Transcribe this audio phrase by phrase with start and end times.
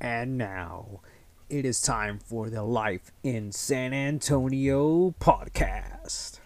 [0.00, 1.00] And now
[1.50, 6.38] it is time for the Life in San Antonio podcast.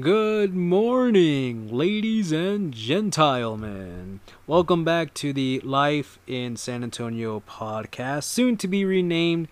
[0.00, 4.20] Good morning, ladies and gentlemen.
[4.46, 9.48] Welcome back to the Life in San Antonio podcast, soon to be renamed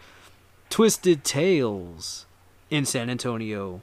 [0.71, 2.25] Twisted Tales
[2.71, 3.83] in San Antonio.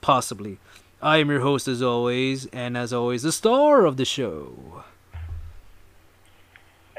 [0.00, 0.58] Possibly.
[1.02, 4.84] I am your host as always, and as always, the star of the show.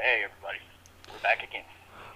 [0.00, 0.58] Hey everybody,
[1.12, 1.64] we're back again.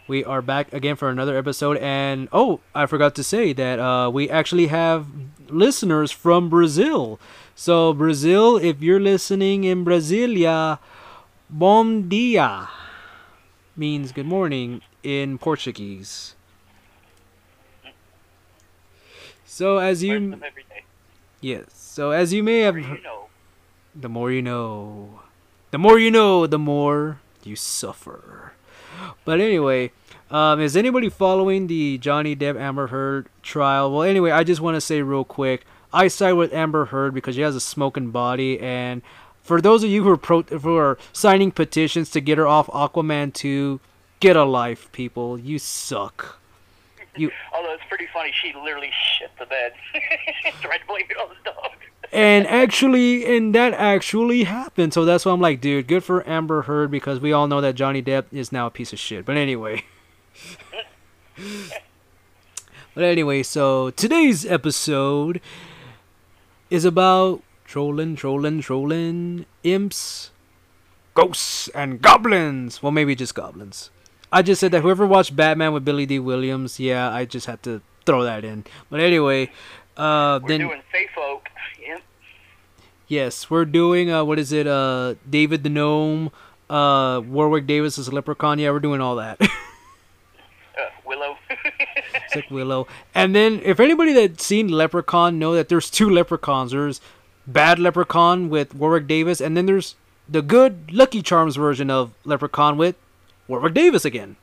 [0.08, 4.10] We are back again for another episode, and oh, I forgot to say that uh,
[4.10, 5.06] we actually have
[5.48, 7.20] listeners from Brazil.
[7.54, 10.78] So, Brazil, if you're listening in Brasilia,
[11.48, 12.68] bom dia
[13.76, 16.34] means good morning in Portuguese.
[19.44, 20.14] So, as you.
[20.14, 20.82] Learn them every day.
[21.42, 21.66] Yes.
[21.92, 23.26] So as you may have, you know,
[23.94, 25.20] the more you know,
[25.72, 28.51] the more you know, the more you suffer.
[29.24, 29.92] But anyway,
[30.30, 33.92] um, is anybody following the Johnny Depp Amber Heard trial?
[33.92, 37.34] Well, anyway, I just want to say real quick, I side with Amber Heard because
[37.34, 39.02] she has a smoking body, and
[39.42, 42.66] for those of you who are pro- who are signing petitions to get her off
[42.68, 43.80] Aquaman 2,
[44.20, 45.38] get a life, people.
[45.38, 46.38] You suck.
[47.16, 49.74] You although it's pretty funny, she literally shit the bed.
[50.62, 51.72] Tried to blame it on the dog.
[52.12, 54.92] And actually and that actually happened.
[54.92, 57.74] So that's why i'm like dude good for amber heard because we all know that
[57.74, 59.24] johnny depp is now a piece of shit.
[59.24, 59.84] But anyway.
[62.94, 65.40] But anyway so today's episode
[66.68, 70.30] is about trolling trolling trolling imps
[71.14, 72.82] ghosts and goblins.
[72.82, 73.88] Well maybe just goblins.
[74.30, 77.62] I just said that whoever watched batman with billy Dee Williams yeah i just had
[77.62, 78.64] to throw that in.
[78.90, 79.50] But anyway
[79.96, 81.48] uh We're then doing safe Folk.
[83.12, 84.66] Yes, we're doing uh what is it?
[84.66, 86.30] Uh David the Gnome,
[86.70, 88.58] uh Warwick Davis as Leprechaun.
[88.58, 89.38] Yeah, we're doing all that.
[90.74, 91.36] Uh, Willow.
[92.28, 92.86] Sick Willow.
[93.14, 96.72] And then if anybody that's seen Leprechaun know that there's two leprechauns.
[96.72, 97.02] There's
[97.46, 99.96] bad leprechaun with Warwick Davis and then there's
[100.26, 102.96] the good Lucky Charms version of Leprechaun with
[103.46, 104.36] Warwick Davis again.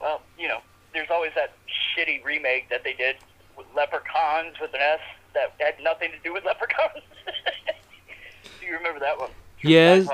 [0.00, 0.60] well, you know,
[0.92, 1.54] there's always that
[1.98, 3.16] shitty remake that they did
[3.58, 5.00] with Leprechauns with an S
[5.34, 7.02] that had nothing to do with leprechauns.
[8.60, 9.30] do you remember that one?
[9.62, 10.08] Yes.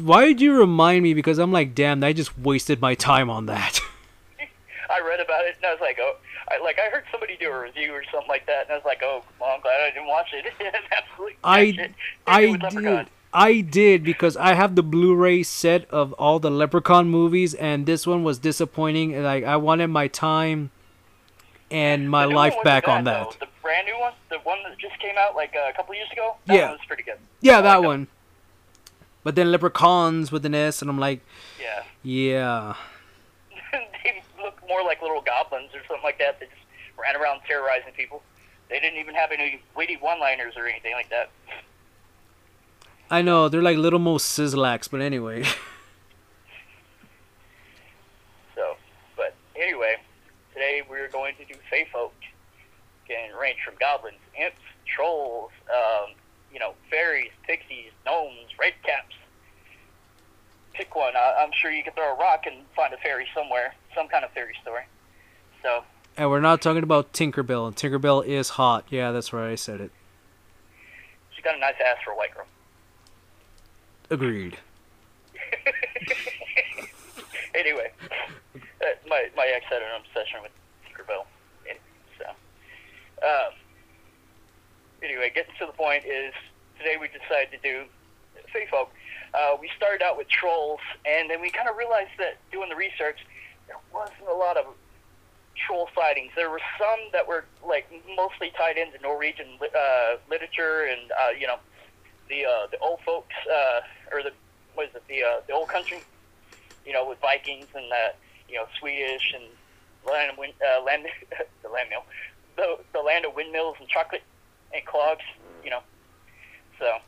[0.00, 1.14] Why did you remind me?
[1.14, 3.80] Because I'm like, damn, I just wasted my time on that.
[4.90, 6.16] I read about it and I was like, oh,
[6.48, 8.84] I, like I heard somebody do a review or something like that, and I was
[8.84, 10.52] like, oh, well, I'm glad I didn't watch it.
[10.92, 11.76] Absolutely I shit.
[11.76, 11.94] They do
[12.26, 12.82] I Leprechaun.
[12.82, 13.06] did.
[13.32, 18.06] I did because I have the Blu-ray set of all the Leprechaun movies, and this
[18.06, 19.20] one was disappointing.
[19.22, 20.70] Like I wanted my time
[21.70, 23.36] and my life back wasn't on that.
[23.40, 26.10] The brand new one, the one that just came out like uh, a couple years
[26.12, 26.36] ago.
[26.46, 26.62] That Yeah.
[26.68, 27.18] one was pretty good.
[27.40, 28.06] Yeah, I that like one.
[29.24, 31.20] But then Leprechauns with an S, and I'm like,
[31.60, 31.82] Yeah.
[32.02, 32.74] yeah.
[33.72, 36.38] they look more like little goblins or something like that.
[36.38, 36.58] They just
[36.96, 38.22] ran around terrorizing people.
[38.68, 41.30] They didn't even have any witty one-liners or anything like that.
[43.10, 45.44] I know they're like little Moe Szyslaks, but anyway.
[48.54, 48.76] So,
[49.16, 49.96] but anyway,
[50.52, 52.12] today we're going to do Fae Folk.
[53.08, 54.56] Can range from goblins, imps,
[54.86, 56.14] trolls, um,
[56.52, 59.14] you know, fairies, pixies, gnomes, redcaps.
[60.72, 61.14] Pick one.
[61.14, 64.24] I, I'm sure you could throw a rock and find a fairy somewhere, some kind
[64.24, 64.84] of fairy story.
[65.62, 65.84] So,
[66.16, 67.74] and we're not talking about Tinkerbell.
[67.74, 68.84] Tinkerbell is hot.
[68.88, 69.50] Yeah, that's right.
[69.50, 69.90] I said it.
[71.34, 72.46] she's got a nice ass for a white girl.
[74.10, 74.58] Agreed.
[77.54, 77.90] anyway,
[78.54, 78.58] uh,
[79.08, 80.63] my my ex had an obsession with and
[83.24, 83.52] um,
[85.02, 86.32] anyway, getting to the point is
[86.78, 87.84] today we decided to do
[88.52, 88.90] Fae Folk.
[89.32, 92.76] Uh, we started out with trolls, and then we kind of realized that doing the
[92.76, 93.18] research,
[93.66, 94.66] there wasn't a lot of
[95.66, 96.32] troll sightings.
[96.36, 101.46] There were some that were like mostly tied into Norwegian uh, literature and uh, you
[101.46, 101.58] know
[102.28, 103.80] the uh, the old folks uh,
[104.12, 104.32] or the
[104.74, 106.04] what is it the uh, the old country,
[106.84, 108.12] you know, with Vikings and uh,
[108.48, 109.44] you know Swedish and
[110.06, 111.06] land uh, land
[111.62, 112.04] the land mill,
[112.56, 114.22] the the land of windmills and chocolate
[114.74, 115.24] and clogs,
[115.62, 115.80] you know.
[116.78, 116.98] So,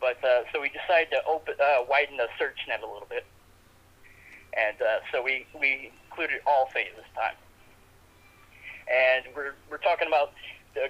[0.00, 3.24] but uh, so we decided to open uh, widen the search net a little bit,
[4.54, 7.34] and uh, so we we included all Fae this time,
[8.90, 10.32] and we're we're talking about
[10.74, 10.88] the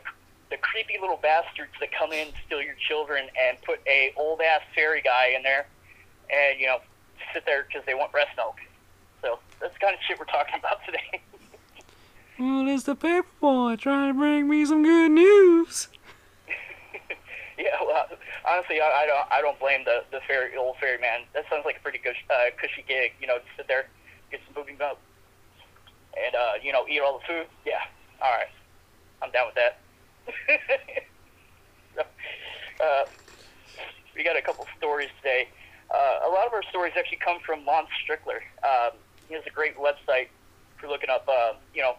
[0.50, 4.60] the creepy little bastards that come in, steal your children, and put a old ass
[4.74, 5.66] fairy guy in there,
[6.30, 6.78] and you know,
[7.32, 8.56] sit there because they want breast milk.
[9.22, 11.22] So that's the kind of shit we're talking about today.
[12.38, 15.88] Well, it's the paper boy trying to bring me some good news.
[17.58, 18.06] Yeah, well,
[18.48, 21.28] honestly, I, I don't I don't blame the the fairy old ferryman.
[21.32, 23.12] That sounds like a pretty good uh, cushy gig.
[23.20, 23.86] You know, to sit there,
[24.32, 24.98] get some booby milk,
[26.16, 27.46] and uh, you know, eat all the food.
[27.64, 27.84] Yeah,
[28.20, 28.48] all right,
[29.22, 29.78] I'm down with that.
[32.82, 33.04] uh,
[34.16, 35.46] we got a couple stories today.
[35.90, 38.40] Uh, a lot of our stories actually come from Lon Strickler.
[38.64, 38.96] Um,
[39.28, 40.28] he has a great website
[40.78, 41.96] for looking up, uh, you know,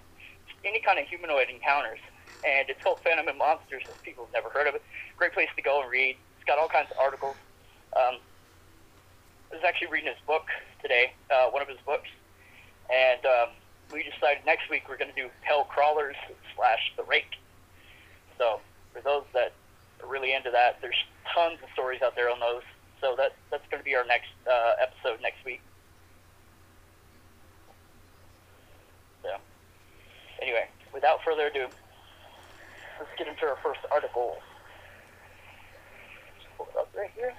[0.66, 2.00] any kind of humanoid encounters.
[2.44, 3.84] And it's called Phantom and Monsters.
[3.88, 4.84] If people have never heard of it,
[5.18, 6.18] great place to go and read.
[6.38, 7.38] It's got all kinds of articles.
[7.96, 8.20] Um,
[9.52, 10.44] I was actually reading his book
[10.82, 12.10] today, uh, one of his books,
[12.92, 13.50] and um,
[13.92, 16.16] we decided next week we're going to do Hell Crawlers
[16.56, 17.38] slash The Rake.
[18.38, 18.60] So
[18.92, 19.54] for those that
[20.02, 20.98] are really into that, there's
[21.34, 22.64] tons of stories out there on those.
[23.00, 25.62] So that that's going to be our next uh, episode next week.
[29.22, 29.30] So
[30.42, 31.68] anyway, without further ado,
[33.00, 34.38] let's get into our first article.
[36.58, 37.34] Pull it up right here.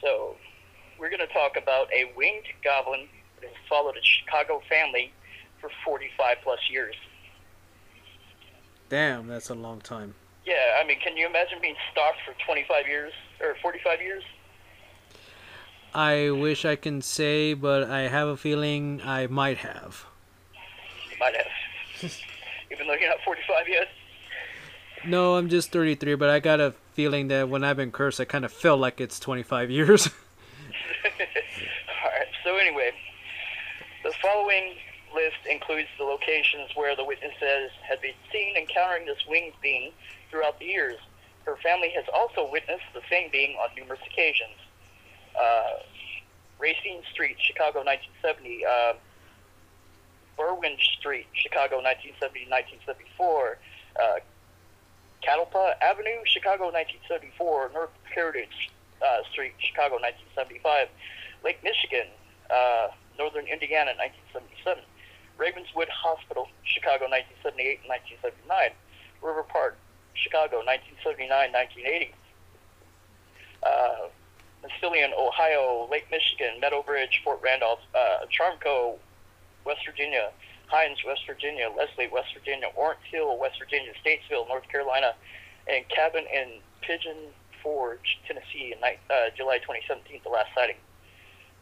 [0.00, 0.36] So,
[0.98, 3.08] we're going to talk about a winged goblin
[3.40, 5.12] that has followed a Chicago family
[5.60, 6.94] for 45 plus years.
[8.88, 10.14] Damn, that's a long time.
[10.44, 14.22] Yeah, I mean, can you imagine being stalked for 25 years or 45 years?
[15.94, 20.04] I wish I can say, but I have a feeling I might have.
[21.10, 21.46] You might have.
[22.70, 23.88] Even though you're not 45 yet.
[25.06, 28.24] No, I'm just 33, but I got a feeling that when I've been cursed, I
[28.24, 30.08] kind of feel like it's 25 years.
[31.04, 32.90] Alright, so anyway,
[34.04, 34.74] the following
[35.18, 39.90] list includes the locations where the witnesses had been seen encountering this winged being
[40.30, 40.98] throughout the years.
[41.44, 44.54] Her family has also witnessed the same being on numerous occasions.
[45.34, 45.82] Uh,
[46.58, 48.64] Racine Street, Chicago, 1970.
[48.64, 48.92] Uh,
[50.38, 53.56] Berwyn Street, Chicago, 1970-1974.
[53.98, 54.20] Uh,
[55.22, 57.70] Catalpa Avenue, Chicago, 1974.
[57.74, 58.70] North Heritage
[59.02, 60.88] uh, Street, Chicago, 1975.
[61.42, 62.06] Lake Michigan,
[62.50, 62.88] uh,
[63.18, 64.84] Northern Indiana, 1977.
[65.38, 68.74] Ravenswood Hospital, Chicago, 1978 and 1979.
[69.22, 69.78] River Park,
[70.14, 72.14] Chicago, 1979, 1980.
[73.62, 74.10] Uh,
[74.62, 78.98] Massillon, Ohio, Lake Michigan, Meadowbridge, Fort Randolph, uh, Charmco,
[79.64, 80.30] West Virginia,
[80.66, 85.14] Hines, West Virginia, Leslie, West Virginia, Orange Hill, West Virginia, Statesville, North Carolina,
[85.66, 87.30] and Cabin in Pigeon
[87.62, 90.76] Forge, Tennessee, in uh, July 2017, the last sighting.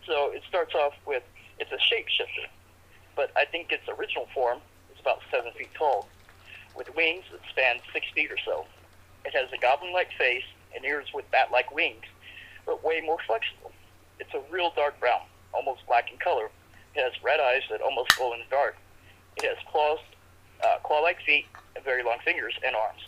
[0.06, 1.23] So it starts off with
[1.58, 2.46] it's a shapeshifter,
[3.16, 4.58] but I think its original form
[4.92, 6.06] is about seven feet tall,
[6.76, 8.66] with wings that span six feet or so.
[9.24, 12.04] It has a goblin-like face and ears with bat-like wings,
[12.64, 13.72] but way more flexible.
[14.20, 15.22] It's a real dark brown,
[15.52, 16.50] almost black in color.
[16.94, 18.76] It has red eyes that almost glow in the dark.
[19.36, 19.98] It has claws,
[20.62, 23.00] uh, claw-like feet, and very long fingers and arms.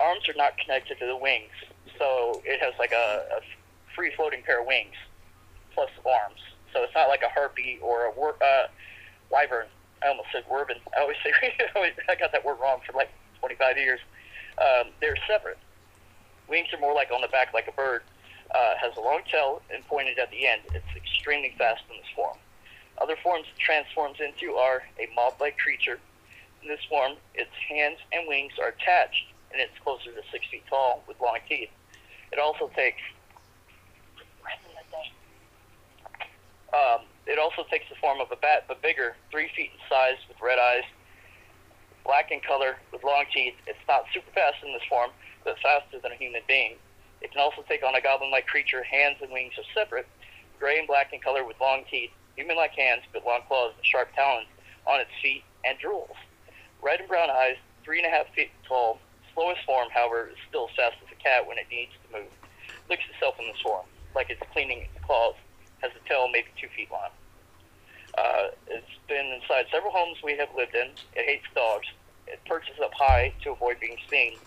[0.00, 1.52] Arms are not connected to the wings,
[1.98, 3.40] so it has like a, a
[3.94, 4.96] free-floating pair of wings
[5.74, 6.40] plus arms.
[6.72, 8.66] So it's not like a harpy or a wor- uh,
[9.30, 9.66] wyvern.
[10.02, 10.76] I almost said wervin.
[10.96, 11.32] I always say
[12.08, 13.10] I got that word wrong for like
[13.40, 14.00] 25 years.
[14.58, 15.58] Um, they're separate.
[16.48, 18.02] Wings are more like on the back, like a bird.
[18.54, 20.60] Uh, has a long tail and pointed at the end.
[20.74, 22.36] It's extremely fast in this form.
[23.00, 25.98] Other forms it transforms into are a mob-like creature.
[26.62, 30.62] In this form, its hands and wings are attached, and it's closer to six feet
[30.68, 31.70] tall with long teeth.
[32.30, 33.00] It also takes
[36.74, 40.18] Um, it also takes the form of a bat, but bigger, three feet in size,
[40.28, 40.84] with red eyes,
[42.04, 43.54] black in color, with long teeth.
[43.66, 45.10] It's not super fast in this form,
[45.44, 46.76] but faster than a human being.
[47.22, 48.82] It can also take on a goblin-like creature.
[48.82, 50.06] Hands and wings are separate,
[50.60, 54.14] gray and black in color, with long teeth, human-like hands, but long claws and sharp
[54.14, 54.48] talons
[54.86, 56.16] on its feet, and drools.
[56.82, 58.98] Red and brown eyes, three and a half feet tall.
[59.32, 62.30] Slowest form, however, is still as fast as a cat when it needs to move.
[62.90, 65.34] Licks itself in this form, like it's cleaning its claws
[65.84, 67.12] has a tail maybe two feet long.
[68.16, 70.88] Uh, it's been inside several homes we have lived in.
[71.12, 71.86] It hates dogs.
[72.26, 74.40] It perches up high to avoid being seen.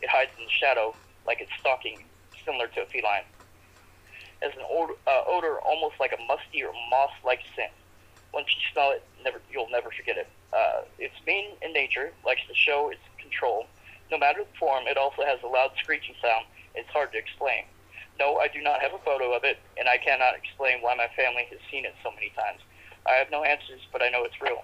[0.00, 0.94] It hides in the shadow
[1.26, 2.04] like it's stalking,
[2.46, 3.26] similar to a feline.
[4.40, 7.72] It has an odor, uh, odor almost like a musty or moss-like scent.
[8.32, 10.28] Once you smell it, never you'll never forget it.
[10.52, 13.66] Uh, it's mean in nature, likes to show its control.
[14.12, 16.46] No matter the form, it also has a loud screeching sound.
[16.74, 17.64] It's hard to explain.
[18.18, 21.08] No, I do not have a photo of it, and I cannot explain why my
[21.16, 22.60] family has seen it so many times.
[23.06, 24.62] I have no answers, but I know it's real.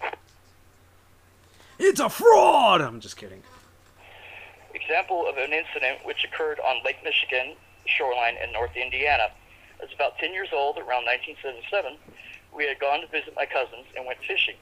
[1.79, 2.81] It's a fraud!
[2.81, 3.43] I'm just kidding.
[4.75, 9.31] Example of an incident which occurred on Lake Michigan shoreline in North Indiana.
[9.81, 11.97] I was about 10 years old, around 1977.
[12.55, 14.57] We had gone to visit my cousins and went fishing.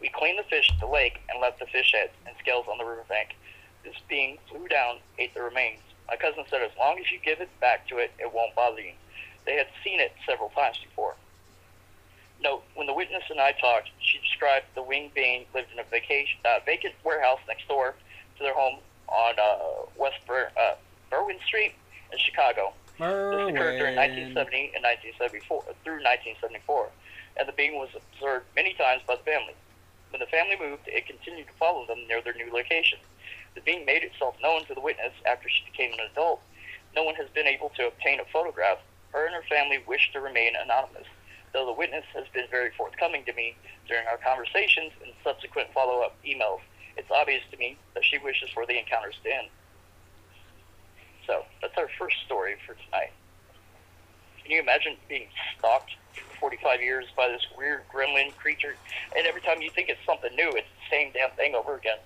[0.00, 2.78] We cleaned the fish at the lake and left the fish heads and scales on
[2.78, 3.36] the riverbank.
[3.84, 5.80] This being flew down, ate the remains.
[6.10, 8.80] My cousin said, as long as you give it back to it, it won't bother
[8.80, 8.92] you.
[9.46, 11.14] They had seen it several times before.
[12.42, 15.84] Note, when the witness and I talked, she described the winged being lived in a
[15.84, 17.94] vacation, uh, vacant warehouse next door
[18.38, 20.74] to their home on uh, West Ber- uh,
[21.12, 21.74] Berwyn Street
[22.12, 22.72] in Chicago.
[22.98, 26.90] This occurred during 1970 and 1974 through 1974,
[27.38, 29.54] and the being was observed many times by the family.
[30.10, 32.98] When the family moved, it continued to follow them near their new location.
[33.54, 36.40] The being made itself known to the witness after she became an adult.
[36.94, 38.78] No one has been able to obtain a photograph.
[39.12, 41.06] Her and her family wish to remain anonymous,
[41.52, 43.56] though the witness has been very forthcoming to me
[43.88, 46.60] during our conversations and subsequent follow-up emails.
[46.96, 49.48] It's obvious to me that she wishes for the encounters to end.
[51.26, 53.12] So that's our first story for tonight.
[54.42, 55.28] Can you imagine being
[55.58, 58.76] stalked for 45 years by this weird gremlin creature,
[59.16, 61.98] and every time you think it's something new, it's the same damn thing over again?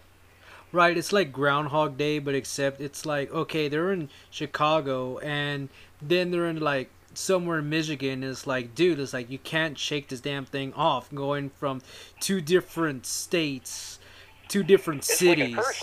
[0.74, 5.68] Right, it's like Groundhog Day, but except it's like okay, they're in Chicago, and
[6.02, 8.24] then they're in like somewhere in Michigan.
[8.24, 11.14] It's like, dude, it's like you can't shake this damn thing off.
[11.14, 11.80] Going from
[12.18, 14.00] two different states,
[14.48, 15.56] two different It's cities.
[15.56, 15.76] like.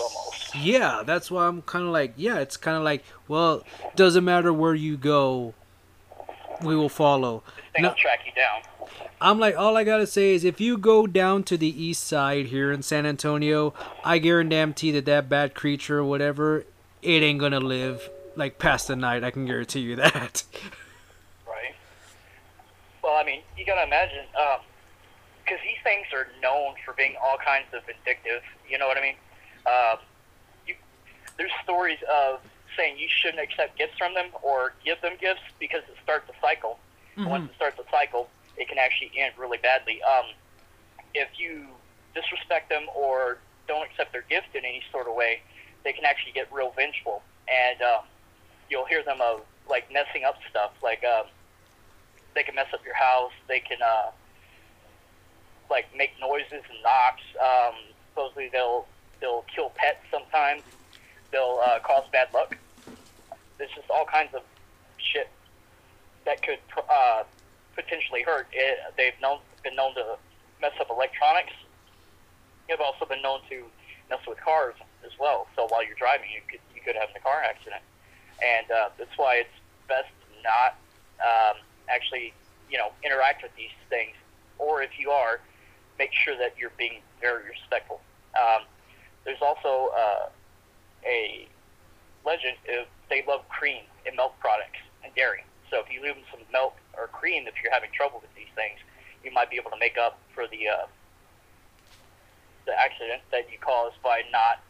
[0.54, 3.64] Yeah, that's why I'm kind of like, yeah, it's kind of like, well,
[3.96, 5.54] doesn't matter where you go,
[6.62, 7.42] we will follow.
[7.78, 8.62] No- will track you down.
[9.20, 12.46] I'm like, all I gotta say is, if you go down to the east side
[12.46, 13.72] here in San Antonio,
[14.04, 16.64] I guarantee that that bad creature or whatever,
[17.02, 19.22] it ain't gonna live like past the night.
[19.22, 20.42] I can guarantee you that.
[21.46, 21.74] Right.
[23.02, 27.66] Well, I mean, you gotta imagine, because these things are known for being all kinds
[27.72, 28.42] of vindictive.
[28.68, 29.16] You know what I mean?
[29.66, 29.98] Um,
[30.66, 30.74] you,
[31.36, 32.40] there's stories of
[32.76, 36.34] saying you shouldn't accept gifts from them or give them gifts because it starts a
[36.40, 36.78] cycle.
[37.16, 40.02] And Once it starts a cycle, it can actually end really badly.
[40.02, 40.26] Um,
[41.14, 41.66] if you
[42.14, 43.38] disrespect them or
[43.68, 45.40] don't accept their gift in any sort of way,
[45.84, 47.22] they can actually get real vengeful.
[47.48, 48.04] And um,
[48.70, 50.72] you'll hear them of like messing up stuff.
[50.82, 51.26] Like um,
[52.34, 53.32] they can mess up your house.
[53.48, 54.10] They can uh,
[55.70, 57.22] like make noises and knocks.
[57.40, 57.74] Um,
[58.10, 58.86] supposedly they'll
[59.20, 60.62] they'll kill pets sometimes.
[61.32, 62.56] They'll uh, cause bad luck.
[63.58, 64.42] There's just all kinds of
[64.98, 65.28] shit
[66.24, 66.58] that could
[66.88, 67.24] uh,
[67.74, 68.46] potentially hurt.
[68.52, 70.16] It, they've known been known to
[70.60, 71.52] mess up electronics.
[72.68, 73.64] They've also been known to
[74.10, 74.74] mess with cars
[75.04, 75.46] as well.
[75.56, 77.82] So while you're driving, you could you could have a car accident,
[78.42, 79.56] and uh, that's why it's
[79.88, 80.12] best
[80.44, 80.76] not
[81.20, 81.56] um,
[81.88, 82.32] actually
[82.70, 84.14] you know interact with these things.
[84.58, 85.40] Or if you are,
[85.98, 88.00] make sure that you're being very respectful.
[88.38, 88.62] Um,
[89.24, 90.28] there's also uh,
[91.06, 91.48] a
[92.24, 95.44] legend of they love cream and milk products and dairy.
[95.70, 98.52] So if you leave them some milk or cream, if you're having trouble with these
[98.54, 98.78] things,
[99.24, 100.86] you might be able to make up for the uh,
[102.66, 104.60] the accident that you caused by not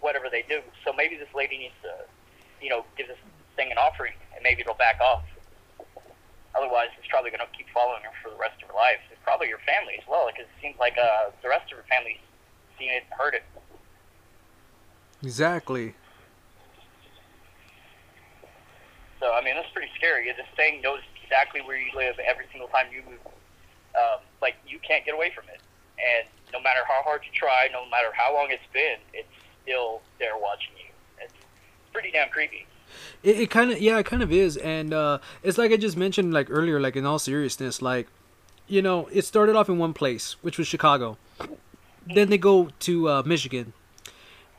[0.00, 0.60] whatever they do.
[0.84, 1.92] So maybe this lady needs to,
[2.60, 3.18] you know, give this
[3.54, 5.22] thing an offering, and maybe it'll back off.
[6.56, 8.98] Otherwise, it's probably going to keep following her for the rest of her life.
[9.12, 11.84] It's probably your family as well, because it seems like uh, the rest of her
[11.88, 12.20] family's
[12.78, 13.44] seen it and heard it.
[15.26, 15.92] Exactly.
[19.18, 20.26] So I mean, that's pretty scary.
[20.26, 23.18] This thing knows exactly where you live every single time you move.
[23.96, 25.60] Um, like you can't get away from it,
[25.98, 29.28] and no matter how hard you try, no matter how long it's been, it's
[29.64, 30.92] still there watching you.
[31.20, 31.34] It's
[31.92, 32.66] pretty damn creepy.
[33.24, 35.96] It, it kind of yeah, it kind of is, and uh, it's like I just
[35.96, 36.78] mentioned like earlier.
[36.78, 38.06] Like in all seriousness, like
[38.68, 41.18] you know, it started off in one place, which was Chicago.
[42.14, 43.72] Then they go to uh, Michigan,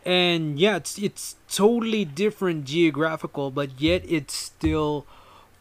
[0.08, 5.06] and yeah, it's it's totally different geographical, but yet it still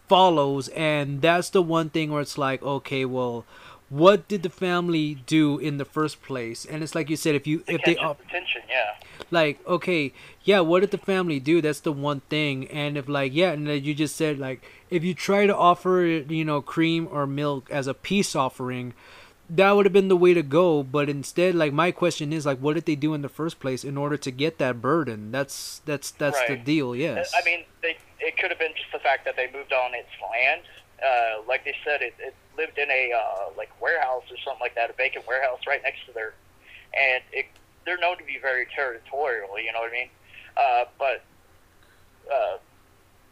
[0.08, 3.44] follows, and that's the one thing where it's like, okay, well,
[3.88, 6.64] what did the family do in the first place?
[6.64, 8.94] And it's like you said, if you It if they op- attention, yeah.
[9.30, 10.12] like okay
[10.44, 13.66] yeah what did the family do that's the one thing and if like yeah and
[13.84, 17.86] you just said like if you try to offer you know cream or milk as
[17.86, 18.94] a peace offering
[19.48, 22.58] that would have been the way to go but instead like my question is like
[22.58, 25.80] what did they do in the first place in order to get that burden that's
[25.84, 29.24] that's that's the deal yes I mean, they, it could have been just the fact
[29.24, 30.62] that they moved on its land.
[30.98, 34.74] Uh, like they said, it, it lived in a uh, like warehouse or something like
[34.74, 36.32] that, a vacant warehouse right next to their,
[36.98, 37.46] and it,
[37.84, 39.58] they're known to be very territorial.
[39.60, 40.08] You know what I mean?
[40.56, 41.24] Uh, but
[42.32, 42.56] uh,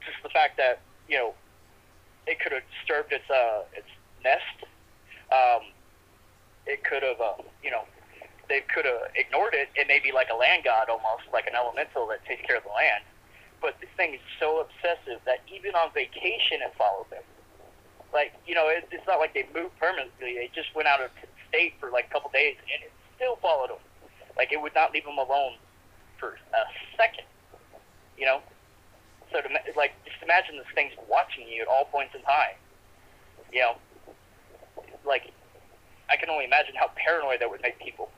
[0.05, 1.35] just the fact that you know
[2.27, 3.89] it could have disturbed its uh, its
[4.23, 4.71] nest.
[5.33, 5.74] Um,
[6.67, 7.85] it could have, uh, you know,
[8.49, 9.69] they could have ignored it.
[9.75, 12.65] It may be like a land god, almost like an elemental that takes care of
[12.65, 13.05] the land.
[13.61, 17.25] But this thing is so obsessive that even on vacation it follows them.
[18.13, 20.37] Like, you know, it, it's not like they moved permanently.
[20.37, 21.11] They just went out of
[21.49, 23.83] state for like a couple days, and it still followed them.
[24.37, 25.57] Like, it would not leave them alone
[26.21, 26.63] for a
[26.97, 27.25] second.
[28.19, 28.41] You know.
[29.33, 32.55] So to like, just imagine this thing's watching you at all points in time.
[33.51, 33.75] You know,
[35.05, 35.33] like,
[36.11, 38.11] I can only imagine how paranoid that would make people.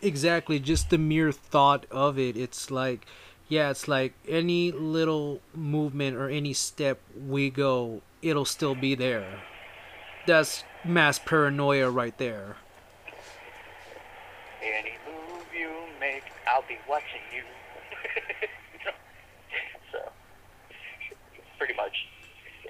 [0.00, 2.36] Exactly, just the mere thought of it.
[2.36, 3.06] It's like,
[3.48, 9.42] yeah, it's like any little movement or any step we go, it'll still be there.
[10.26, 12.56] That's mass paranoia right there.
[14.62, 15.70] Any move you
[16.00, 17.42] make, I'll be watching you.
[19.92, 19.98] so,
[21.58, 22.08] pretty much.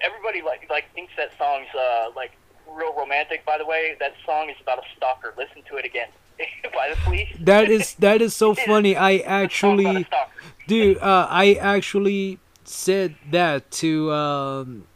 [0.03, 2.31] Everybody like like thinks that song's uh, like
[2.71, 3.45] real romantic.
[3.45, 5.33] By the way, that song is about a stalker.
[5.37, 6.09] Listen to it again
[6.73, 7.29] by the police.
[7.39, 8.95] That is that is so funny.
[8.95, 10.07] I Song's about a actually,
[10.67, 14.87] dude, uh, I actually said that to um,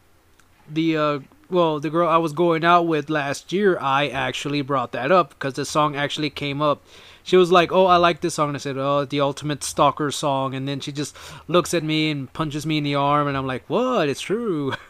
[0.70, 1.20] the uh,
[1.50, 3.78] well, the girl I was going out with last year.
[3.80, 6.84] I actually brought that up because the song actually came up.
[7.24, 10.12] She was like, "Oh, I like this song." And I said, "Oh, the ultimate stalker
[10.12, 11.16] song." And then she just
[11.48, 14.10] looks at me and punches me in the arm, and I'm like, "What?
[14.10, 14.74] It's true."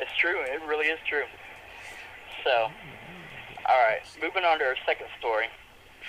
[0.00, 0.42] It's true.
[0.42, 1.22] It really is true.
[2.44, 2.70] So,
[3.66, 4.02] all right.
[4.20, 5.46] Moving on to our second story.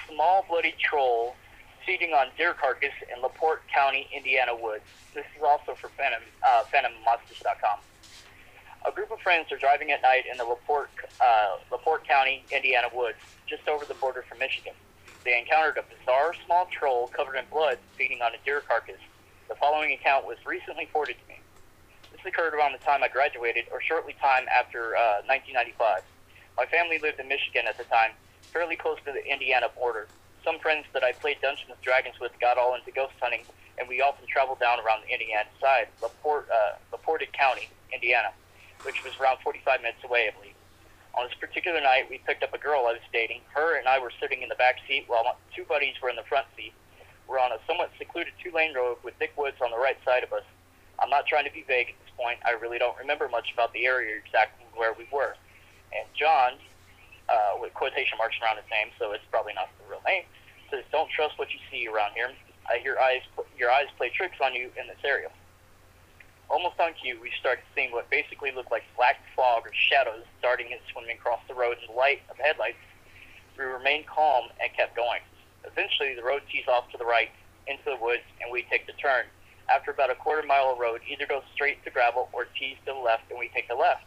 [0.09, 1.35] Small bloody troll
[1.85, 4.85] feeding on deer carcass in LaPorte County, Indiana woods.
[5.13, 7.79] This is also for Phantom, uh, PhantomMonsters.com.
[8.85, 10.89] A group of friends are driving at night in the LaPorte,
[11.21, 14.73] uh, LaPorte County, Indiana woods, just over the border from Michigan.
[15.23, 18.99] They encountered a bizarre small troll covered in blood feeding on a deer carcass.
[19.47, 21.39] The following account was recently forwarded to me.
[22.11, 26.03] This occurred around the time I graduated, or shortly time after uh, 1995.
[26.57, 28.11] My family lived in Michigan at the time,
[28.51, 30.07] fairly close to the Indiana border.
[30.45, 33.41] Some friends that I played Dungeons and Dragons with got all into ghost hunting,
[33.79, 38.29] and we often traveled down around the Indiana side, LaPorte, uh, LaPorte County, Indiana,
[38.83, 40.53] which was around 45 minutes away, I believe.
[41.15, 43.41] On this particular night, we picked up a girl I was dating.
[43.53, 46.23] Her and I were sitting in the back seat while two buddies were in the
[46.23, 46.73] front seat.
[47.27, 50.33] We're on a somewhat secluded two-lane road with thick woods on the right side of
[50.33, 50.43] us.
[50.99, 52.39] I'm not trying to be vague at this point.
[52.45, 55.35] I really don't remember much about the area exactly where we were.
[55.95, 56.53] And John,
[57.29, 60.23] uh, with quotation marks around his name, so it's probably not the real name,
[60.69, 62.31] says, "Don't trust what you see around here.
[62.69, 63.21] I hear eyes,
[63.57, 65.29] your eyes play tricks on you in this area."
[66.49, 70.71] Almost on cue, we started seeing what basically looked like black fog or shadows darting
[70.71, 72.77] and swimming across the road in the light of headlights.
[73.57, 75.21] We remained calm and kept going.
[75.63, 77.31] Eventually, the road tees off to the right
[77.67, 79.25] into the woods, and we take the turn.
[79.69, 82.93] After about a quarter mile of road, either goes straight to gravel or tees to
[82.93, 84.05] the left, and we take the left.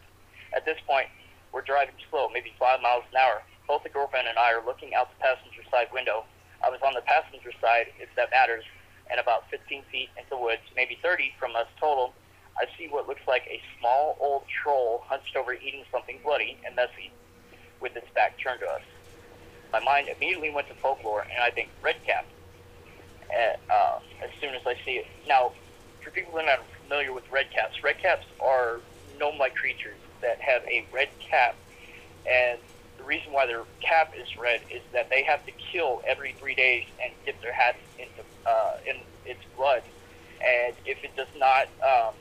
[0.53, 1.09] At this point,
[1.57, 3.41] we're driving slow, maybe five miles an hour.
[3.65, 6.21] Both the girlfriend and I are looking out the passenger side window.
[6.61, 8.61] I was on the passenger side, if that matters,
[9.09, 12.13] and about 15 feet into the woods, maybe 30 from us total,
[12.61, 16.77] I see what looks like a small old troll hunched over eating something bloody and
[16.77, 17.09] messy
[17.81, 18.85] with its back turned to us.
[19.73, 22.29] My mind immediately went to folklore, and I think red cap.
[23.33, 25.05] Uh, uh, as soon as I see it.
[25.27, 25.51] Now,
[26.05, 28.79] for people that are not familiar with red caps, red caps are
[29.19, 31.55] gnome-like creatures that have a red cap,
[32.29, 32.59] and
[32.97, 36.55] the reason why their cap is red is that they have to kill every three
[36.55, 39.83] days and dip their hat into uh, in its blood,
[40.43, 42.13] and if it does not um,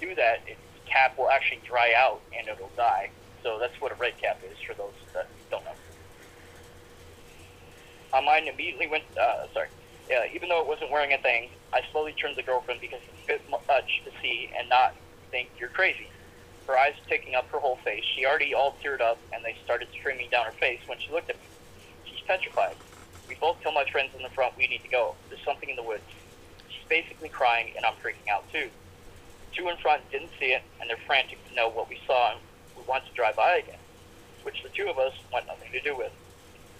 [0.00, 3.10] do that, its cap will actually dry out and it'll die.
[3.42, 5.78] So that's what a red cap is for those that don't know.
[8.12, 9.68] My mind immediately went, uh, sorry,
[10.08, 13.00] yeah, even though it wasn't wearing a thing, I slowly turned to the girlfriend because
[13.02, 14.94] it's a bit much to see and not
[15.30, 16.08] think you're crazy.
[16.66, 18.02] Her eyes taking up her whole face.
[18.14, 21.30] She already all teared up and they started streaming down her face when she looked
[21.30, 21.46] at me.
[22.04, 22.76] She's petrified.
[23.28, 25.14] We both tell my friends in the front we need to go.
[25.28, 26.02] There's something in the woods.
[26.68, 28.68] She's basically crying and I'm freaking out too.
[29.54, 32.40] Two in front didn't see it and they're frantic to know what we saw and
[32.76, 33.78] we want to drive by again,
[34.42, 36.12] which the two of us want nothing to do with.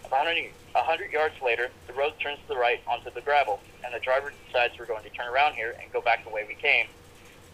[0.07, 3.93] About a hundred yards later, the road turns to the right onto the gravel, and
[3.93, 6.55] the driver decides we're going to turn around here and go back the way we
[6.55, 6.87] came.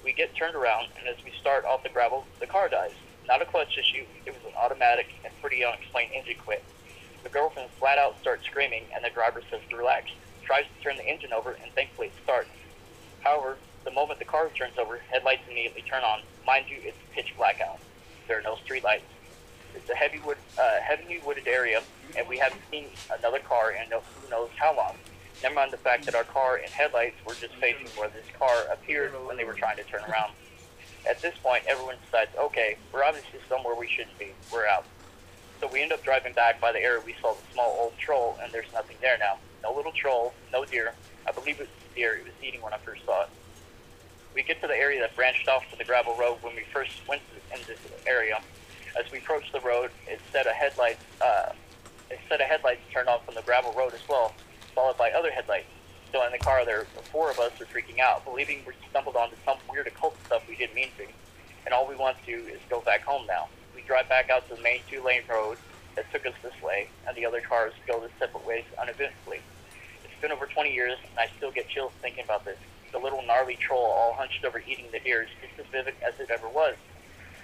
[0.04, 2.92] We get turned around, and as we start off the gravel, the car dies.
[3.28, 6.64] Not a clutch issue, it was an automatic and pretty unexplained engine quit.
[7.22, 10.10] The girlfriend flat out starts screaming, and the driver says to relax,
[10.44, 12.50] tries to turn the engine over, and thankfully it starts.
[13.20, 16.22] However, the moment the car turns over, headlights immediately turn on.
[16.44, 17.78] Mind you, it's pitch black out.
[18.26, 19.04] There are no street lights.
[19.74, 21.82] It's a heavy wood, uh, heavily wooded area,
[22.16, 22.86] and we haven't seen
[23.18, 24.96] another car in no, who knows how long.
[25.42, 28.66] Never mind the fact that our car and headlights were just facing where this car
[28.72, 30.33] appeared when they were trying to turn around.
[31.09, 34.28] At this point, everyone decides, okay, we're obviously somewhere we shouldn't be.
[34.52, 34.85] We're out.
[35.61, 38.38] So we end up driving back by the area we saw the small old troll,
[38.40, 39.38] and there's nothing there now.
[39.64, 40.94] No little troll, no deer.
[41.26, 42.14] I believe it was the deer.
[42.14, 43.28] It was eating when I first saw it.
[44.35, 46.92] We get to the area that branched off to the gravel road when we first
[47.09, 48.40] went in this area.
[48.98, 51.52] As we approached the road, it set a headlights, uh,
[52.11, 54.35] it said a headlights turned off from the gravel road as well,
[54.74, 55.66] followed by other headlights.
[56.12, 59.16] So in the car, there were four of us are freaking out, believing we stumbled
[59.16, 61.06] onto some weird occult stuff we didn't mean to.
[61.64, 63.48] And all we want to do is go back home now.
[63.74, 65.56] We drive back out to the main two-lane road
[65.96, 69.40] that took us this way, and the other cars go their separate ways uneventfully.
[70.04, 72.58] It's been over 20 years, and I still get chills thinking about this.
[72.92, 76.18] The little gnarly troll all hunched over eating the deer is just as vivid as
[76.20, 76.76] it ever was.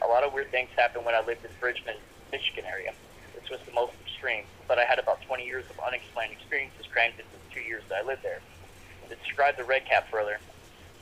[0.02, 1.96] A lot of weird things happened when I lived in Bridgman,
[2.30, 2.92] Michigan area.
[3.34, 7.14] This was the most extreme, but I had about 20 years of unexplained experiences crammed
[7.16, 8.40] into the two years that I lived there.
[9.08, 10.38] To describe the red cap further,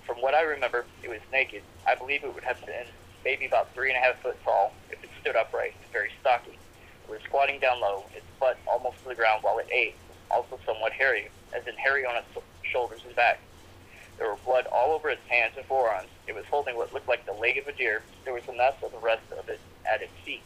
[0.06, 1.62] from what I remember, it was naked.
[1.86, 2.86] I believe it would have been
[3.24, 6.54] maybe about three and a half foot tall if it stood upright, very stocky.
[6.54, 9.96] It was squatting down low, its butt almost to the ground while it ate,
[10.30, 13.40] also somewhat hairy, as in hairy on its shoulders and back.
[14.18, 16.08] There were blood all over its hands and forearms.
[16.26, 18.02] It was holding what looked like the leg of a deer.
[18.24, 20.42] There was a mess of the rest of it at its feet.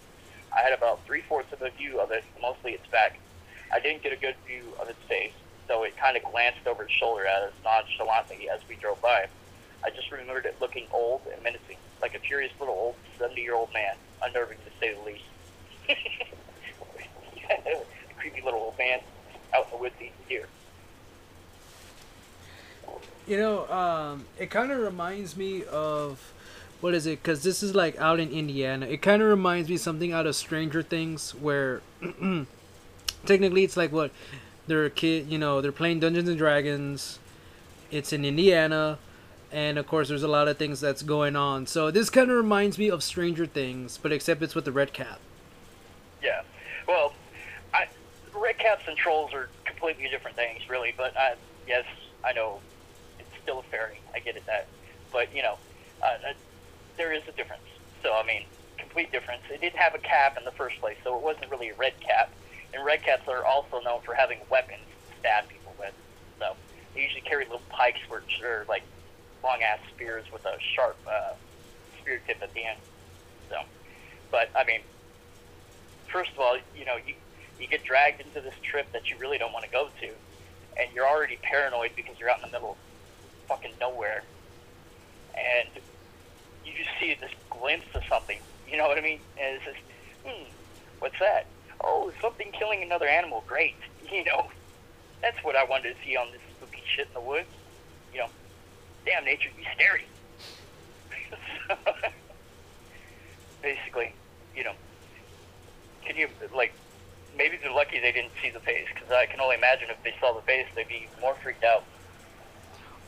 [0.57, 3.19] I had about three fourths of a view of it, mostly its back.
[3.73, 5.33] I didn't get a good view of its face,
[5.69, 9.27] though it kind of glanced over its shoulder at us nonchalantly as we drove by.
[9.85, 13.55] I just remembered it looking old and menacing, like a furious little old 70 year
[13.55, 15.25] old man, unnerving to say the least.
[18.21, 19.01] creepy little old man
[19.55, 20.47] out in the woods eating deer.
[23.27, 26.33] You know, um, it kind of reminds me of
[26.81, 27.23] what is it?
[27.23, 28.87] Because this is like out in Indiana.
[28.87, 31.83] It kind of reminds me something out of Stranger Things, where
[33.27, 34.11] technically it's like what
[34.66, 35.31] they're a kid.
[35.31, 37.19] You know, they're playing Dungeons and Dragons.
[37.90, 38.99] It's in Indiana,
[39.53, 41.66] and of course, there's a lot of things that's going on.
[41.66, 44.93] So this kind of reminds me of Stranger Things, but except it's with the red
[44.93, 45.19] cap.
[46.23, 46.43] Yeah.
[46.87, 47.12] Well,
[47.75, 47.88] I,
[48.35, 50.95] red caps and trolls are completely different things, really.
[50.97, 51.35] But I,
[51.66, 51.85] yes,
[52.25, 52.61] I know
[53.19, 54.01] it's still a fairy.
[54.14, 54.69] I get it that,
[55.12, 55.59] but you know,
[56.03, 56.33] uh,
[56.96, 57.62] there is a difference.
[58.03, 58.44] So I mean,
[58.79, 59.42] complete difference.
[59.50, 61.98] It didn't have a cap in the first place, so it wasn't really a red
[62.00, 62.31] cap.
[62.72, 65.94] And red caps are also known for having weapons to stab people with.
[66.38, 66.55] So
[66.94, 68.83] they usually carry little pikes, which are like
[69.42, 71.33] long ass spears with a sharp uh,
[72.00, 72.79] spear tip at the end.
[73.48, 73.57] So,
[74.31, 74.81] but I mean,
[76.12, 77.14] first of all, you know, you
[77.59, 80.09] you get dragged into this trip that you really don't want to go to,
[80.81, 84.22] and you're already paranoid because you're out in the middle of fucking nowhere,
[85.37, 85.68] and
[86.64, 88.38] you just see this glimpse of something.
[88.68, 89.20] You know what I mean?
[89.40, 89.79] And it's just,
[90.25, 90.44] hmm,
[90.99, 91.46] what's that?
[91.83, 93.44] Oh, something killing another animal.
[93.46, 93.75] Great.
[94.11, 94.51] You know,
[95.23, 97.46] that's what I wanted to see on this spooky shit in the woods.
[98.12, 98.27] You know,
[99.07, 100.03] damn, nature be scary.
[103.62, 104.12] Basically,
[104.57, 104.73] you know,
[106.05, 106.75] can you like
[107.37, 110.14] maybe they're lucky they didn't see the face because I can only imagine if they
[110.20, 111.85] saw the face they'd be more freaked out.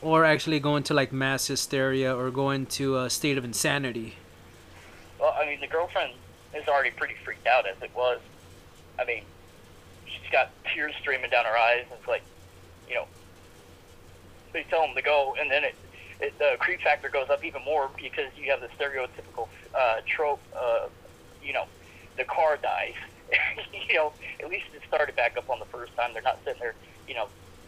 [0.03, 4.15] Or actually go into like mass hysteria or go into a state of insanity.
[5.19, 6.11] Well, I mean, the girlfriend
[6.53, 8.19] is already pretty freaked out as it was.
[8.99, 9.23] I mean,
[10.05, 11.85] she's got tears streaming down her eyes.
[11.89, 12.23] and It's like,
[12.87, 13.07] you know,
[14.51, 15.75] they tell them to go, and then it,
[16.19, 20.41] it the creep factor goes up even more because you have the stereotypical uh, trope.
[20.55, 20.87] Uh,
[21.43, 21.65] you know,
[22.17, 22.93] the car dies.
[23.89, 26.11] you know, at least it started back up on the first time.
[26.13, 26.75] They're not sitting there,
[27.07, 27.27] you know,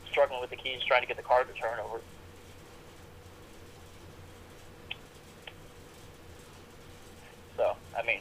[0.10, 2.02] struggling with the keys trying to get the car to turn over.
[7.58, 8.20] So, I mean,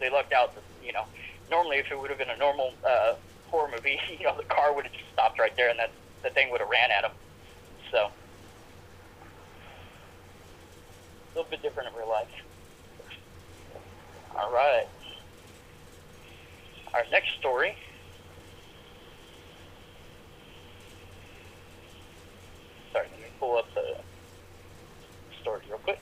[0.00, 0.54] they lucked out.
[0.54, 1.04] That, you know,
[1.50, 3.14] normally if it would have been a normal uh,
[3.46, 6.30] horror movie, you know, the car would have just stopped right there, and that the
[6.30, 7.12] thing would have ran at them.
[7.90, 8.10] So,
[11.34, 12.30] a little bit different in real life.
[14.36, 14.86] All right.
[16.94, 17.74] Our next story.
[22.92, 23.98] Sorry, let me pull up the
[25.42, 25.98] story real quick.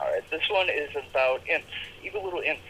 [0.00, 1.66] All right, this one is about imps,
[2.02, 2.62] evil little imps.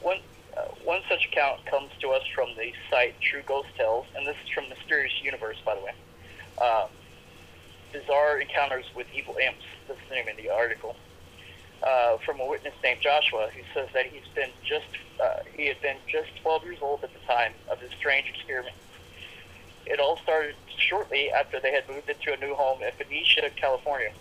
[0.00, 0.18] One
[0.56, 4.36] uh, one such account comes to us from the site True Ghost Tales, and this
[4.44, 5.92] is from Mysterious Universe, by the way.
[6.62, 6.88] Um,
[7.92, 9.64] bizarre encounters with evil imps.
[9.88, 10.96] That's the name of the article.
[11.82, 14.86] Uh, from a witness named Joshua, who says that he's been just
[15.22, 18.74] uh, he had been just 12 years old at the time of his strange experiment.
[19.86, 24.12] It all started shortly after they had moved into a new home in Benicia, California,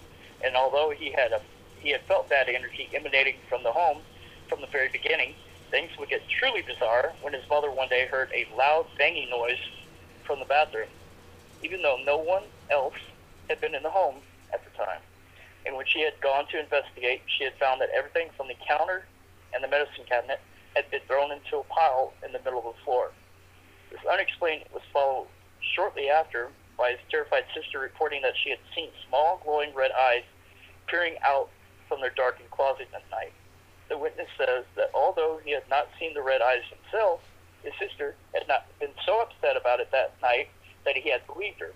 [0.43, 1.41] and although he had a
[1.83, 4.01] he had felt that energy emanating from the home
[4.47, 5.35] from the very beginning,
[5.69, 9.59] things would get truly bizarre when his mother one day heard a loud banging noise
[10.23, 10.87] from the bathroom,
[11.61, 12.95] even though no one else
[13.49, 14.15] had been in the home
[14.53, 15.01] at the time.
[15.65, 19.05] And when she had gone to investigate, she had found that everything from the counter
[19.53, 20.39] and the medicine cabinet
[20.75, 23.11] had been thrown into a pile in the middle of the floor.
[23.91, 25.27] This unexplained was followed
[25.75, 30.23] shortly after by his terrified sister reporting that she had seen small glowing red eyes
[30.87, 31.49] peering out
[31.87, 33.33] from their darkened closet at night.
[33.89, 37.21] The witness says that although he had not seen the red eyes himself,
[37.63, 40.49] his sister had not been so upset about it that night
[40.85, 41.71] that he had believed her.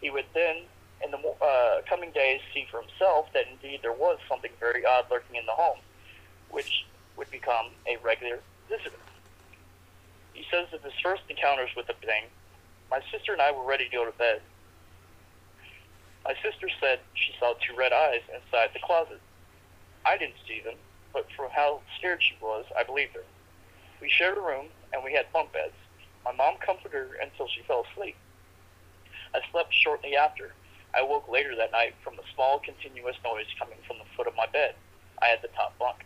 [0.00, 0.62] He would then,
[1.02, 5.06] in the uh, coming days, see for himself that indeed there was something very odd
[5.10, 5.78] lurking in the home,
[6.50, 6.84] which
[7.16, 8.98] would become a regular visitor.
[10.34, 12.24] He says that his first encounters with the thing,
[12.90, 14.42] my sister and I were ready to go to bed.
[16.24, 19.20] My sister said she saw two red eyes inside the closet.
[20.06, 20.76] I didn't see them,
[21.12, 23.24] but from how scared she was, I believed her.
[24.00, 25.74] We shared a room, and we had bunk beds.
[26.24, 28.14] My mom comforted her until she fell asleep.
[29.34, 30.52] I slept shortly after.
[30.94, 34.36] I woke later that night from a small continuous noise coming from the foot of
[34.36, 34.76] my bed.
[35.20, 36.04] I had the top bunk.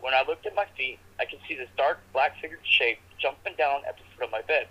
[0.00, 3.82] When I looked at my feet, I could see this dark, black-figured shape jumping down
[3.88, 4.68] at the foot of my bed.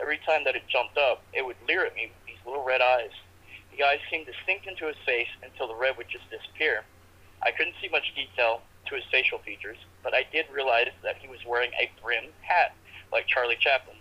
[0.00, 2.80] Every time that it jumped up, it would leer at me with these little red
[2.80, 3.10] eyes.
[3.76, 6.84] The eyes seemed to sink into his face until the red would just disappear.
[7.42, 11.28] I couldn't see much detail to his facial features, but I did realize that he
[11.28, 12.74] was wearing a brim hat,
[13.12, 13.96] like Charlie Chaplin.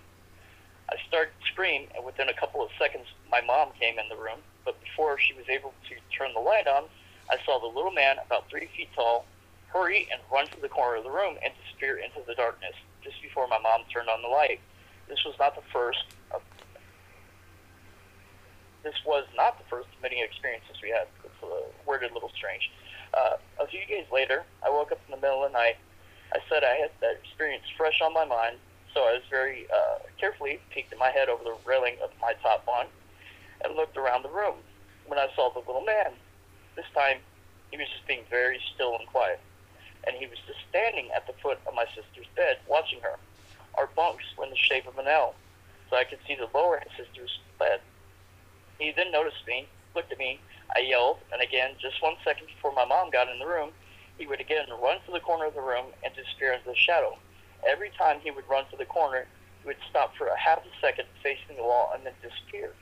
[0.89, 4.15] I started to scream, and within a couple of seconds, my mom came in the
[4.15, 4.39] room.
[4.65, 6.85] But before she was able to turn the light on,
[7.29, 9.25] I saw the little man, about three feet tall,
[9.67, 13.21] hurry and run to the corner of the room and disappear into the darkness just
[13.21, 14.59] before my mom turned on the light.
[15.09, 16.05] This was not the first.
[16.31, 16.41] Of,
[18.83, 21.07] this was not the first of many experiences we had.
[21.25, 21.49] It's a uh,
[21.87, 22.69] worded a little strange.
[23.13, 25.77] Uh, a few days later, I woke up in the middle of the night.
[26.33, 28.57] I said I had that experience fresh on my mind,
[28.93, 32.65] so I was very uh, carefully peeked my head over the railing of my top
[32.65, 32.89] bunk
[33.63, 34.55] and looked around the room.
[35.05, 36.13] When I saw the little man,
[36.75, 37.17] this time
[37.71, 39.39] he was just being very still and quiet,
[40.05, 43.17] and he was just standing at the foot of my sister's bed, watching her.
[43.75, 45.35] Our bunks were in the shape of an L,
[45.89, 47.81] so I could see the lower sister's bed.
[48.79, 50.39] He then noticed me, looked at me.
[50.75, 53.69] I yelled, and again, just one second before my mom got in the room,
[54.17, 57.17] he would again run to the corner of the room and disappear into the shadow.
[57.67, 59.27] Every time he would run to the corner,
[59.61, 62.73] he would stop for a half a second facing the wall and then disappear.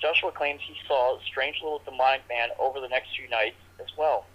[0.00, 3.88] Joshua claims he saw a strange little demonic man over the next few nights as
[3.96, 4.26] well,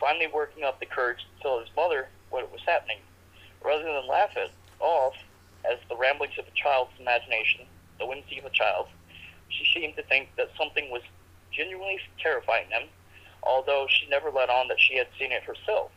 [0.00, 2.98] finally working up the courage to tell his mother what was happening.
[3.62, 5.14] Rather than laugh it off
[5.70, 7.66] as the ramblings of a child's imagination,
[7.98, 8.86] the whimsy of a child,
[9.48, 11.02] she seemed to think that something was
[11.58, 12.84] genuinely terrifying them,
[13.42, 15.90] although she never let on that she had seen it herself.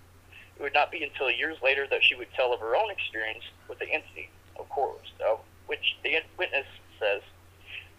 [0.58, 3.44] It would not be until years later that she would tell of her own experience
[3.70, 6.66] with the entity, of course, of which the witness
[7.00, 7.22] says.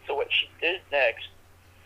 [0.06, 1.28] So what she did next,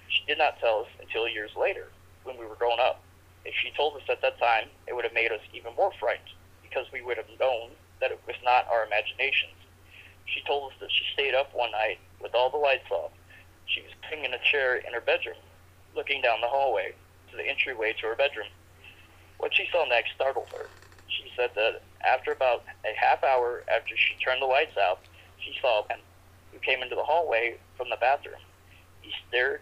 [0.09, 1.89] she did not tell us until years later,
[2.25, 3.03] when we were grown up.
[3.45, 6.35] If she told us at that time, it would have made us even more frightened,
[6.63, 9.55] because we would have known that it was not our imaginations.
[10.27, 13.13] She told us that she stayed up one night with all the lights off.
[13.67, 15.39] She was sitting in a chair in her bedroom,
[15.97, 16.93] looking down the hallway
[17.31, 18.49] to the entryway to her bedroom.
[19.39, 20.69] What she saw next startled her.
[21.09, 25.01] She said that after about a half hour after she turned the lights out,
[25.39, 25.99] she saw a man
[26.53, 28.41] who came into the hallway from the bathroom.
[29.03, 29.61] He stared.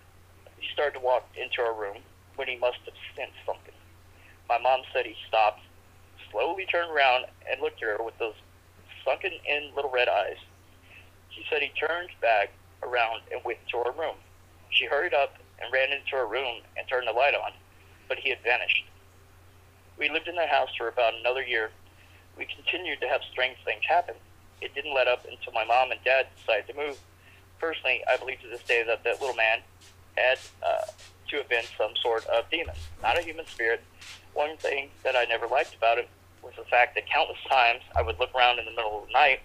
[0.59, 1.99] He started to walk into our room
[2.37, 3.75] when he must have sensed something.
[4.49, 5.61] My mom said he stopped,
[6.31, 8.35] slowly turned around, and looked at her with those
[9.05, 10.39] sunken-in little red eyes.
[11.31, 12.51] She said he turned back
[12.83, 14.17] around and went to her room.
[14.71, 17.53] She hurried up and ran into her room and turned the light on,
[18.09, 18.85] but he had vanished.
[19.99, 21.71] We lived in the house for about another year.
[22.37, 24.15] We continued to have strange things happen.
[24.61, 26.99] It didn't let up until my mom and dad decided to move.
[27.61, 29.61] Personally, I believe to this day that that little man
[30.17, 30.87] had uh,
[31.29, 33.83] to have been some sort of demon, not a human spirit.
[34.35, 36.09] One thing that I never liked about it
[36.43, 39.13] was the fact that countless times I would look around in the middle of the
[39.13, 39.41] night,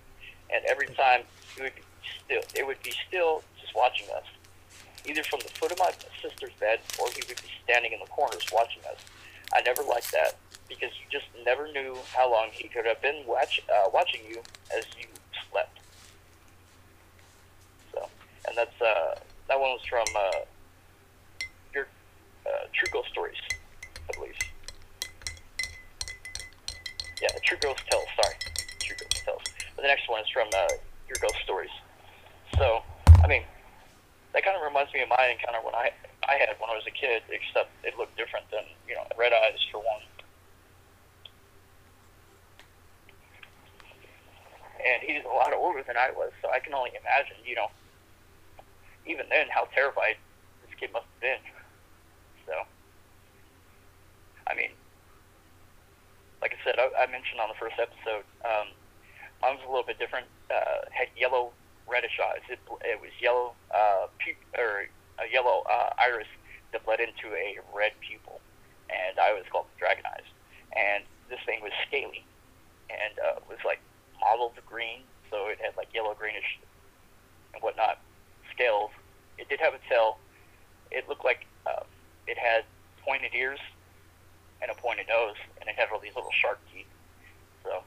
[0.54, 1.22] and every time
[1.58, 1.82] it would be
[2.26, 4.24] still, it would be still just watching us,
[5.06, 8.08] either from the foot of my sister's bed or he would be standing in the
[8.08, 9.00] corners watching us.
[9.54, 10.36] I never liked that
[10.68, 14.42] because you just never knew how long he could have been watch, uh, watching you
[14.76, 15.08] as you
[15.52, 15.80] slept.
[17.94, 18.08] So,
[18.48, 19.16] and that's uh,
[19.48, 20.46] that one was from uh,
[21.74, 21.88] your
[22.46, 23.38] uh, True Ghost Stories,
[24.08, 24.36] I believe.
[27.22, 28.06] Yeah, True Ghost Tales.
[28.22, 28.36] Sorry,
[28.80, 29.42] True Ghost Tales.
[29.76, 30.68] But the next one is from uh,
[31.08, 31.72] Your Ghost Stories.
[32.58, 32.82] So,
[33.24, 33.44] I mean,
[34.34, 35.92] that kind of reminds me of kind of when I
[36.28, 39.34] I had when I was a kid, except it looked different than you know red
[39.34, 40.02] eyes for one.
[44.80, 47.68] And he's a lot older than I was, so I can only imagine, you know,
[49.06, 50.16] even then how terrified
[50.64, 51.44] this kid must have been.
[52.48, 52.54] So,
[54.48, 54.72] I mean,
[56.42, 58.72] like I said, I, I mentioned on the first episode, um,
[59.42, 60.28] mine was a little bit different.
[60.50, 61.52] Uh, had yellow
[61.88, 62.46] reddish eyes.
[62.50, 64.88] It, it was yellow, uh, pu- or
[65.20, 66.28] a yellow uh, iris
[66.72, 68.40] that bled into a red pupil,
[68.90, 70.28] and I was called dragon eyes.
[70.76, 72.24] And this thing was scaly,
[72.90, 73.80] and uh, was like
[74.20, 76.60] mottled green, so it had like yellow greenish
[77.54, 78.00] and whatnot
[78.54, 78.92] scales.
[79.38, 80.20] It did have a tail.
[80.92, 81.84] It looked like uh,
[82.28, 82.64] it had
[83.04, 83.60] pointed ears
[84.62, 86.88] and a pointed nose, and it had all these little sharp teeth.
[87.64, 87.84] So,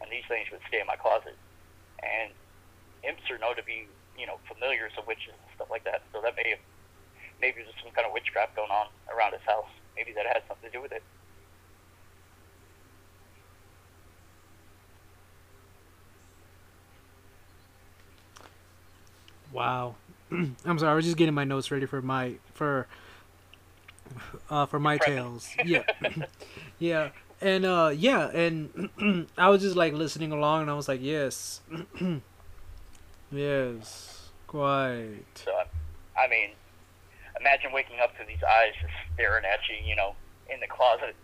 [0.00, 1.36] and these things would stay in my closet.
[2.02, 2.32] And
[3.04, 3.86] imps are known to be,
[4.18, 6.02] you know, familiars of witches and stuff like that.
[6.12, 6.58] So that may have,
[7.40, 9.70] maybe there's some kind of witchcraft going on around his house.
[9.96, 11.02] Maybe that has something to do with it.
[19.52, 19.94] Wow.
[20.30, 20.92] I'm sorry.
[20.92, 22.86] I was just getting my notes ready for my for
[24.50, 25.48] uh for my tales.
[25.64, 25.82] Yeah.
[26.78, 27.10] yeah.
[27.40, 31.60] And uh yeah, and I was just like listening along and I was like, "Yes.
[33.30, 34.30] yes.
[34.46, 35.52] Quite." So,
[36.16, 36.50] I mean,
[37.40, 40.14] imagine waking up to these eyes just staring at you, you know,
[40.52, 41.14] in the closet.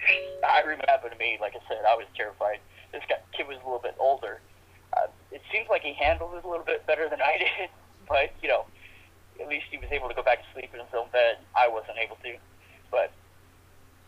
[0.46, 2.58] I remember to me, like I said, I was terrified.
[2.92, 4.40] This guy, kid was a little bit older.
[4.92, 7.70] Uh, it seems like he handled it a little bit better than I did,
[8.08, 8.64] but you know,
[9.40, 11.38] at least he was able to go back to sleep in his own bed.
[11.56, 12.36] I wasn't able to,
[12.90, 13.12] but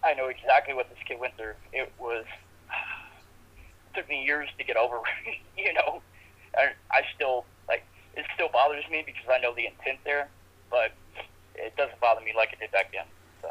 [0.05, 1.55] I know exactly what this kid went through.
[1.73, 2.25] It was
[3.95, 4.99] it took me years to get over.
[5.57, 6.03] you know,
[6.57, 7.85] I, I still like
[8.17, 10.29] it still bothers me because I know the intent there,
[10.71, 10.93] but
[11.55, 13.05] it doesn't bother me like it did back then.
[13.41, 13.49] So.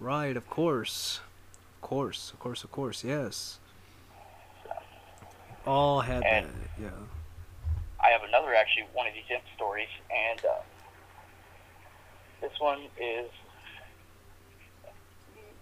[0.00, 1.20] Right, of course.
[1.76, 3.58] Of course, of course, of course, yes.
[5.66, 6.90] All had And- that, yeah.
[8.00, 10.60] I have another actually one of these imp stories, and uh,
[12.42, 13.30] this one is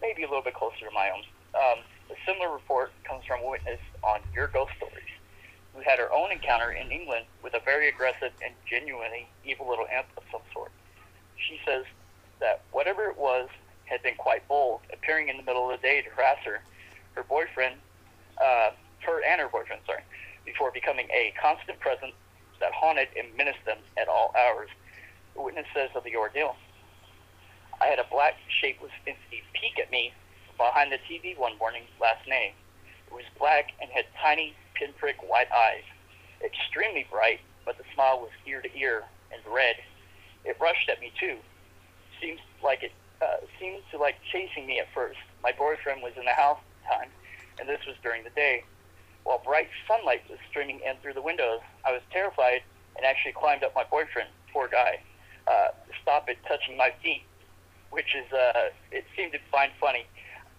[0.01, 1.23] maybe a little bit closer to my own.
[1.55, 5.13] Um, a similar report comes from a witness on Your Ghost Stories,
[5.75, 9.87] who had her own encounter in England with a very aggressive and genuinely evil little
[9.89, 10.71] imp of some sort.
[11.37, 11.85] She says
[12.41, 13.49] that whatever it was
[13.87, 16.61] had been quite bold, appearing in the middle of the day to harass her,
[17.15, 17.77] her boyfriend,
[18.41, 18.71] uh,
[19.01, 20.03] her and her boyfriend, sorry,
[20.45, 22.13] before becoming a constant presence
[22.61, 24.69] that haunted and menaced them at all hours.
[25.35, 26.57] The witness says of the ordeal.
[27.81, 30.13] I had a black, shapeless entity peek at me
[30.63, 32.55] behind the TV one morning last May.
[33.09, 35.83] It was black and had tiny, pinprick white eyes,
[36.45, 39.75] extremely bright, but the smile was ear to ear and red.
[40.45, 41.37] It rushed at me too.
[42.21, 45.19] Seems like it uh, seemed to like chasing me at first.
[45.43, 47.11] My boyfriend was in the house at the time,
[47.59, 48.63] and this was during the day.
[49.25, 52.63] While bright sunlight was streaming in through the windows, I was terrified
[52.97, 55.01] and actually climbed up my boyfriend, poor guy,
[55.49, 57.23] uh, to stop it touching my feet,
[57.91, 60.07] which is uh, it seemed to find funny.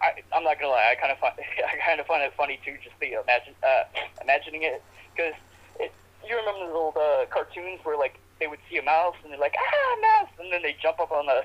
[0.01, 1.33] I, I'm not gonna lie, I kind of find
[1.73, 3.83] I kind of find it funny too, just the imagine uh,
[4.21, 4.83] imagining it,
[5.15, 5.33] because
[5.79, 5.91] it.
[6.27, 9.39] You remember those old uh, cartoons where like they would see a mouse and they're
[9.39, 11.43] like ah mouse, and then they jump up on the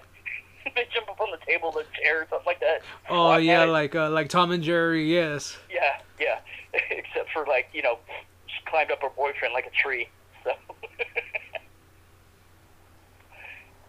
[0.74, 2.82] they jump up on the table, the chair, or something like that.
[3.08, 5.56] Oh Well, yeah, like uh, like Tom and Jerry, yes.
[5.70, 6.38] yeah, yeah.
[6.90, 7.98] Except for like, you know,
[8.46, 10.08] she climbed up her boyfriend like a tree.
[10.44, 10.52] So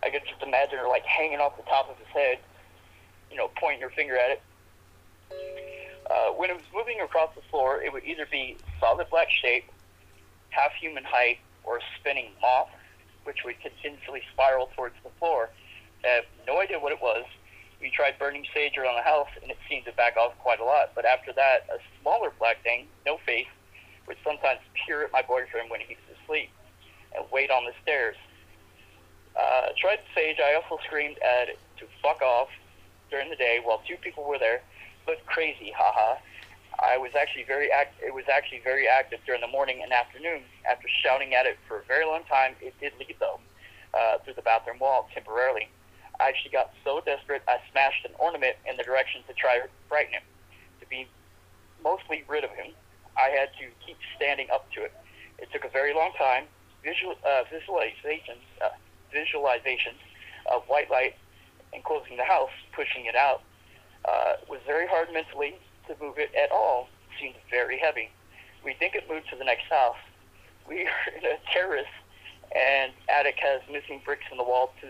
[0.03, 2.39] I could just imagine her like hanging off the top of his head,
[3.31, 4.41] you know, pointing her finger at it.
[5.31, 9.65] Uh, when it was moving across the floor, it would either be solid black shape,
[10.49, 12.69] half human height, or a spinning moth,
[13.23, 15.49] which would continuously spiral towards the floor.
[16.03, 17.25] I have no idea what it was.
[17.81, 20.65] We tried burning sage around the house, and it seemed to back off quite a
[20.65, 20.91] lot.
[20.95, 23.47] But after that, a smaller black thing, no face,
[24.07, 26.49] would sometimes peer at my boyfriend when he was asleep
[27.15, 28.17] and wait on the stairs.
[29.39, 30.37] Uh, tried sage.
[30.43, 32.49] I also screamed at it to fuck off
[33.09, 34.61] during the day while two people were there.
[35.09, 36.21] Looked crazy, haha.
[36.77, 37.97] I was actually very act.
[37.97, 40.43] It was actually very active during the morning and afternoon.
[40.69, 43.39] After shouting at it for a very long time, it did leave though
[43.97, 45.67] uh, through the bathroom wall temporarily.
[46.19, 49.65] I actually got so desperate I smashed an ornament in the direction to try to
[49.89, 50.21] frighten him.
[50.81, 51.07] To be
[51.83, 52.69] mostly rid of him,
[53.17, 54.93] I had to keep standing up to it.
[55.39, 56.45] It took a very long time.
[56.83, 58.77] Visual uh, visualizations, uh,
[59.09, 59.97] visualizations
[60.53, 61.15] of white light
[61.73, 63.41] enclosing the house, pushing it out,
[64.05, 65.55] uh, was very hard mentally
[65.87, 66.87] to move it at all.
[67.11, 68.09] It Seemed very heavy.
[68.63, 69.97] We think it moved to the next house.
[70.67, 71.93] We are in a terrace,
[72.55, 74.87] and attic has missing bricks in the wall to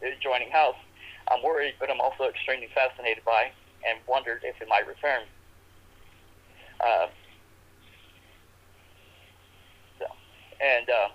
[0.00, 0.76] the adjoining house.
[1.28, 3.50] I'm worried, but I'm also extremely fascinated by
[3.86, 5.22] and wondered if it might return.
[6.80, 7.06] Uh,
[9.98, 10.06] so,
[10.60, 11.08] and uh,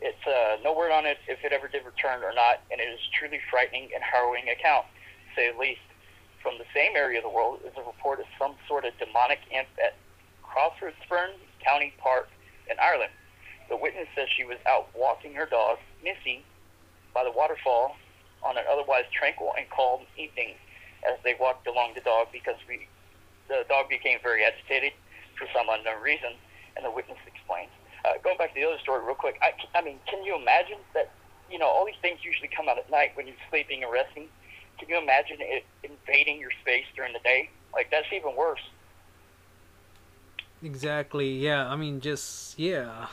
[0.00, 2.90] it's uh, no word on it if it ever did return or not, and it
[2.90, 4.86] is truly frightening and harrowing account,
[5.36, 5.80] say the least.
[6.42, 9.38] From the same area of the world is a report of some sort of demonic
[9.50, 9.94] imp at
[10.42, 12.28] Crawfordsburn County Park
[12.70, 13.12] in Ireland.
[13.68, 16.44] The witness says she was out walking her dog, Missy,
[17.14, 17.96] by the waterfall
[18.42, 20.54] on an otherwise tranquil and calm evening
[21.08, 22.86] as they walked along the dog because we,
[23.48, 24.92] the dog became very agitated
[25.38, 26.34] for some unknown reason,
[26.76, 27.70] and the witness explains.
[28.04, 30.78] Uh, going back to the other story real quick, I, I mean, can you imagine
[30.94, 31.10] that,
[31.50, 34.26] you know, all these things usually come out at night when you're sleeping and resting.
[34.78, 37.50] Can you imagine it invading your space during the day?
[37.72, 38.60] Like, that's even worse.
[40.62, 41.38] Exactly.
[41.38, 41.68] Yeah.
[41.68, 43.06] I mean, just yeah.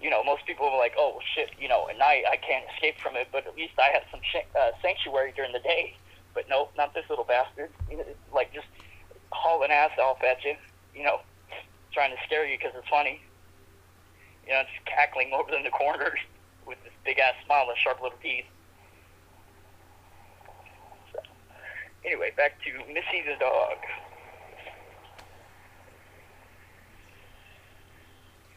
[0.00, 2.98] You know, most people are like, "Oh shit," you know, at night I can't escape
[3.00, 5.94] from it, but at least I have some sh- uh, sanctuary during the day.
[6.32, 7.70] But no, not this little bastard.
[7.90, 8.66] You know, like just
[9.30, 10.54] hauling ass off at you.
[10.94, 11.20] You know,
[11.92, 13.20] trying to scare you because it's funny.
[14.46, 16.18] You know, just cackling over in the corners
[16.66, 18.46] with this big ass smile and sharp little teeth.
[21.12, 21.18] So,
[22.04, 23.76] anyway, back to Missy the dog.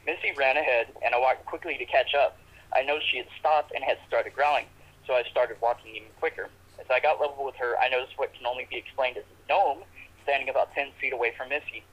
[0.05, 2.37] Missy ran ahead, and I walked quickly to catch up.
[2.75, 4.65] I noticed she had stopped and had started growling,
[5.07, 6.49] so I started walking even quicker.
[6.79, 9.49] As I got level with her, I noticed what can only be explained as a
[9.49, 9.83] gnome
[10.23, 11.83] standing about 10 feet away from Missy.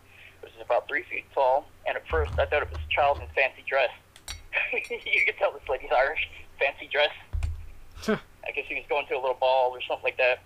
[0.43, 3.21] It was about 3 feet tall, and at first I thought it was a child
[3.21, 3.91] in fancy dress.
[4.91, 6.29] you could tell this lady's Irish.
[6.59, 7.13] Fancy dress.
[8.09, 10.41] I guess he was going to a little ball or something like that.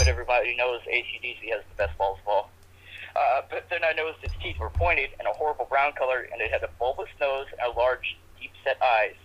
[0.00, 2.50] But everybody knows ACDC has the best balls of all.
[3.14, 6.40] Uh, but then I noticed its teeth were pointed and a horrible brown color, and
[6.40, 9.20] it had a bulbous nose and a large, deep-set eyes.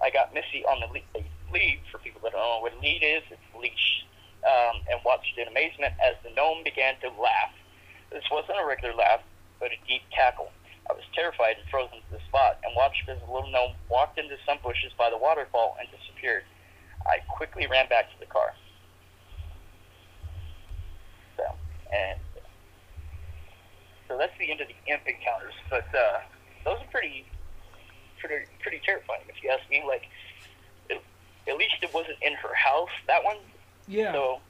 [0.00, 1.80] I got Missy on the lead, lead.
[1.92, 4.08] For people that don't know what lead is, it's leash,
[4.48, 7.52] um, and watched in amazement as the gnome began to laugh.
[8.08, 9.20] This wasn't a regular laugh,
[9.60, 10.48] but a deep cackle.
[10.88, 14.16] I was terrified and frozen to the spot, and watched as the little gnome walked
[14.16, 16.48] into some bushes by the waterfall and disappeared.
[17.04, 18.56] I quickly ran back to the car.
[21.38, 21.44] So,
[21.92, 22.18] and
[24.08, 25.54] so that's the end of the imp encounters.
[25.68, 26.20] But uh,
[26.64, 27.26] those are pretty,
[28.18, 29.84] pretty, pretty terrifying, if you ask me.
[29.86, 30.08] Like,
[30.88, 31.02] it,
[31.46, 32.90] at least it wasn't in her house.
[33.06, 33.36] That one.
[33.86, 34.12] Yeah.
[34.12, 34.40] So,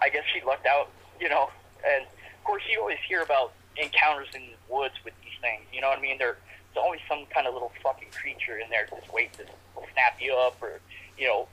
[0.00, 0.90] I guess she lucked out,
[1.20, 1.50] you know.
[1.84, 5.62] And of course, you always hear about encounters in the woods with these things.
[5.72, 6.18] You know what I mean?
[6.18, 6.38] There,
[6.72, 9.44] there's always some kind of little fucking creature in there just waiting to
[9.92, 10.80] snap you up, or
[11.18, 11.48] you know,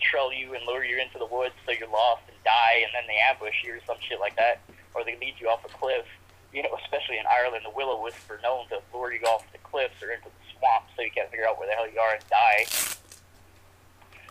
[0.00, 3.18] trail you and lure you into the woods so you're lost die, and then they
[3.28, 4.60] ambush you or some shit like that,
[4.94, 6.06] or they lead you off a cliff
[6.52, 9.58] you know, especially in Ireland, the willow wisps are known to lure you off the
[9.58, 12.14] cliffs or into the swamp so you can't figure out where the hell you are
[12.14, 12.66] and die.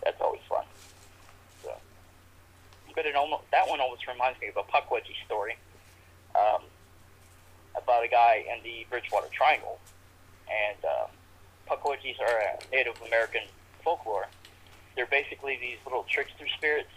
[0.03, 0.63] That's always fun.
[1.63, 1.73] So,
[2.95, 5.57] but it almost that one almost reminds me of a Pukwudgie story
[6.35, 6.63] um,
[7.75, 9.79] about a guy in the Bridgewater Triangle,
[10.47, 11.09] and um,
[11.67, 13.41] Pukwudgies are a Native American
[13.83, 14.27] folklore.
[14.95, 16.89] They're basically these little trickster spirits,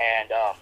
[0.00, 0.56] and um,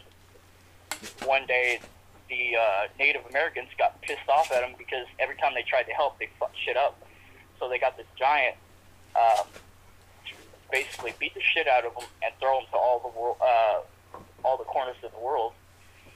[1.25, 1.81] one day
[2.29, 5.93] the uh, Native Americans got pissed off at them because every time they tried to
[5.93, 7.01] help, they fucked shit up.
[7.59, 8.57] So they got this giant
[9.15, 9.47] um,
[10.71, 13.81] basically beat the shit out of them and throw them to all the world, uh,
[14.45, 15.53] all the corners of the world.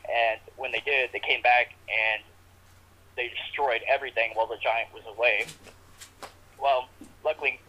[0.04, 2.22] And when they did, they came back and
[3.16, 5.46] they destroyed everything while the giant was away.
[6.60, 6.88] Well,
[7.24, 7.60] luckily,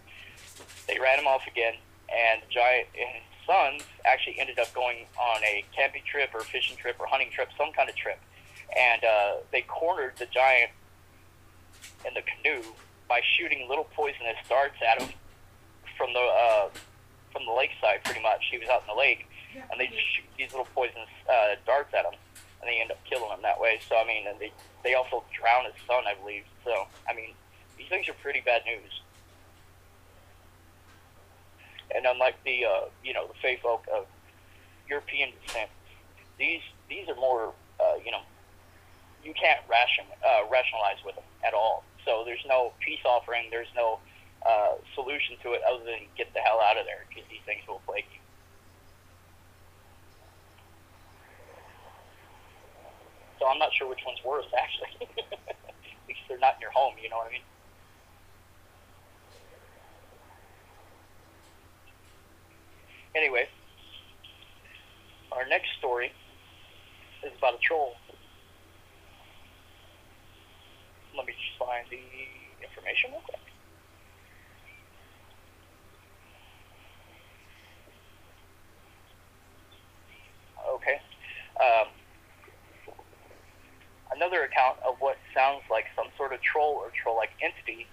[0.88, 1.76] they ran him off again,
[2.10, 6.78] and the giant and sons actually ended up going on a camping trip or fishing
[6.78, 8.20] trip or hunting trip, some kind of trip
[8.76, 10.72] and uh, they cornered the giant
[12.06, 12.64] in the canoe
[13.08, 15.10] by shooting little poisonous darts at him
[15.98, 16.70] from the uh,
[17.32, 18.04] from the lakeside.
[18.04, 21.10] Pretty much, he was out in the lake, and they just shoot these little poisonous
[21.30, 22.14] uh, darts at him,
[22.62, 23.80] and they end up killing him that way.
[23.90, 24.52] So I mean, and they
[24.84, 26.44] they also drown his son, I believe.
[26.64, 27.34] So I mean,
[27.78, 29.02] these things are pretty bad news.
[31.96, 34.06] And unlike the uh, you know the Fey folk of
[34.88, 35.70] European descent,
[36.38, 38.22] these these are more uh, you know
[39.24, 41.84] you can't ration, uh, rationalize with them at all.
[42.06, 43.48] So there's no peace offering.
[43.52, 44.00] There's no
[44.48, 47.62] uh, solution to it other than get the hell out of there because these things
[47.68, 48.20] will plague you.
[53.40, 55.08] So I'm not sure which one's worse actually,
[56.08, 56.96] because they're not in your home.
[57.02, 57.48] You know what I mean?
[63.16, 63.48] Anyway,
[65.32, 66.12] our next story
[67.26, 67.94] is about a troll.
[71.18, 72.00] Let me just find the
[72.64, 73.40] information real quick.
[80.70, 81.02] Okay.
[81.60, 81.88] Um,
[84.16, 87.88] another account of what sounds like some sort of troll or troll-like entity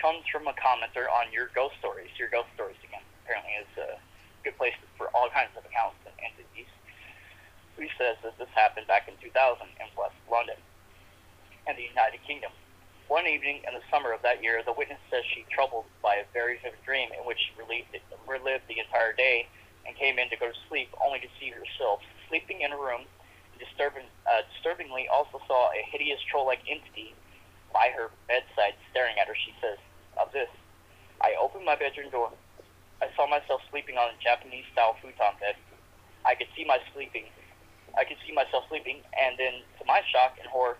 [0.00, 2.10] comes from a commenter on your ghost stories.
[2.18, 4.00] Your ghost stories again apparently is a
[4.44, 6.68] good place for all kinds of accounts and entities.
[7.78, 9.32] He says that this happened back in 2000
[9.66, 10.56] in West London.
[11.66, 12.52] and the United Kingdom.
[13.08, 16.26] One evening in the summer of that year, the witness says she troubled by a
[16.32, 17.88] very vivid dream in which she relived,
[18.28, 19.46] relived the entire day
[19.86, 23.02] and came in to go to sleep, only to see herself sleeping in a room.
[23.58, 27.14] Disturbing, uh, disturbingly, also saw a hideous troll-like entity
[27.72, 29.36] by her bedside, staring at her.
[29.36, 29.78] She says,
[30.18, 30.50] "Of this,
[31.20, 32.32] I opened my bedroom door.
[33.02, 35.56] I saw myself sleeping on a Japanese-style futon bed.
[36.24, 37.24] I could see my sleeping.
[37.96, 40.76] I could see myself sleeping, and then, to my shock and horror,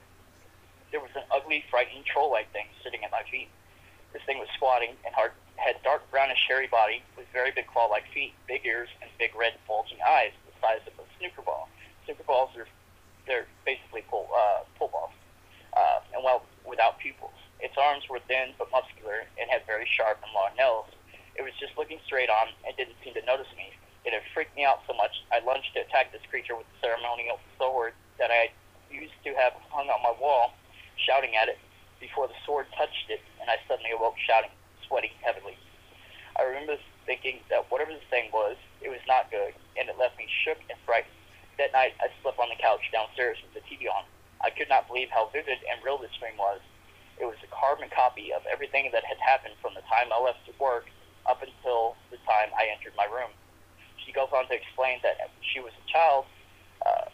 [0.90, 3.48] there was an ugly, frightening troll-like thing sitting at my feet.
[4.12, 8.06] This thing was squatting and hard, had dark brownish hairy body with very big claw-like
[8.14, 11.68] feet, big ears, and big red bulging eyes the size of a snooker ball.
[12.04, 12.66] Snooker balls are
[13.26, 15.10] they're basically pull uh, pull balls,
[15.76, 17.34] uh, and well, without pupils.
[17.60, 20.86] Its arms were thin but muscular and had very sharp and long nails.
[21.34, 23.74] It was just looking straight on and didn't seem to notice me.
[24.04, 26.88] It had freaked me out so much I lunged to attack this creature with the
[26.88, 28.52] ceremonial sword that I
[28.90, 30.54] used to have hung on my wall
[30.96, 31.58] shouting at it
[31.98, 34.52] before the sword touched it, and I suddenly awoke shouting,
[34.86, 35.56] sweating heavily.
[36.38, 36.76] I remember
[37.06, 40.58] thinking that whatever this thing was, it was not good, and it left me shook
[40.68, 41.16] and frightened.
[41.58, 44.04] That night, I slept on the couch downstairs with the TV on.
[44.42, 46.60] I could not believe how vivid and real this dream was.
[47.18, 50.44] It was a carbon copy of everything that had happened from the time I left
[50.46, 50.90] to work
[51.26, 53.30] up until the time I entered my room.
[54.04, 56.26] She goes on to explain that when she was a child,
[56.84, 57.08] uh,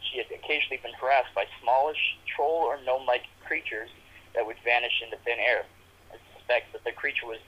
[0.00, 3.90] she had occasionally been harassed by smallish troll or gnome-like creatures
[4.34, 5.64] that would vanish into thin air.
[6.12, 7.40] I suspect that the creature was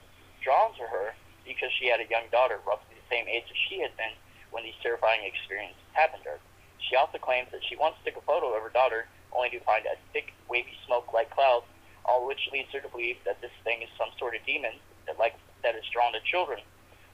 [0.42, 3.80] drawn to her because she had a young daughter roughly the same age as she
[3.80, 4.12] had been
[4.50, 6.40] when these terrifying experiences happened to her.
[6.78, 9.86] She also claims that she once took a photo of her daughter only to find
[9.86, 11.62] a thick, wavy smoke-like cloud,
[12.04, 14.74] all which leads her to believe that this thing is some sort of demon
[15.06, 16.60] that like that is drawn to children.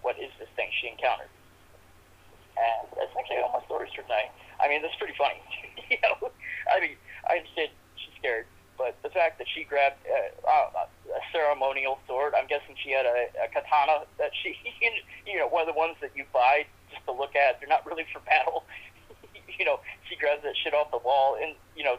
[0.02, 1.30] What is this thing she encountered?
[2.58, 4.30] And that's actually all my stories for tonight.
[4.60, 5.40] I mean, that's pretty funny.
[5.90, 6.30] you know,
[6.68, 6.96] I mean,
[7.28, 12.46] I understand she's scared, but the fact that she grabbed uh, a ceremonial sword, I'm
[12.46, 14.58] guessing she had a, a katana that she,
[15.26, 17.60] you know, one of the ones that you buy just to look at.
[17.60, 18.64] They're not really for battle.
[19.58, 21.96] you know, she grabs that shit off the wall and, you know,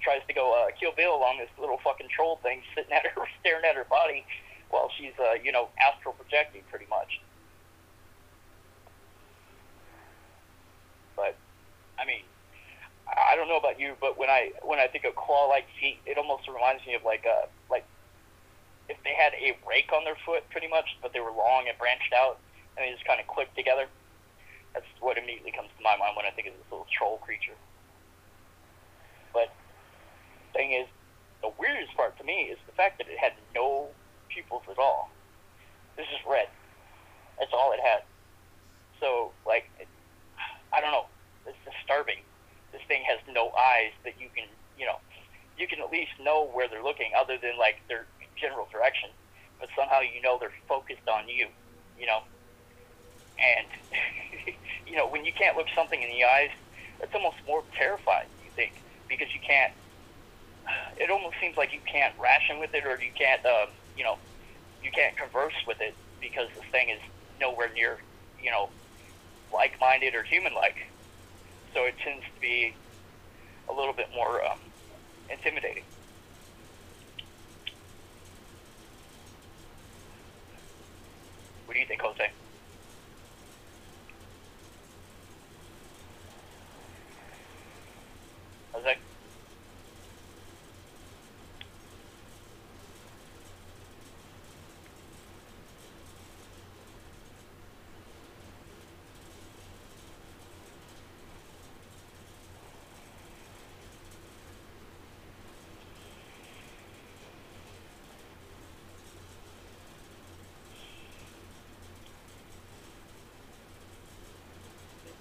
[0.00, 3.26] tries to go uh, kill Bill along this little fucking troll thing sitting at her,
[3.40, 4.24] staring at her body
[4.70, 7.20] while she's, uh, you know, astral projecting pretty much.
[11.16, 11.36] But
[11.98, 12.22] I mean,
[13.08, 16.18] I don't know about you, but when I when I think of claw-like feet, it
[16.18, 17.84] almost reminds me of like a like
[18.88, 21.76] if they had a rake on their foot, pretty much, but they were long and
[21.78, 22.38] branched out,
[22.76, 23.86] and they just kind of clicked together.
[24.74, 27.56] That's what immediately comes to my mind when I think of this little troll creature.
[29.32, 29.52] But
[30.52, 30.86] thing is,
[31.42, 33.88] the weirdest part to me is the fact that it had no
[34.38, 35.10] pupils at all.
[35.96, 36.46] This is red.
[37.38, 38.02] That's all it had.
[39.00, 39.88] So, like, it,
[40.72, 41.06] I don't know.
[41.46, 42.18] It's disturbing.
[42.72, 44.46] This thing has no eyes that you can,
[44.78, 44.98] you know,
[45.58, 49.10] you can at least know where they're looking, other than like their general direction.
[49.58, 51.48] But somehow you know they're focused on you,
[51.98, 52.22] you know.
[53.38, 53.66] And
[54.86, 56.50] you know when you can't look something in the eyes,
[57.00, 58.28] it's almost more terrifying.
[58.44, 58.72] You think
[59.08, 59.72] because you can't.
[60.98, 63.66] It almost seems like you can't ration with it, or you can't, uh,
[63.98, 64.22] you know,
[64.80, 67.02] you can't converse with it because this thing is
[67.40, 67.98] nowhere near,
[68.38, 68.70] you know,
[69.52, 70.78] like-minded or human-like.
[71.74, 72.78] So it tends to be
[73.68, 74.62] a little bit more um,
[75.28, 75.82] intimidating.
[81.66, 82.47] What do you think, Jose?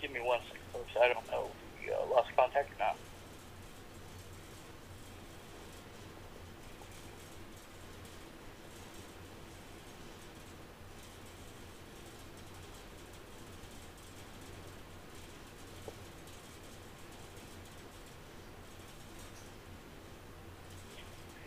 [0.07, 0.91] Give me one second, folks.
[0.95, 2.95] I don't know if we uh, lost contact or not.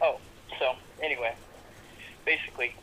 [0.02, 0.20] Oh,
[0.58, 1.34] so anyway,
[2.26, 2.74] basically,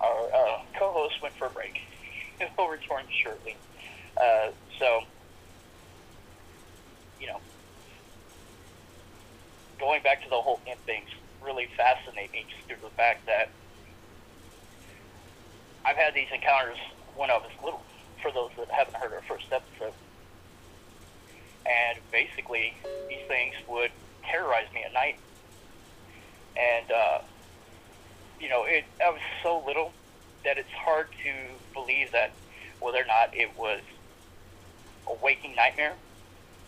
[0.00, 1.80] our uh, co-host went for a break.
[2.56, 3.56] He'll return shortly.
[4.16, 5.00] Uh, so,
[7.20, 7.40] you know,
[10.00, 11.08] going back to the whole imp things
[11.44, 13.50] really fascinate me just due to the fact that
[15.84, 16.76] I've had these encounters
[17.16, 17.82] when I was little.
[18.22, 19.94] For those that haven't heard our first episode,
[21.64, 22.74] and basically
[23.08, 23.90] these things would
[24.30, 25.16] terrorize me at night.
[26.54, 27.18] And uh,
[28.38, 29.94] you know, it I was so little
[30.44, 31.32] that it's hard to
[31.72, 32.32] believe that
[32.80, 33.80] whether or not it was
[35.08, 35.94] a waking nightmare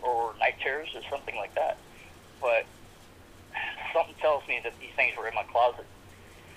[0.03, 1.77] or night terrors or something like that.
[2.41, 2.65] But
[4.23, 5.85] tells me that these things were in my closet.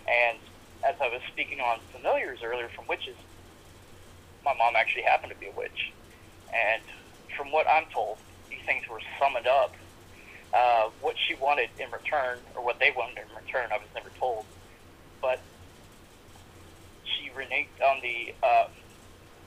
[0.07, 0.37] And
[0.85, 3.17] as I was speaking on familiars earlier from witches,
[4.45, 5.91] my mom actually happened to be a witch.
[6.53, 6.85] And
[7.35, 9.73] from what I'm told, these things were summoned up.
[10.53, 14.13] Uh, what she wanted in return, or what they wanted in return, I was never
[14.15, 14.45] told.
[15.19, 15.41] But
[17.03, 18.67] she reneged on the uh,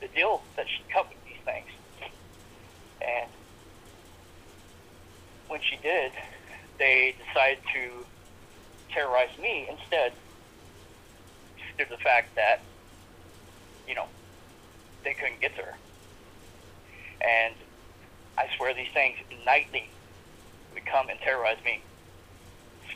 [0.01, 1.71] the deal that she cut with these things.
[3.01, 3.31] And
[5.47, 6.11] when she did,
[6.79, 8.05] they decided to
[8.91, 10.13] terrorize me instead
[11.77, 12.61] due to the fact that,
[13.87, 14.05] you know,
[15.03, 15.75] they couldn't get to her.
[17.21, 17.53] And
[18.37, 19.89] I swear these things nightly
[20.73, 21.81] would come and terrorize me,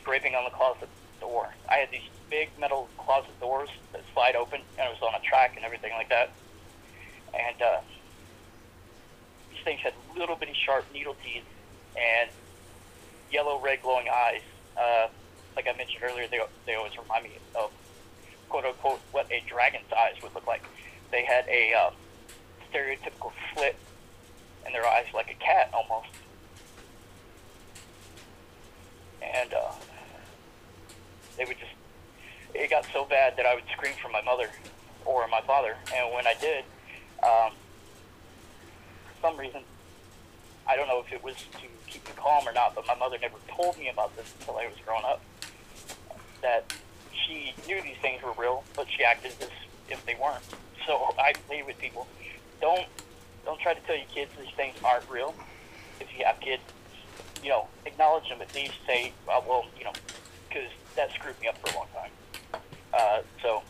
[0.00, 0.88] scraping on the closet
[1.20, 1.48] door.
[1.68, 5.22] I had these big metal closet doors that slide open, and it was on a
[5.22, 6.30] track and everything like that.
[7.34, 7.80] And uh,
[9.50, 11.44] these things had little bitty sharp needle teeth
[11.96, 12.30] and
[13.34, 14.40] yellow, red, glowing eyes.
[14.78, 15.08] Uh,
[15.56, 17.70] like I mentioned earlier, they, they always remind me of
[18.48, 20.62] quote unquote what a dragon's eyes would look like.
[21.10, 21.90] They had a uh,
[22.72, 23.76] stereotypical slit
[24.64, 26.08] in their eyes, like a cat almost.
[29.20, 29.72] And uh,
[31.36, 31.72] they would just,
[32.54, 34.48] it got so bad that I would scream for my mother
[35.04, 35.76] or my father.
[35.94, 36.64] And when I did,
[37.22, 37.52] um,
[39.06, 39.62] for some reason,
[40.66, 43.18] I don't know if it was to keep me calm or not, but my mother
[43.20, 45.20] never told me about this until I was growing up.
[46.42, 46.72] That
[47.12, 49.48] she knew these things were real, but she acted as
[49.88, 50.44] if they weren't.
[50.86, 52.06] So I plead with people,
[52.60, 52.86] don't
[53.44, 55.34] don't try to tell your kids these things aren't real.
[56.00, 56.62] If you have kids,
[57.42, 58.74] you know, acknowledge them at least.
[58.86, 59.92] Say, uh, well, you know,
[60.48, 62.60] because that screwed me up for a long time.
[62.92, 63.62] Uh, so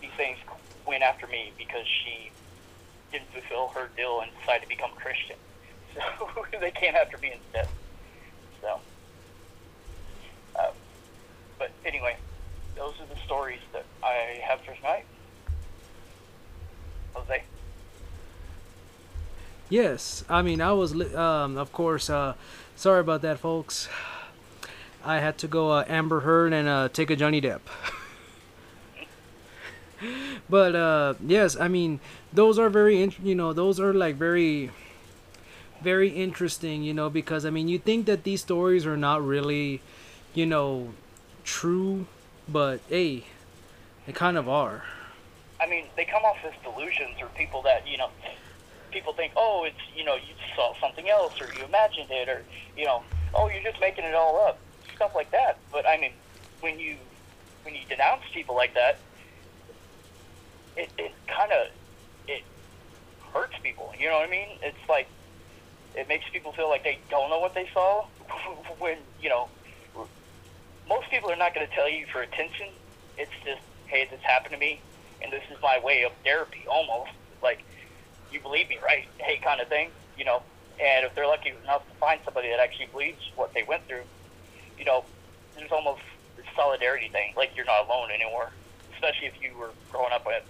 [0.00, 0.38] these things
[0.86, 2.30] went after me because she
[3.12, 5.36] didn't fulfill her deal and decided to become Christian.
[5.94, 6.00] So
[6.60, 7.68] they came after me instead.
[8.60, 8.80] So,
[10.58, 10.70] uh,
[11.58, 12.16] but anyway,
[12.76, 15.04] those are the stories that I have for tonight.
[17.14, 17.42] Jose.
[19.68, 22.10] Yes, I mean I was, li- um, of course.
[22.10, 22.34] Uh,
[22.76, 23.88] sorry about that, folks.
[25.04, 27.60] I had to go uh, Amber Heard and uh, take a Johnny Depp.
[30.50, 32.00] but uh, yes, I mean
[32.32, 34.70] those are very, int- you know, those are like very,
[35.82, 39.80] very interesting, you know, because I mean you think that these stories are not really,
[40.34, 40.92] you know,
[41.44, 42.06] true,
[42.48, 43.24] but hey,
[44.06, 44.84] they kind of are.
[45.60, 48.08] I mean, they come off as delusions or people that, you know,
[48.90, 52.42] people think, oh, it's, you know, you saw something else or you imagined it or,
[52.76, 53.02] you know,
[53.34, 54.58] oh, you're just making it all up.
[54.96, 55.58] Stuff like that.
[55.70, 56.12] But, I mean,
[56.60, 56.96] when you,
[57.64, 58.98] when you denounce people like that,
[60.76, 61.68] it, it kind of,
[62.26, 62.42] it
[63.32, 63.92] hurts people.
[63.98, 64.48] You know what I mean?
[64.62, 65.08] It's like,
[65.94, 68.04] it makes people feel like they don't know what they saw
[68.78, 69.48] when, you know,
[70.88, 72.66] most people are not going to tell you for attention.
[73.16, 74.80] It's just, hey, this happened to me,
[75.22, 77.10] and this is my way of therapy, almost.
[77.42, 77.62] Like,
[78.32, 79.06] you believe me, right?
[79.18, 80.42] Hey, kind of thing, you know.
[80.82, 84.02] And if they're lucky enough to find somebody that actually believes what they went through,
[84.78, 85.04] you know,
[85.56, 86.00] there's almost
[86.36, 87.34] this solidarity thing.
[87.36, 88.50] Like, you're not alone anymore.
[88.94, 90.44] Especially if you were growing up at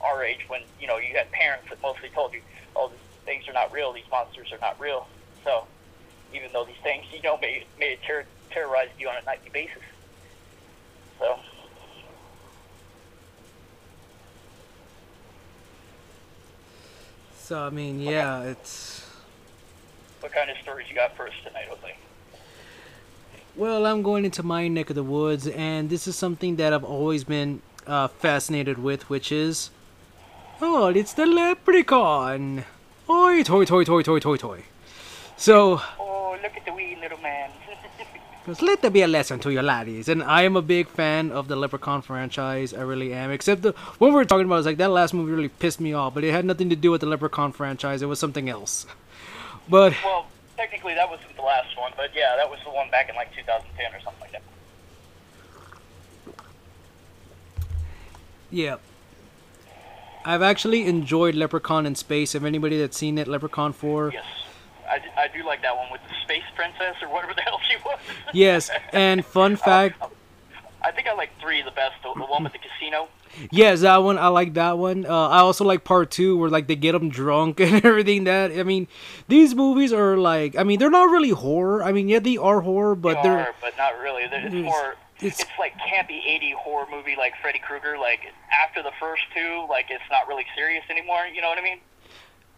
[0.00, 2.40] our age when, you know, you had parents that mostly told you,
[2.74, 5.06] oh, these things are not real, these monsters are not real.
[5.44, 5.64] So,
[6.32, 9.82] even though these things, you know, may, may ter- terrorize you on a nightly basis.
[11.18, 11.38] So,
[17.38, 19.08] So I mean, yeah, it's.
[20.20, 21.94] what kind of stories you got for us tonight, Jose?
[23.54, 26.82] Well, I'm going into my neck of the woods, and this is something that I've
[26.84, 29.70] always been uh, fascinated with, which is,
[30.60, 32.64] oh, it's the leprechaun.
[33.08, 34.62] Oi, toy, toy, toy, toy, toy, toy.
[35.36, 37.50] So, Oh, look at the wee little man.
[38.46, 40.08] Just let there be a lesson to your laddies.
[40.08, 42.74] And I am a big fan of the Leprechaun franchise.
[42.74, 43.30] I really am.
[43.30, 45.92] Except the what we were talking about is like that last movie really pissed me
[45.92, 48.02] off, but it had nothing to do with the Leprechaun franchise.
[48.02, 48.86] It was something else.
[49.68, 50.26] But well,
[50.56, 53.34] technically that wasn't the last one, but yeah, that was the one back in like
[53.34, 54.42] 2010 or something like that.
[58.50, 58.76] yeah.
[60.26, 62.34] I've actually enjoyed Leprechaun in Space.
[62.34, 64.10] If anybody that's seen it, Leprechaun 4.
[64.12, 64.24] Yes.
[64.88, 67.76] I, I do like that one with the space princess or whatever the hell she
[67.84, 67.98] was.
[68.32, 70.08] Yes, and fun fact, I
[70.88, 71.94] I think I like three the best.
[72.04, 73.08] The, the one with the casino.
[73.50, 74.16] Yes, that one.
[74.16, 75.04] I like that one.
[75.04, 78.24] Uh, I also like part two where like they get them drunk and everything.
[78.24, 78.86] That I mean,
[79.26, 80.56] these movies are like.
[80.56, 81.82] I mean, they're not really horror.
[81.82, 84.28] I mean, yeah, they are horror, but they are are, but not really.
[84.28, 84.94] They're, It's- more.
[85.20, 87.98] It's- It's, like campy 80 horror movie like Freddy Krueger.
[87.98, 88.20] Like
[88.52, 91.26] after the first two, like it's not really serious anymore.
[91.32, 91.78] You know what I mean?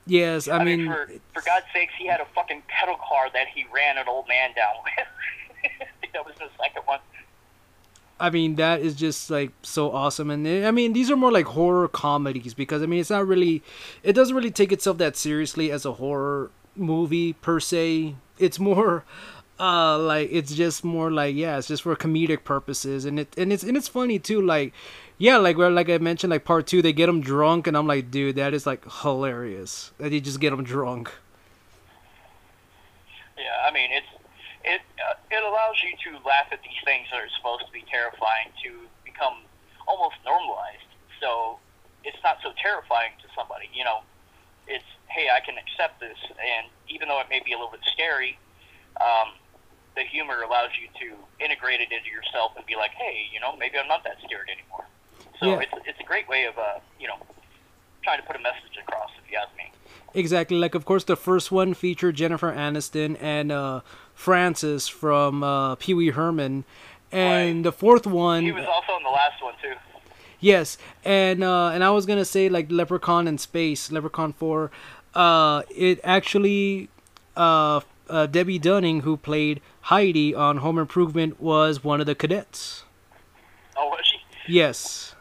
[0.07, 3.47] Yes, I, I mean, for for God's sakes, he had a fucking pedal car that
[3.55, 6.13] he ran an old man down with.
[6.15, 7.01] That was the second one.
[8.21, 11.47] I mean that is just like so awesome, and I mean these are more like
[11.47, 13.63] horror comedies because I mean it's not really,
[14.03, 18.15] it doesn't really take itself that seriously as a horror movie per se.
[18.39, 19.05] It's more,
[19.61, 23.53] uh, like it's just more like yeah, it's just for comedic purposes, and it and
[23.53, 24.41] it's and it's funny too.
[24.41, 24.73] Like,
[25.19, 27.87] yeah, like where like I mentioned, like part two, they get them drunk, and I'm
[27.87, 31.13] like, dude, that is like hilarious that you just get them drunk.
[33.37, 34.07] Yeah, I mean it's
[34.65, 37.85] it uh, it allows you to laugh at these things that are supposed to be
[37.91, 39.43] terrifying to become
[39.87, 40.87] almost normalized.
[41.21, 41.59] So
[42.05, 43.69] it's not so terrifying to somebody.
[43.75, 44.01] You know,
[44.69, 47.83] it's hey, I can accept this, and even though it may be a little bit
[47.91, 48.39] scary,
[49.01, 49.35] um,
[49.99, 51.09] the humor allows you to
[51.45, 54.49] integrate it into yourself and be like, hey, you know, maybe I'm not that scared
[54.57, 54.87] anymore.
[55.41, 55.61] So Yeah.
[55.65, 57.19] it's it's a great way of uh, you know
[58.05, 59.67] trying to put a message across, if you ask me.
[60.15, 60.57] Exactly.
[60.57, 63.81] Like, of course, the first one featured Jennifer Aniston and uh,
[64.15, 66.65] Francis from uh, Pee Wee Herman,
[67.13, 67.63] and Right.
[67.65, 69.75] the fourth one, He was also in the last one too.
[70.41, 74.71] yes, and uh, and I was gonna say like Leprechaun in Space, Leprechaun Four.
[75.15, 76.89] Uh, it actually,
[77.37, 82.85] uh, uh, Debbe Dunning, who played Heidi on Home Improvement, was one of the cadets.
[83.75, 84.19] Oh, was she?
[84.53, 85.15] Yes.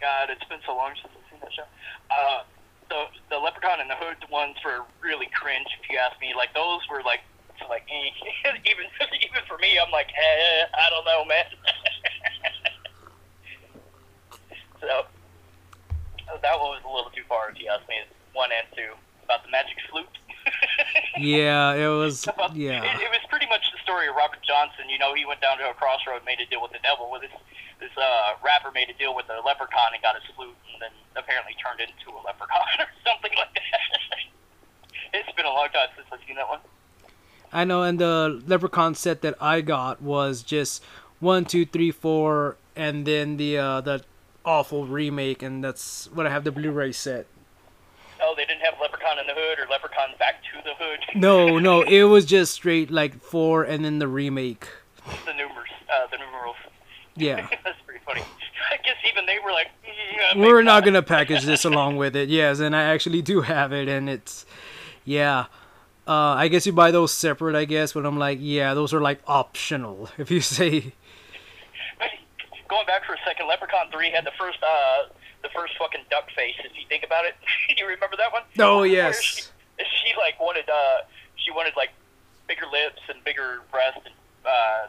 [0.00, 1.62] God, it's been so long since I've seen that show.
[2.10, 2.42] Uh,
[2.90, 6.34] the the Leprechaun in the Hood ones were really cringe, if you ask me.
[6.36, 7.20] Like those were like,
[7.70, 8.10] like eh.
[8.66, 8.90] even
[9.22, 11.46] even for me, I'm like, eh, I don't know, man.
[14.82, 15.06] so
[16.42, 18.02] that one was a little too far, if you ask me.
[18.34, 20.08] One and two about the magic flute.
[21.18, 22.26] Yeah, it was.
[22.54, 22.82] Yeah.
[22.82, 24.90] It, it was pretty much the story of Robert Johnson.
[24.90, 27.10] You know, he went down to a crossroad, made a deal with the devil.
[27.10, 27.30] With this,
[27.78, 30.90] this uh, rapper made a deal with the leprechaun and got his flute, and then
[31.14, 33.78] apparently turned into a leprechaun or something like that.
[35.14, 36.60] it's been a long time since I've seen that one.
[37.52, 40.84] I know, and the Leprechaun set that I got was just
[41.18, 44.04] one, two, three, four, and then the uh, the
[44.44, 47.26] awful remake, and that's what I have the Blu-ray set.
[48.20, 50.42] Oh, they didn't have Leprechaun in the Hood or Leprechaun Back
[50.88, 51.00] Hood.
[51.20, 54.68] No, no, it was just straight like four, and then the remake.
[55.26, 56.56] the numerals, uh, the numerals.
[57.16, 58.22] Yeah, That's pretty funny.
[58.70, 59.68] I guess even they were like,
[60.34, 62.28] mm, we're not gonna package this along with it.
[62.28, 64.46] Yes, and I actually do have it, and it's
[65.04, 65.46] yeah.
[66.06, 69.00] Uh, I guess you buy those separate, I guess, but I'm like, yeah, those are
[69.00, 70.08] like optional.
[70.18, 70.94] If you say,
[72.68, 75.12] going back for a second, Leprechaun Three had the first, uh,
[75.42, 76.54] the first fucking duck face.
[76.64, 77.34] If you think about it,
[77.68, 78.42] do you remember that one?
[78.58, 79.52] Oh, yes.
[79.78, 81.06] She, like wanted, uh,
[81.36, 81.90] she wanted like
[82.46, 84.14] bigger lips and bigger breasts and
[84.44, 84.88] uh,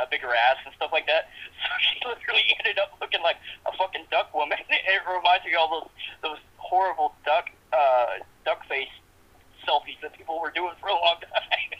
[0.00, 1.28] a bigger ass and stuff like that.
[1.62, 4.58] So she literally ended up looking like a fucking duck woman.
[4.68, 5.90] It reminds me of all those
[6.22, 8.90] those horrible duck, uh, duck face
[9.66, 11.78] selfies that people were doing for a long time.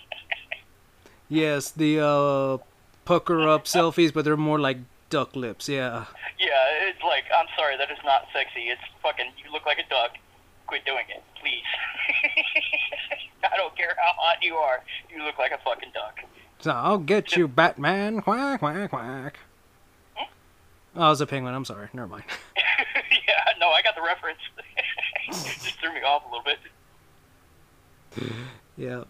[1.28, 2.58] yes, the uh,
[3.04, 4.78] pucker up selfies, but they're more like
[5.10, 5.68] duck lips.
[5.68, 6.06] Yeah.
[6.38, 8.68] Yeah, it's like I'm sorry, that is not sexy.
[8.68, 10.16] It's fucking you look like a duck.
[10.72, 11.68] Quit doing it, please.
[13.44, 14.82] I don't care how hot you are.
[15.14, 16.20] You look like a fucking duck.
[16.60, 18.22] So I'll get you, Batman.
[18.22, 19.38] Quack, quack, quack.
[20.16, 20.26] Oh,
[20.94, 21.52] it was a penguin.
[21.52, 21.90] I'm sorry.
[21.92, 22.24] Never mind.
[22.56, 24.38] yeah, no, I got the reference.
[25.62, 28.32] Just threw me off a little bit.
[28.78, 29.04] Yeah.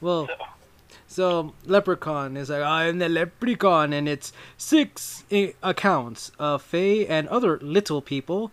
[0.00, 0.36] Well, So,
[1.08, 7.26] so Leprechaun is like, I'm the Leprechaun, and it's six eh, accounts of Fae and
[7.26, 8.52] other little people.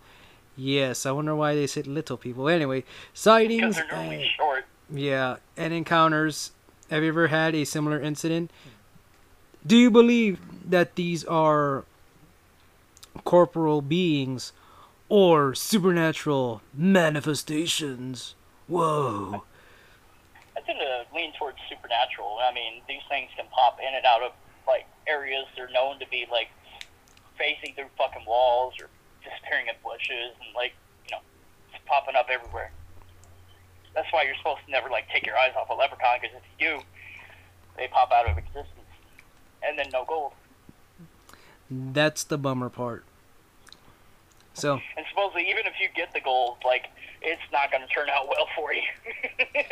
[0.60, 2.46] Yes, I wonder why they said little people.
[2.46, 3.76] Anyway, because sightings.
[3.76, 4.64] they're normally and- short.
[4.92, 6.50] Yeah, and encounters.
[6.90, 8.50] Have you ever had a similar incident?
[9.66, 10.38] Do you believe
[10.68, 11.84] that these are
[13.24, 14.52] corporal beings
[15.08, 18.34] or supernatural manifestations?
[18.66, 19.44] Whoa.
[20.56, 22.38] I tend to lean towards supernatural.
[22.42, 24.32] I mean, these things can pop in and out of
[24.66, 26.48] like areas they're known to be like
[27.38, 28.88] facing through fucking walls or
[29.50, 30.72] disappearing in bushes and like
[31.04, 31.20] you know
[31.72, 32.72] just popping up everywhere.
[33.94, 36.42] That's why you're supposed to never like take your eyes off a leprechaun because if
[36.60, 36.82] you do,
[37.76, 38.68] they pop out of existence
[39.62, 40.32] and then no gold.
[41.70, 43.04] That's the bummer part.
[44.54, 46.86] So, And supposedly, even if you get the gold, like
[47.22, 48.82] it's not going to turn out well for you.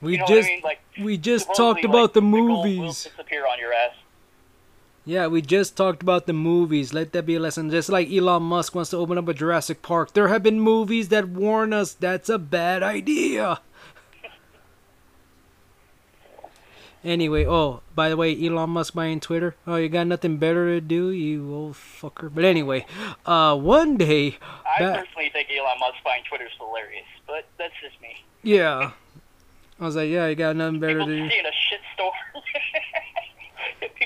[0.00, 0.60] We you know just- I mean?
[0.62, 3.02] Like we just talked about the will movies.
[3.04, 3.94] disappear on your ass.
[5.08, 6.92] Yeah, we just talked about the movies.
[6.92, 7.70] Let that be a lesson.
[7.70, 11.08] Just like Elon Musk wants to open up a Jurassic Park, there have been movies
[11.08, 13.60] that warn us that's a bad idea.
[17.04, 19.54] Anyway, oh, by the way, Elon Musk buying Twitter.
[19.68, 22.28] Oh, you got nothing better to do, you old fucker.
[22.34, 22.84] But anyway,
[23.24, 24.36] uh, one day.
[24.66, 28.24] I ba- personally think Elon Musk buying Twitter is hilarious, but that's just me.
[28.42, 28.90] yeah.
[29.80, 31.30] I was like, yeah, you got nothing better People to do.
[31.30, 32.12] seeing a shit storm.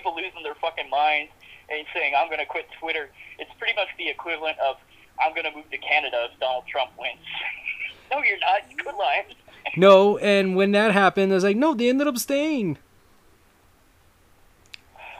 [0.02, 1.30] People losing their fucking minds
[1.70, 3.08] and saying, I'm going to quit Twitter.
[3.38, 4.76] It's pretty much the equivalent of,
[5.24, 7.20] I'm going to move to Canada if Donald Trump wins.
[8.10, 8.68] no, you're not.
[8.68, 9.24] You quit lying.
[9.76, 12.78] No, and when that happened, I was like, no, they ended up staying.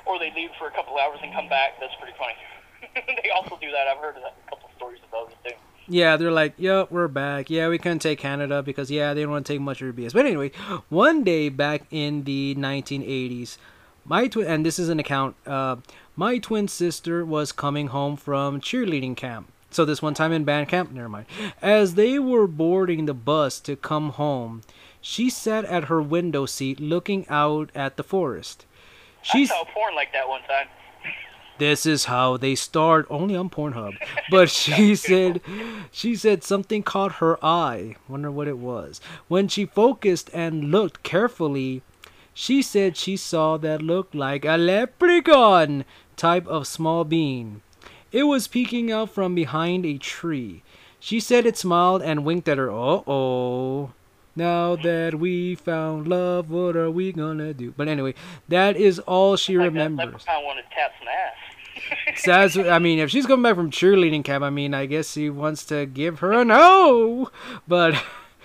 [0.04, 1.78] or they leave for a couple hours and come back.
[1.80, 2.34] That's pretty funny.
[3.22, 3.86] they also do that.
[3.86, 5.56] I've heard of that, a couple stories of those too.
[5.88, 7.50] Yeah, they're like, yep, we're back.
[7.50, 9.92] Yeah, we couldn't take Canada because, yeah, they don't want to take much of your
[9.92, 10.12] BS.
[10.12, 10.50] But anyway,
[10.88, 13.58] one day back in the 1980s,
[14.04, 15.76] my twin, and this is an account, uh,
[16.16, 19.50] my twin sister was coming home from cheerleading camp.
[19.70, 21.26] So this one time in band camp, never mind.
[21.62, 24.62] As they were boarding the bus to come home,
[25.00, 28.66] she sat at her window seat looking out at the forest.
[28.68, 30.66] I She's saw porn like that one time.
[31.58, 33.94] this is how they start only on Pornhub.
[34.30, 35.40] But she said
[35.90, 37.96] she said something caught her eye.
[38.08, 39.00] Wonder what it was.
[39.28, 41.82] When she focused and looked carefully,
[42.34, 45.84] she said she saw that looked like a leprechaun
[46.16, 47.62] type of small being.
[48.10, 50.62] It was peeking out from behind a tree.
[51.00, 52.70] She said it smiled and winked at her.
[52.70, 53.92] Uh oh.
[54.34, 57.74] Now that we found love, what are we gonna do?
[57.76, 58.14] But anyway,
[58.48, 60.12] that is all she Like remembers.
[60.12, 62.18] Leprechaun wanted to tap some ass.
[62.18, 65.14] So that's, I mean, if she's coming back from cheerleading camp, I mean, I guess
[65.14, 67.30] he wants to give her a no.
[67.66, 68.02] But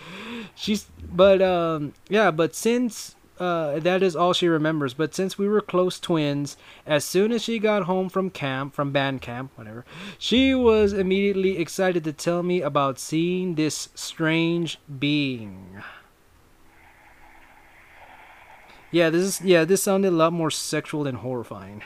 [0.56, 2.32] she's, but um, yeah.
[2.32, 4.94] But since uh, that is all she remembers.
[4.94, 8.92] But since we were close twins, as soon as she got home from camp, from
[8.92, 9.86] band camp, whatever,
[10.18, 15.82] she was immediately excited to tell me about seeing this strange being.
[18.92, 19.66] Yeah, this is yeah.
[19.66, 21.84] This sounded a lot more sexual than horrifying.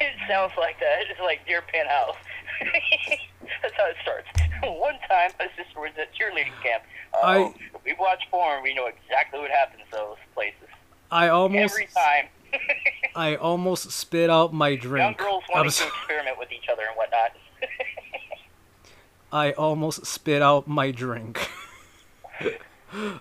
[0.00, 1.04] It sounds like that.
[1.10, 2.16] It's like Dear Penthouse.
[3.62, 4.28] That's how it starts.
[4.72, 6.82] One time, my sister was at cheerleading camp.
[7.14, 7.54] Uh, I-
[7.84, 8.62] we watch porn.
[8.62, 10.68] We know exactly what happens in those places.
[11.10, 12.26] I almost Every time.
[13.14, 15.04] I almost spit out my drink.
[15.04, 17.32] Young girls wanting to experiment with each other and whatnot.
[19.32, 21.48] I almost spit out my drink.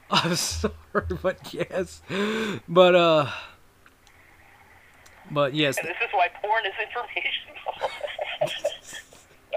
[0.10, 0.74] I'm sorry,
[1.22, 2.02] but yes.
[2.70, 3.30] But uh
[5.30, 7.44] but yes, and this is why porn is information.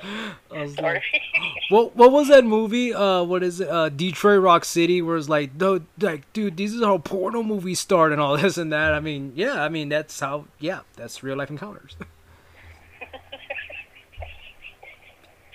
[0.50, 0.68] Sorry.
[0.78, 1.02] like,
[1.70, 2.92] what what was that movie?
[2.94, 3.68] Uh what is it?
[3.68, 7.80] Uh Detroit Rock City where it's like, no, like dude, this is how porno movies
[7.80, 8.94] start and all this and that.
[8.94, 11.96] I mean, yeah, I mean that's how yeah, that's real life encounters.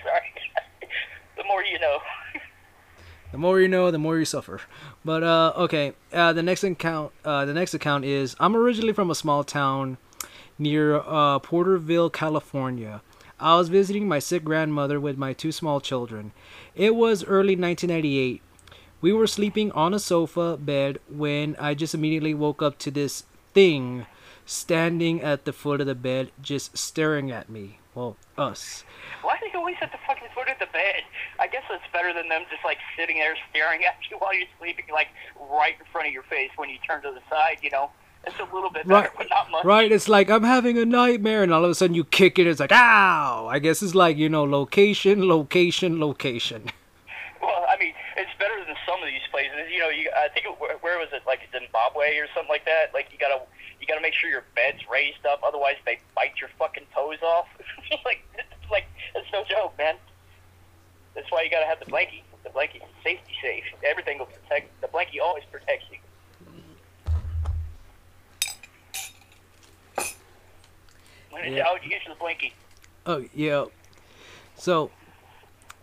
[0.03, 0.21] Sorry.
[1.37, 1.99] the more you know.
[3.31, 4.61] The more you know, the more you suffer.
[5.03, 9.11] But uh, okay, uh, the next account, uh, the next account is I'm originally from
[9.11, 9.97] a small town
[10.57, 13.01] near uh, Porterville, California.
[13.39, 16.31] I was visiting my sick grandmother with my two small children.
[16.73, 18.41] It was early 1998.
[19.01, 23.25] We were sleeping on a sofa bed when I just immediately woke up to this
[23.53, 24.05] thing
[24.45, 27.79] standing at the foot of the bed, just staring at me.
[27.93, 28.83] Well, us.
[29.21, 31.03] Why do you always at the fucking foot of the bed?
[31.39, 34.47] I guess it's better than them just like sitting there staring at you while you're
[34.59, 35.07] sleeping, like
[35.51, 37.57] right in front of your face when you turn to the side.
[37.61, 37.91] You know,
[38.26, 39.65] it's a little bit better, Right, but not much.
[39.65, 39.91] right.
[39.91, 42.47] It's like I'm having a nightmare, and all of a sudden you kick it.
[42.47, 43.47] It's like ow.
[43.49, 46.71] I guess it's like you know, location, location, location.
[47.41, 49.53] Well, I mean, it's better than some of these places.
[49.71, 51.21] You know, you I think it, where, where was it?
[51.28, 52.91] Like Zimbabwe or something like that.
[52.91, 53.41] Like you gotta
[53.80, 57.45] you gotta make sure your bed's raised up, otherwise they bite your fucking toes off.
[58.05, 59.95] like it's like it's no joke, man.
[61.13, 62.23] That's why you gotta have the blankie.
[62.43, 63.63] The blankie safety safe.
[63.84, 64.69] Everything will protect.
[64.82, 65.97] The blankie always protects you.
[71.36, 71.63] When Yeah.
[71.63, 72.53] doubt, use the blankie.
[73.05, 73.65] Oh yeah.
[74.55, 74.89] So,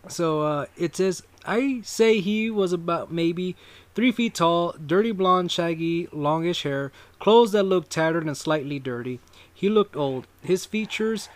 [0.08, 3.54] so uh, it says I say he was about maybe
[3.94, 9.20] three feet tall, dirty blonde, shaggy, longish hair, clothes that looked tattered and slightly dirty.
[9.52, 10.26] He looked old.
[10.42, 11.28] His features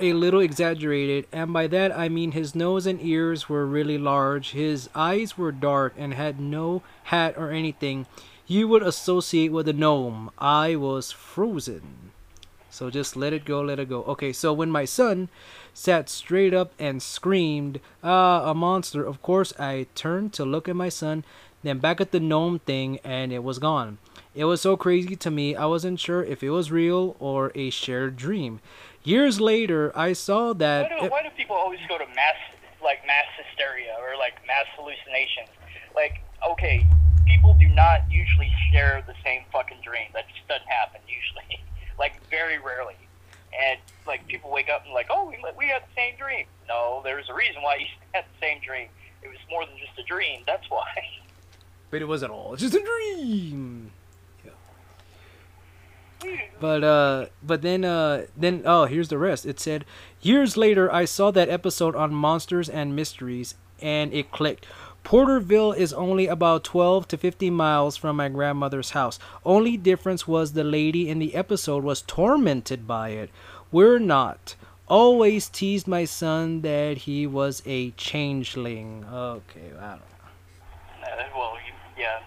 [0.00, 4.52] a little exaggerated, and by that I mean his nose and ears were really large.
[4.52, 8.06] His eyes were dark and had no hat or anything
[8.46, 10.30] you would associate with a gnome.
[10.38, 12.11] I was frozen.
[12.72, 14.02] So just let it go, let it go.
[14.04, 15.28] Okay, so when my son
[15.74, 20.74] sat straight up and screamed, Ah, a monster, of course I turned to look at
[20.74, 21.22] my son.
[21.62, 23.98] then back at the gnome thing, and it was gone.
[24.34, 27.68] It was so crazy to me, I wasn't sure if it was real or a
[27.68, 28.60] shared dream.
[29.04, 30.90] Years later, I saw that.
[30.90, 32.40] Why do, why do people always go to mass
[32.82, 35.50] like mass hysteria or like mass hallucinations?
[35.94, 36.86] Like, okay,
[37.26, 40.08] people do not usually share the same fucking dream.
[40.14, 41.60] That just doesn't happen usually.
[42.02, 42.96] like very rarely.
[43.58, 46.46] And like people wake up and like, oh, we we had the same dream.
[46.68, 48.88] No, there's a reason why you had the same dream.
[49.22, 50.42] It was more than just a dream.
[50.46, 50.84] That's why.
[51.90, 52.54] But it wasn't all.
[52.54, 53.90] It's just a dream.
[54.42, 54.52] Yeah.
[56.58, 59.44] But uh, but then uh, then oh, here's the rest.
[59.44, 59.84] It said
[60.22, 64.66] years later, I saw that episode on monsters and mysteries, and it clicked.
[65.04, 69.18] Porterville is only about 12 to 15 miles from my grandmother's house.
[69.44, 73.30] Only difference was the lady in the episode was tormented by it.
[73.70, 74.54] We're not.
[74.88, 79.04] Always teased my son that he was a changeling.
[79.10, 81.02] Okay, I don't know.
[81.02, 81.72] Uh, well, you,
[82.02, 82.20] yeah,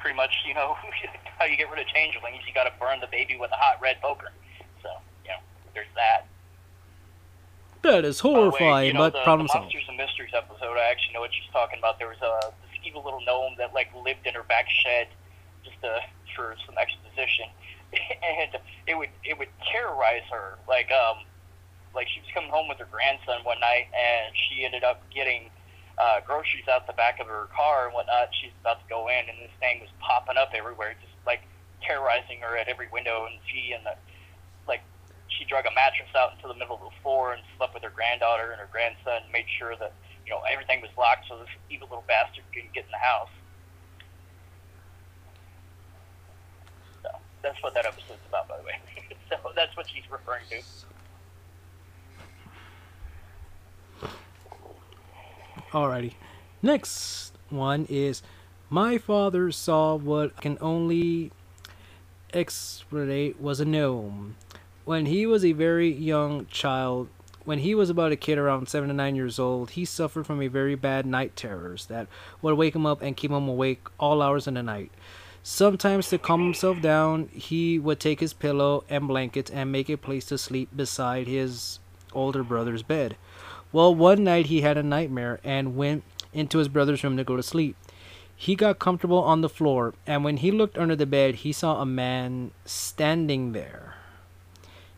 [0.00, 0.30] pretty much.
[0.46, 0.76] You know
[1.38, 2.42] how you get rid of changelings?
[2.46, 4.32] You got to burn the baby with a hot red poker.
[4.82, 4.88] So
[5.24, 5.38] you know,
[5.74, 6.26] there's that.
[7.88, 9.72] That is the way, horrifying, you know, but the, problem the solved.
[9.72, 11.98] Monsters and Mysteries episode, I actually know what she's talking about.
[11.98, 15.08] There was a this evil little gnome that like lived in her back shed,
[15.64, 16.00] just uh,
[16.36, 17.48] for some exposition,
[17.92, 20.58] and it would it would terrorize her.
[20.68, 21.24] Like um,
[21.94, 25.50] like she was coming home with her grandson one night, and she ended up getting
[25.98, 28.28] uh, groceries out the back of her car and whatnot.
[28.36, 31.42] She's about to go in, and this thing was popping up everywhere, just like
[31.82, 33.26] terrorizing her at every window.
[33.26, 33.96] And she and the
[34.68, 34.82] like
[35.38, 37.94] she drug a mattress out into the middle of the floor and slept with her
[37.94, 39.22] granddaughter and her grandson.
[39.32, 39.92] Made sure that
[40.26, 43.30] you know everything was locked so this evil little bastard couldn't get in the house.
[47.02, 47.08] So
[47.42, 48.76] that's what that episode's about, by the way.
[49.30, 50.60] so that's what she's referring to.
[55.72, 56.14] Alrighty.
[56.62, 58.22] Next one is
[58.70, 61.30] my father saw what can only
[62.32, 64.36] explanate was a gnome.
[64.88, 67.08] When he was a very young child,
[67.44, 70.40] when he was about a kid around seven to nine years old, he suffered from
[70.40, 72.06] a very bad night terrors that
[72.40, 74.90] would wake him up and keep him awake all hours in the night.
[75.42, 79.98] Sometimes to calm himself down, he would take his pillow and blanket and make a
[79.98, 81.80] place to sleep beside his
[82.14, 83.18] older brother's bed.
[83.72, 87.36] Well, one night he had a nightmare and went into his brother's room to go
[87.36, 87.76] to sleep.
[88.34, 91.82] He got comfortable on the floor, and when he looked under the bed, he saw
[91.82, 93.87] a man standing there.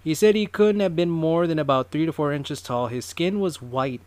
[0.02, 2.88] He said he couldn't have been more than about three to four inches tall.
[2.88, 4.00] His skin was white,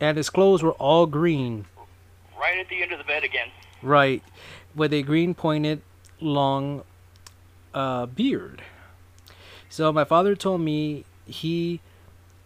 [0.00, 1.66] and his clothes were all green.
[2.38, 3.48] Right at the end of the bed again.
[3.82, 4.22] Right,
[4.74, 5.82] with a green pointed
[6.20, 6.82] long
[7.74, 8.62] uh, beard.
[9.68, 11.80] So my father told me he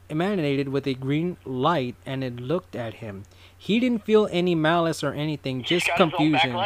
[0.08, 3.24] emanated with a green light and it looked at him.
[3.56, 6.58] He didn't feel any malice or anything, just Got his own confusion.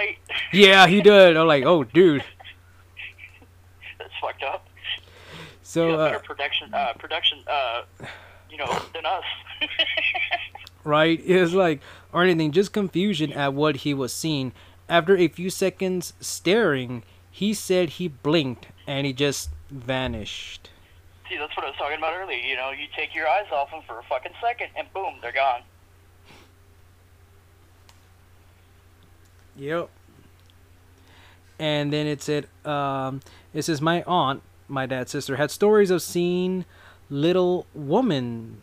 [0.53, 1.37] Yeah, he did.
[1.37, 2.25] I'm like, oh, dude.
[3.99, 4.67] That's fucked up.
[5.75, 7.83] So, you got better uh, production, uh, production, uh,
[8.49, 9.25] you know, than us.
[10.85, 11.21] right?
[11.27, 11.81] It was like,
[12.13, 14.53] or anything, just confusion at what he was seeing.
[14.89, 20.71] After a few seconds staring, he said he blinked and he just vanished.
[21.29, 22.39] See, that's what I was talking about earlier.
[22.39, 25.33] You know, you take your eyes off them for a fucking second, and boom, they're
[25.33, 25.63] gone.
[29.57, 29.91] Yep.
[31.59, 33.23] And then it said, um,
[33.53, 34.41] it says, my aunt,
[34.75, 36.65] my dad's sister, had stories of seeing
[37.09, 38.61] little woman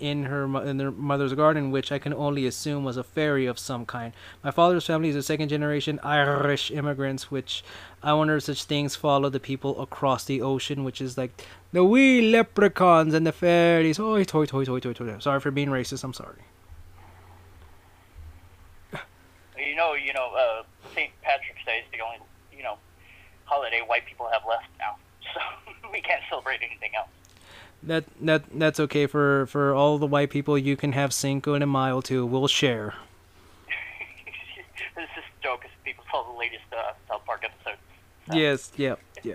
[0.00, 3.58] in her in their mother's garden, which I can only assume was a fairy of
[3.58, 4.12] some kind.
[4.42, 7.62] My father's family is a second generation Irish immigrants, which
[8.02, 11.84] I wonder if such things follow the people across the ocean, which is like the
[11.84, 14.00] wee leprechauns and the fairies.
[14.00, 15.18] Oh, toy, toy, toy, toy, toy.
[15.18, 16.02] Sorry for being racist.
[16.02, 16.42] I'm sorry.
[19.58, 20.62] You know, you know, uh,
[20.94, 21.12] St.
[21.22, 22.18] Patrick's Day is the only,
[22.56, 22.78] you know,
[23.44, 24.96] holiday white people have left now.
[25.34, 25.40] So
[25.92, 27.08] we can't celebrate anything else.
[27.82, 30.58] That that that's okay for for all the white people.
[30.58, 32.26] You can have Cinco de Mayo too.
[32.26, 32.94] We'll share.
[34.96, 37.78] this is a joke because people saw the latest uh, South Park episode.
[38.28, 38.70] So, Yes.
[38.76, 39.00] Yep.
[39.22, 39.34] Yeah.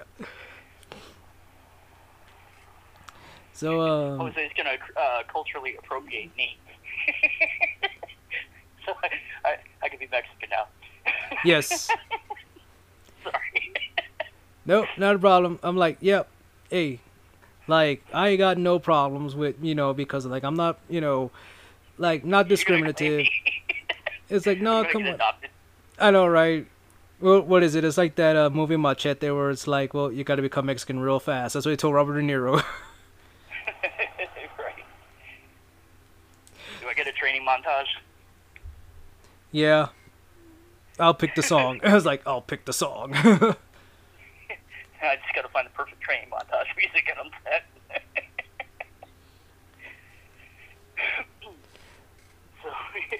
[3.54, 6.58] So uh, Jose's gonna uh, culturally appropriate me.
[8.86, 9.10] so I,
[9.50, 10.68] I, I could be Mexican now.
[11.43, 11.89] yes.
[14.66, 14.88] Nope.
[14.97, 15.59] Not a problem.
[15.63, 16.28] I'm like, yep.
[16.70, 16.99] Hey,
[17.68, 21.32] like I ain't got no problems with you know because like I'm not you know
[21.97, 23.28] like not discriminative.
[24.30, 25.20] It's like no, come on.
[25.99, 26.66] I know, right?
[27.22, 27.84] Well, what is it?
[27.86, 30.99] It's like that uh, movie Machete where it's like, well, you got to become Mexican
[30.99, 31.53] real fast.
[31.53, 32.55] That's what he told Robert De Niro.
[36.82, 37.88] Do I get a training montage?
[39.51, 39.88] yeah.
[40.99, 41.80] I'll pick the song.
[41.84, 43.55] I was like, I'll pick the song.
[45.02, 47.66] I just gotta find the perfect training montage music and I'm set.
[52.64, 52.70] so,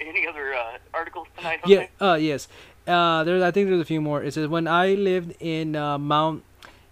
[0.00, 1.60] any other uh, articles tonight?
[1.66, 1.86] Yeah.
[2.00, 2.48] Uh, yes.
[2.86, 3.42] Uh, there's.
[3.42, 4.22] I think there's a few more.
[4.22, 6.44] It says when I lived in uh, Mount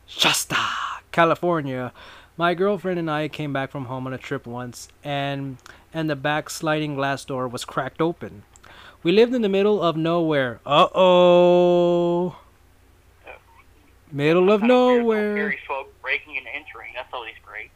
[0.06, 0.56] Shasta,
[1.12, 1.92] California,
[2.36, 5.58] my girlfriend and I came back from home on a trip once, and
[5.92, 8.42] and the back sliding glass door was cracked open.
[9.04, 10.60] We lived in the middle of nowhere.
[10.66, 12.36] Uh oh.
[14.14, 15.56] Middle of nowhere.
[15.66, 16.92] Folk breaking and entering.
[16.94, 17.70] That's always great.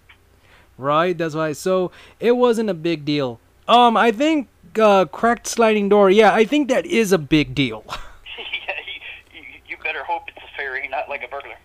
[0.79, 1.19] Right.
[1.19, 1.53] That's why.
[1.53, 3.41] So it wasn't a big deal.
[3.67, 4.49] Um, I think
[4.81, 6.11] uh, cracked sliding door.
[6.11, 7.85] Yeah, I think that is a big deal.
[7.89, 8.75] yeah,
[9.35, 11.57] you, you, you better hope it's a fairy, not like a burglar.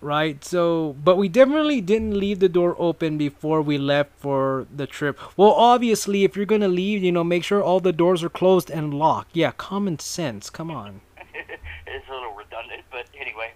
[0.00, 0.44] Right.
[0.44, 5.18] So, but we definitely didn't leave the door open before we left for the trip.
[5.36, 8.70] Well, obviously, if you're gonna leave, you know, make sure all the doors are closed
[8.70, 9.34] and locked.
[9.34, 10.48] Yeah, common sense.
[10.48, 11.00] Come on.
[11.86, 13.52] it's a little redundant, but anyway.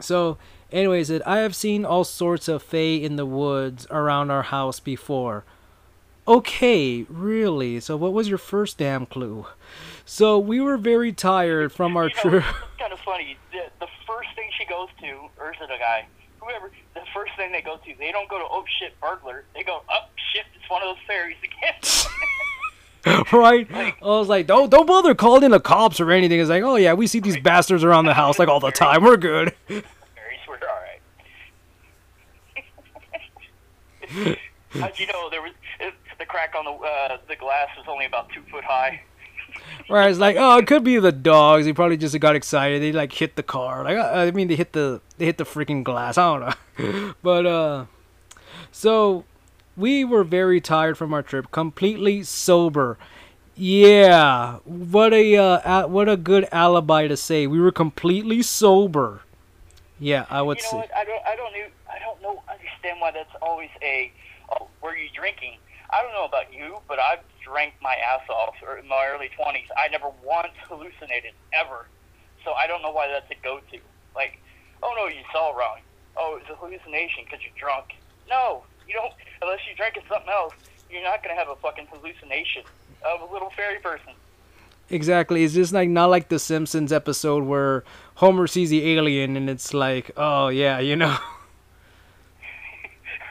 [0.00, 0.38] So,
[0.70, 4.80] anyways, it, I have seen all sorts of fae in the woods around our house
[4.80, 5.44] before.
[6.26, 7.80] Okay, really?
[7.80, 9.46] So, what was your first damn clue?
[10.04, 12.44] So, we were very tired from our trip.
[12.78, 13.36] Kind of funny.
[13.52, 16.06] The, the first thing she goes to, or is it a guy?
[16.40, 19.44] Whoever, the first thing they go to, they don't go to, oh shit, burglar.
[19.54, 21.74] They go, oh shit, it's one of those fairies again.
[23.32, 23.66] right?
[23.70, 26.40] I was like, don't don't bother calling the cops or anything.
[26.40, 29.04] It's like, oh yeah, we see these bastards around the house like all the time.
[29.04, 29.54] We're good.
[29.68, 29.82] we're
[30.62, 31.00] alright.
[34.70, 35.52] How'd you know there was,
[36.18, 39.02] the crack on the, uh, the glass was only about two foot high?
[39.90, 40.10] Right?
[40.10, 41.64] It's like, oh, it could be the dogs.
[41.64, 42.82] They probably just got excited.
[42.82, 43.82] They like hit the car.
[43.82, 46.18] Like, uh, I mean, they hit the they hit the freaking glass.
[46.18, 46.40] I don't
[46.78, 47.14] know.
[47.22, 47.86] but uh,
[48.70, 49.24] so
[49.78, 52.98] we were very tired from our trip, completely sober.
[53.54, 57.46] Yeah, what a uh, what a good alibi to say.
[57.46, 59.22] We were completely sober.
[59.98, 60.76] Yeah, I would you know say.
[60.76, 60.94] what?
[60.94, 61.22] I don't.
[61.26, 61.52] I don't.
[61.52, 62.42] Know, I don't know.
[62.48, 64.12] Understand why that's always a.
[64.50, 65.56] Oh, were you drinking?
[65.90, 69.30] I don't know about you, but I've drank my ass off or in my early
[69.34, 69.68] twenties.
[69.76, 71.86] I never once hallucinated ever,
[72.44, 73.78] so I don't know why that's a go-to.
[74.14, 74.38] Like,
[74.82, 75.78] oh no, you saw wrong.
[76.16, 77.94] Oh, it was a hallucination because you're drunk.
[78.28, 79.12] No, you don't.
[79.42, 80.54] Unless you're drinking something else,
[80.90, 82.62] you're not gonna have a fucking hallucination
[83.04, 84.12] of a little fairy person.
[84.90, 85.44] Exactly.
[85.44, 87.84] It's just like not like the Simpsons episode where
[88.16, 91.16] Homer sees the alien and it's like, oh yeah, you know.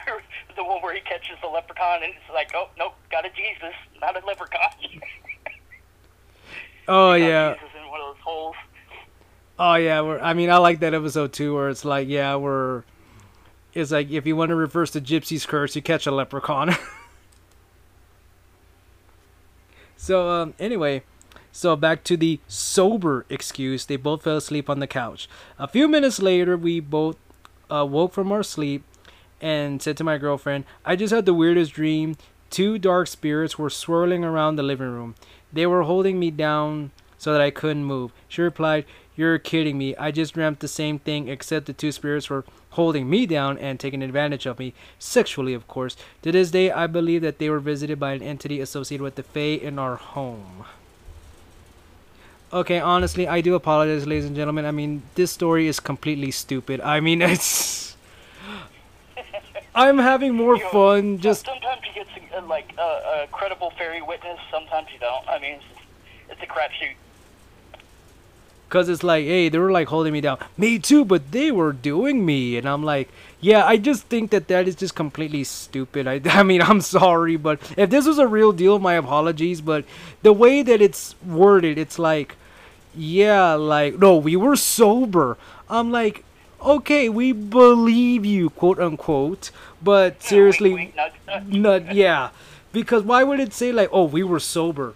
[0.56, 3.74] the one where he catches the leprechaun and it's like, oh nope, got a Jesus,
[4.00, 4.70] not a leprechaun.
[6.90, 7.52] Oh yeah.
[7.52, 8.56] Jesus in one of those holes.
[9.58, 10.00] Oh yeah.
[10.00, 12.82] We're, I mean, I like that episode too, where it's like, yeah, we're.
[13.78, 16.74] It's like if you want to reverse the gypsy's curse, you catch a leprechaun.
[19.96, 21.04] so um, anyway,
[21.52, 23.86] so back to the sober excuse.
[23.86, 25.28] They both fell asleep on the couch.
[25.60, 27.18] A few minutes later, we both
[27.70, 28.82] uh, woke from our sleep
[29.40, 32.16] and said to my girlfriend, "I just had the weirdest dream.
[32.50, 35.14] Two dark spirits were swirling around the living room.
[35.52, 39.94] They were holding me down so that I couldn't move." She replied, "You're kidding me.
[39.94, 43.78] I just dreamt the same thing, except the two spirits were holding me down and
[43.78, 45.96] taking advantage of me, sexually, of course.
[46.22, 49.22] To this day, I believe that they were visited by an entity associated with the
[49.22, 50.64] Fae in our home."
[52.52, 54.64] Okay, honestly, I do apologize, ladies and gentlemen.
[54.64, 56.80] I mean, this story is completely stupid.
[56.80, 57.96] I mean, it's.
[59.74, 62.08] I'm having more You know, fun just sometimes you get
[62.48, 64.38] like uh, a credible fairy witness.
[64.50, 65.28] Sometimes you don't.
[65.28, 65.64] I mean, it's,
[66.30, 66.94] it's a crapshoot.
[68.68, 70.38] Because it's like, hey, they were like holding me down.
[70.58, 73.08] Me too, but they were doing me, and I'm like,
[73.40, 76.06] yeah, I just think that that is just completely stupid.
[76.06, 79.60] I, I mean, I'm sorry, but if this was a real deal, my apologies.
[79.60, 79.84] But
[80.22, 82.36] the way that it's worded, it's like,
[82.94, 85.38] yeah, like no, we were sober.
[85.70, 86.24] I'm like,
[86.60, 89.50] okay, we believe you, quote unquote.
[89.82, 91.84] But seriously, Wink, wink, nudge, nudge.
[91.86, 92.30] Not yeah,
[92.72, 94.94] because why would it say like, "Oh, we were sober"?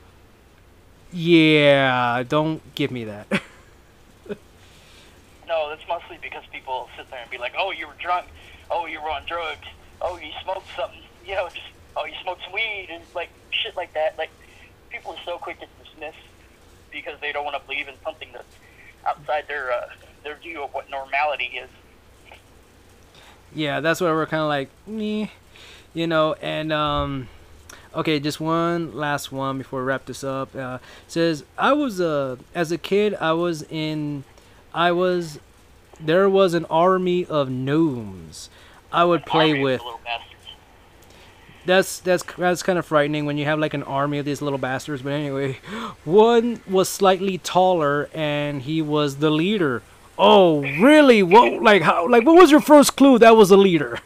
[1.13, 3.27] Yeah, don't give me that.
[5.53, 8.27] No, that's mostly because people sit there and be like, "Oh, you were drunk.
[8.71, 9.67] Oh, you were on drugs.
[10.01, 11.03] Oh, you smoked something.
[11.27, 14.31] You know, just oh, you smoked some weed and like shit like that." Like
[14.89, 16.15] people are so quick to dismiss
[16.91, 18.57] because they don't want to believe in something that's
[19.07, 19.91] outside their uh,
[20.25, 21.69] their view of what normality is.
[23.55, 25.33] yeah, that's why we're kind of like, me,
[25.93, 26.35] you know.
[26.41, 27.29] And um,
[27.95, 30.57] okay, just one last one before we wrap this up.
[30.57, 34.25] Uh, says I was uh as a kid, I was in,
[34.75, 35.39] I was,
[36.01, 38.51] there was an army of gnomes
[38.93, 39.81] I would play with.
[39.81, 40.35] the little bastards.
[41.65, 44.59] that's that's that's kind of frightening when you have like an army of these little
[44.59, 45.03] bastards.
[45.03, 45.59] But anyway,
[46.05, 49.83] one was slightly taller and he was the leader.
[50.19, 51.23] Oh, really?
[51.23, 54.01] What like how like what was your first clue that was a leader?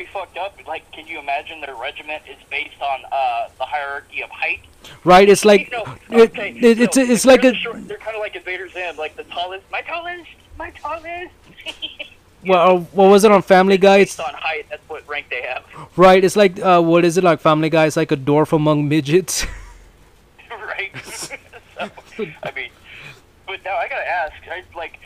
[0.00, 0.56] Is pretty fucked up.
[0.66, 4.60] Like, can you imagine their regiment is based on uh, the hierarchy of height?
[5.04, 5.28] Right?
[5.28, 8.16] It's like no, it, okay, it, it's no, it's like they're a short- they're kind
[8.16, 11.32] of like Invader Zim, like the tallest, my tallest, my tallest.
[12.46, 13.98] well, uh, what was it on Family Guy?
[13.98, 15.64] It's on height, that's what rank they have,
[15.96, 16.24] right.
[16.24, 17.86] It's like uh, what is it like Family Guy?
[17.86, 19.44] It's like a dwarf among midgets.
[20.50, 21.04] right?
[21.04, 21.34] so,
[21.78, 22.70] I mean,
[23.46, 24.98] but now I gotta ask, I, like,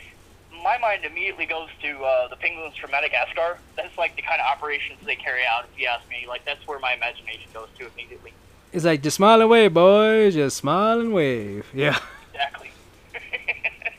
[0.65, 3.59] my mind immediately goes to uh, the penguins from Madagascar.
[3.77, 5.65] That's like the kind of operations they carry out.
[5.71, 8.33] If you ask me, like that's where my imagination goes to immediately.
[8.73, 10.33] It's like just smile and wave, boys.
[10.33, 11.67] Just smile and wave.
[11.73, 11.99] Yeah.
[12.33, 12.71] Exactly.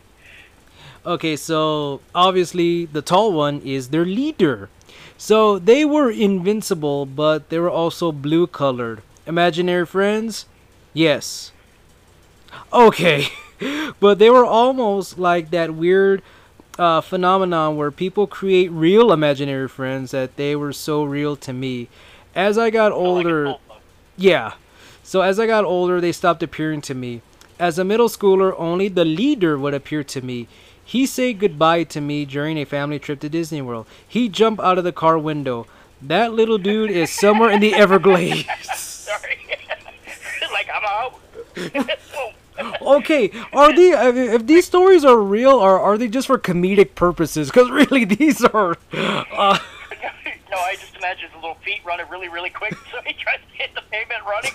[1.07, 4.69] Okay, so obviously the tall one is their leader.
[5.17, 9.03] So they were invincible, but they were also blue colored.
[9.25, 10.47] Imaginary friends?
[10.93, 11.53] Yes.
[12.73, 13.29] Okay.
[14.01, 16.23] but they were almost like that weird
[16.79, 21.89] uh, phenomenon where people create real imaginary friends that they were so real to me.
[22.35, 23.83] As I got like, older, it's both of them.
[24.17, 24.53] yeah.
[25.03, 27.23] So as I got older, they stopped appearing to me.
[27.59, 30.49] As a middle schooler, only the leader would appear to me.
[30.85, 33.87] He said goodbye to me during a family trip to Disney World.
[34.07, 35.67] He jumped out of the car window.
[36.03, 38.47] That little dude is somewhere in the Everglades.
[38.75, 39.39] Sorry.
[40.53, 41.21] like I'm out.
[42.59, 43.91] Okay, are the
[44.35, 47.49] if these stories are real or are they just for comedic purposes?
[47.49, 48.77] Because really, these are.
[48.93, 49.59] Uh,
[50.51, 53.57] no, I just imagine his little feet running really, really quick, so he tries to
[53.57, 54.53] hit the pavement running.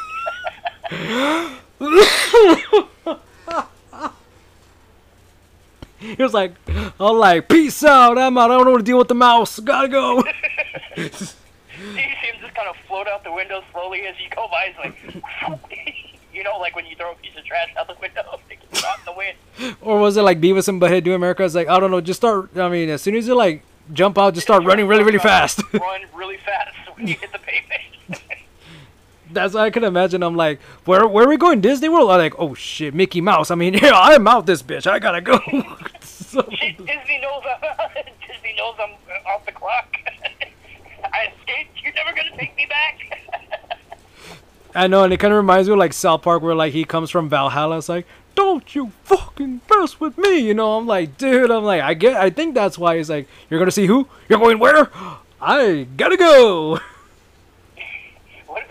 [6.00, 6.54] he was like,
[7.00, 8.18] "I'm like, peace out.
[8.18, 8.52] I'm out.
[8.52, 9.60] I don't want to deal with the mouse.
[9.60, 10.24] Gotta go."
[10.98, 14.74] you see him just kind of float out the window slowly as you go by.
[14.76, 16.11] It's like,
[16.42, 18.82] you know, like when you throw a piece of trash out the window, it gets
[18.82, 19.38] caught in the wind.
[19.82, 21.44] Or was it like Beavis and Butthead do America?
[21.44, 22.02] It's like I don't know.
[22.02, 22.58] Just start.
[22.58, 23.62] I mean, as soon as you like
[23.94, 25.62] jump out, just start running really, really fast.
[25.72, 28.22] Run really fast when you hit the pavement.
[29.32, 30.24] That's I can imagine.
[30.24, 31.62] I'm like, where where are we going?
[31.62, 32.10] Disney World?
[32.10, 33.52] I'm like, oh shit, Mickey Mouse.
[33.52, 34.88] I mean, yeah, I'm out this bitch.
[34.88, 35.38] I gotta go.
[36.02, 38.92] So- Disney knows I'm Disney knows I'm
[39.28, 39.96] off the clock.
[41.04, 41.84] I escaped.
[41.84, 43.11] You're never gonna take me back.
[44.74, 46.84] I know, and it kind of reminds me of like South Park, where like he
[46.84, 47.78] comes from Valhalla.
[47.78, 50.78] It's like, don't you fucking mess with me, you know?
[50.78, 53.72] I'm like, dude, I'm like, I get, I think that's why he's like, you're gonna
[53.72, 54.08] see who?
[54.30, 54.90] You're going where?
[55.42, 56.80] I gotta go.
[58.48, 58.64] what,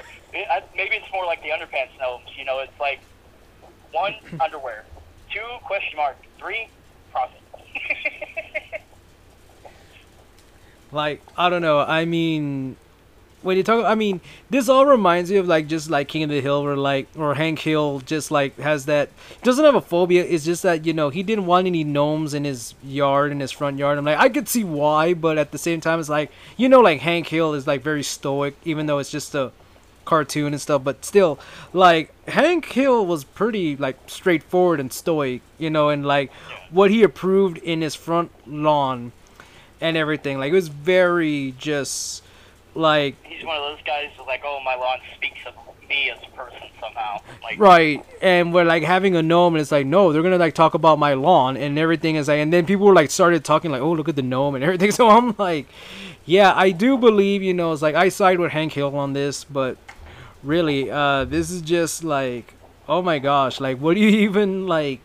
[0.75, 2.29] maybe it's more like the underpants gnomes.
[2.37, 3.01] You know, it's like
[3.93, 4.85] one underwear,
[5.31, 6.69] two question mark, three
[7.13, 7.41] profit.
[10.93, 11.79] Like, I don't know.
[11.79, 12.77] I mean,
[13.43, 16.31] when you talk, I mean, this all reminds me of like just like King of
[16.31, 19.11] the Hill, or like, or Hank Hill, just like has that
[19.43, 20.25] doesn't have a phobia.
[20.25, 23.51] It's just that you know he didn't want any gnomes in his yard, in his
[23.51, 23.99] front yard.
[23.99, 26.81] I'm like, I could see why, but at the same time, it's like you know,
[26.81, 29.53] like Hank Hill is like very stoic, even though it's just a
[30.05, 30.85] cartoon and stuff.
[30.85, 31.39] But still,
[31.73, 36.33] like Hank Hill was pretty like straightforward and stoic, you know, and like
[36.71, 39.13] what he approved in his front lawn
[39.81, 40.39] and everything.
[40.39, 42.23] Like it was very just
[42.75, 45.55] like He's one of those guys who's like, oh, my lawn speaks of
[45.89, 47.19] me as a person somehow.
[47.43, 48.05] Like, right.
[48.23, 50.99] And we're like having a gnome, and it's like no, they're gonna like talk about
[50.99, 53.93] my lawn and everything is like, and then people were like started talking like, oh
[53.93, 54.93] look at the gnome and everything.
[55.01, 55.67] So I'm like,
[56.25, 59.45] yeah, I do believe you know it's like I side with Hank Hill on this,
[59.45, 59.77] but
[60.43, 62.55] really, uh, this is just like,
[62.89, 65.01] oh my gosh, like what do you even like?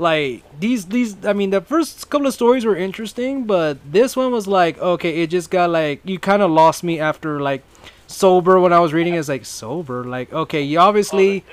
[0.00, 4.32] Like these these i mean the first couple of stories were interesting but this one
[4.32, 7.62] was like okay it just got like you kind of lost me after like
[8.06, 9.14] sober when i was reading.
[9.14, 10.04] It's like sober?
[10.04, 11.44] Like okay you obviously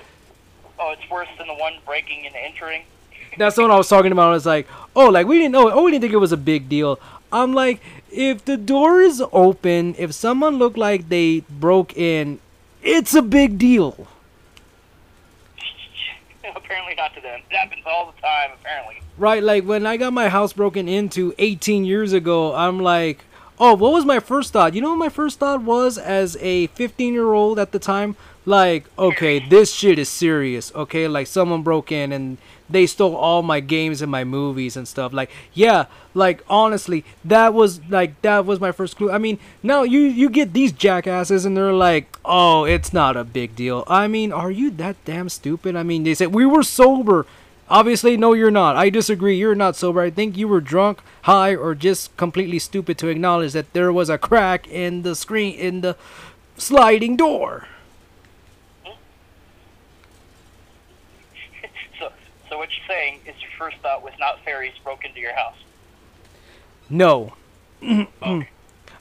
[0.79, 2.83] oh, it's oh, worse than the one breaking and entering.
[3.37, 4.35] that's the one i was talking about.
[4.35, 6.69] It's like oh like we didn't know oh we didn't think it was a big
[6.69, 6.99] deal.
[7.31, 12.39] I'm like if the door is open if someone looked like they broke in
[12.81, 14.07] it's a big deal
[16.55, 17.41] apparently not to them.
[17.49, 19.01] It happens all the time, apparently.
[19.17, 23.25] Right, like when I got my house broken into 18 years ago, I'm like,
[23.59, 24.73] oh, what was my first thought?
[24.73, 28.15] You know what my first thought was as a 15 year old at the time?
[28.45, 31.07] Like, okay, this shit is serious, okay?
[31.09, 32.37] Like, someone broke in and
[32.69, 35.13] they stole all my games and my movies and stuff.
[35.13, 39.11] Like, yeah, like, honestly, that was, like, that was my first clue.
[39.11, 43.23] I mean, now you, you get these jackasses and they're like, oh, it's not a
[43.23, 43.83] big deal.
[43.87, 45.75] I mean, are you that damn stupid?
[45.75, 47.25] I mean, they said we were sober
[47.69, 48.77] Obviously, no, you're not.
[48.77, 49.37] I disagree.
[49.37, 49.99] You're not sober.
[49.99, 54.09] I think you were drunk, high, or just completely stupid to acknowledge that there was
[54.09, 55.97] a crack in the screen in the
[56.57, 57.67] sliding door.
[62.49, 65.57] So, what you're saying is your first thought was not fairies broke into your house.
[66.89, 67.33] No.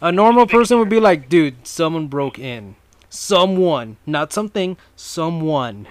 [0.00, 2.76] a normal person would be like, dude, someone broke in.
[3.08, 5.86] Someone, not something, someone.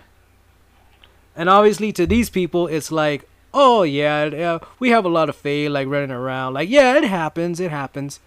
[1.36, 5.30] And obviously, to these people, it's like, oh yeah, yeah, uh, we have a lot
[5.30, 6.54] of faith, like running around.
[6.54, 8.20] Like, yeah, it happens, it happens.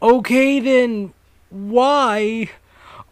[0.00, 1.12] Okay, then
[1.50, 2.50] why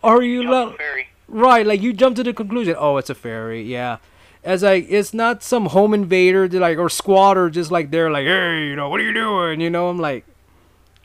[0.02, 1.08] are you lo- fairy.
[1.28, 1.66] right?
[1.66, 3.98] Like you jump to the conclusion, oh, it's a fairy, yeah.
[4.44, 8.66] As like it's not some home invader, like or squatter, just like they're like, hey,
[8.66, 9.60] you know, what are you doing?
[9.60, 10.24] You know, I'm like,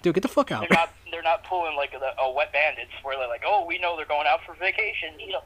[0.01, 0.61] dude, get the fuck out.
[0.61, 0.93] They're not.
[1.11, 4.05] They're not pulling like a, a wet bandits where they're like, oh, we know they're
[4.05, 5.19] going out for vacation.
[5.19, 5.43] You know.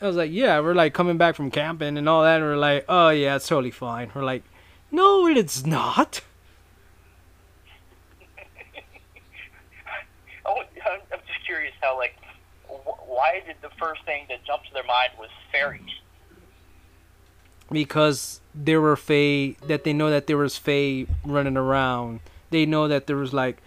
[0.00, 2.56] I was like, yeah, we're like coming back from camping and all that, and we're
[2.56, 4.10] like, oh yeah, it's totally fine.
[4.14, 4.42] We're like,
[4.90, 6.22] no, it's not.
[10.46, 12.16] I'm just curious how like,
[12.68, 15.80] why did the first thing that jumped to their mind was fairies?
[17.70, 22.20] Because there were fae that they know that there was fae running around.
[22.50, 23.62] They know that there was like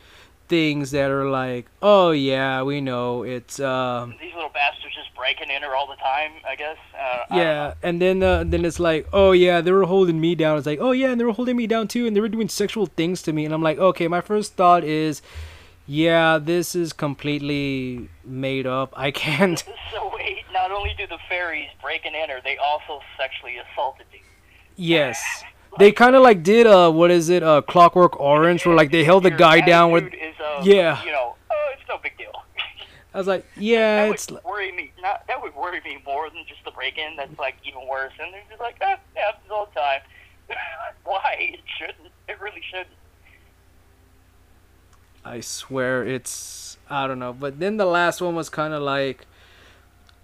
[0.48, 5.49] things that are like, oh yeah, we know it's um These little bastards just breaking
[5.49, 6.32] in her all the time.
[6.48, 6.78] I guess.
[6.98, 7.74] Uh, yeah, know.
[7.84, 10.57] and then uh, then it's like, oh yeah, they were holding me down.
[10.57, 12.49] It's like, oh yeah, and they were holding me down too, and they were doing
[12.49, 15.22] sexual things to me, and I'm like, okay, my first thought is,
[15.86, 18.94] yeah, this is completely made up.
[18.95, 19.64] I can't.
[19.91, 20.06] So
[20.68, 24.19] not only do the fairies break and enter, they also sexually assaulted you.
[24.76, 25.44] Yes.
[25.80, 29.03] They kind of like did uh what is it uh Clockwork Orange where like they
[29.03, 31.03] held the guy down with is, uh, Yeah.
[31.03, 32.31] You know, oh, it's no big deal.
[33.14, 34.91] I was like yeah that it's would worry me.
[35.02, 37.15] Not that would worry me more than just the break-in.
[37.15, 38.14] That's like even worse.
[38.19, 40.02] And they're just like, ah, it happens all the time.
[41.03, 41.52] Why?
[41.53, 42.11] It shouldn't.
[42.27, 42.88] It really shouldn't.
[45.23, 49.27] I swear it's I don't know but then the last one was kind of like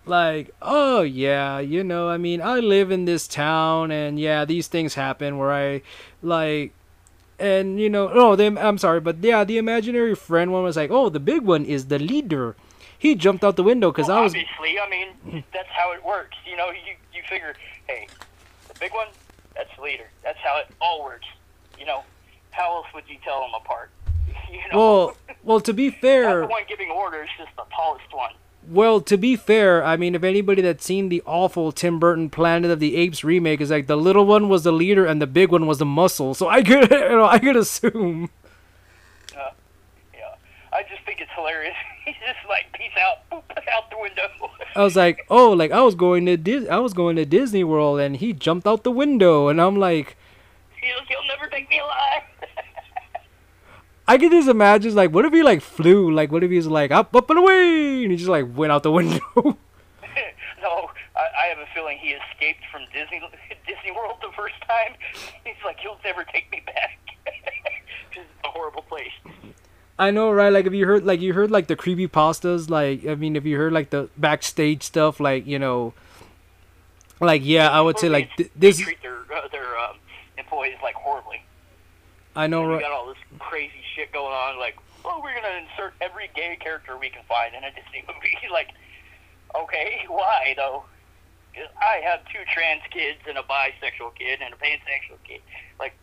[0.06, 4.68] like oh yeah you know I mean I live in this town and yeah these
[4.68, 5.82] things happen where I
[6.22, 6.74] like
[7.40, 10.92] and you know oh the, I'm sorry but yeah the imaginary friend one was like
[10.92, 12.56] oh the big one is the leader
[13.04, 14.80] he jumped out the window because well, I was obviously.
[14.80, 16.38] I mean, that's how it works.
[16.46, 17.54] You know, you you figure,
[17.86, 18.08] hey,
[18.70, 19.08] the big one,
[19.54, 20.10] that's the leader.
[20.24, 21.28] That's how it all works.
[21.78, 22.04] You know,
[22.52, 23.92] how else would you tell them apart?
[24.50, 28.06] You know, well well to be not fair the one giving orders, just the tallest
[28.14, 28.34] one.
[28.69, 32.72] Well, to be fair, I mean, if anybody that's seen the awful Tim Burton Planet
[32.72, 35.52] of the Apes remake is like the little one was the leader and the big
[35.52, 38.30] one was the muscle, so I could, you know, I could assume.
[39.35, 39.49] Uh,
[40.14, 40.35] yeah,
[40.72, 41.76] I just think it's hilarious.
[42.06, 44.27] He's just like, peace out, boop, out the window.
[44.76, 47.64] I was like, oh, like I was going to Dis- I was going to Disney
[47.64, 50.15] World and he jumped out the window, and I'm like,
[50.81, 52.23] he'll, he'll never take me alive.
[54.08, 56.92] I could just imagine like, what if he like flew, like what if he's like
[56.92, 59.20] up, up and away, and he just like went out the window.
[59.36, 63.22] no, I, I have a feeling he escaped from Disney
[63.68, 64.96] Disney World the first time.
[65.46, 67.00] He's like, he'll never take me back.
[68.16, 69.12] This is a horrible place.
[69.98, 70.54] I know, right?
[70.54, 73.44] Like, if you heard, like, you heard, like, the creepy pastas, like, I mean, if
[73.44, 75.94] you heard, like, the backstage stuff, like, you know,
[77.20, 79.96] like, yeah, I would say, like, th- they this, treat their uh, their um,
[80.38, 81.42] employees like horribly.
[82.36, 82.82] I know, right?
[82.82, 84.60] got all this crazy shit going on.
[84.60, 84.76] Like,
[85.06, 88.38] oh, we're gonna insert every gay character we can find in a Disney movie.
[88.52, 88.70] like,
[89.56, 90.84] okay, why though?
[91.56, 95.41] 'Cause I have two trans kids and a bisexual kid and a pansexual kid.
[95.80, 95.94] Like,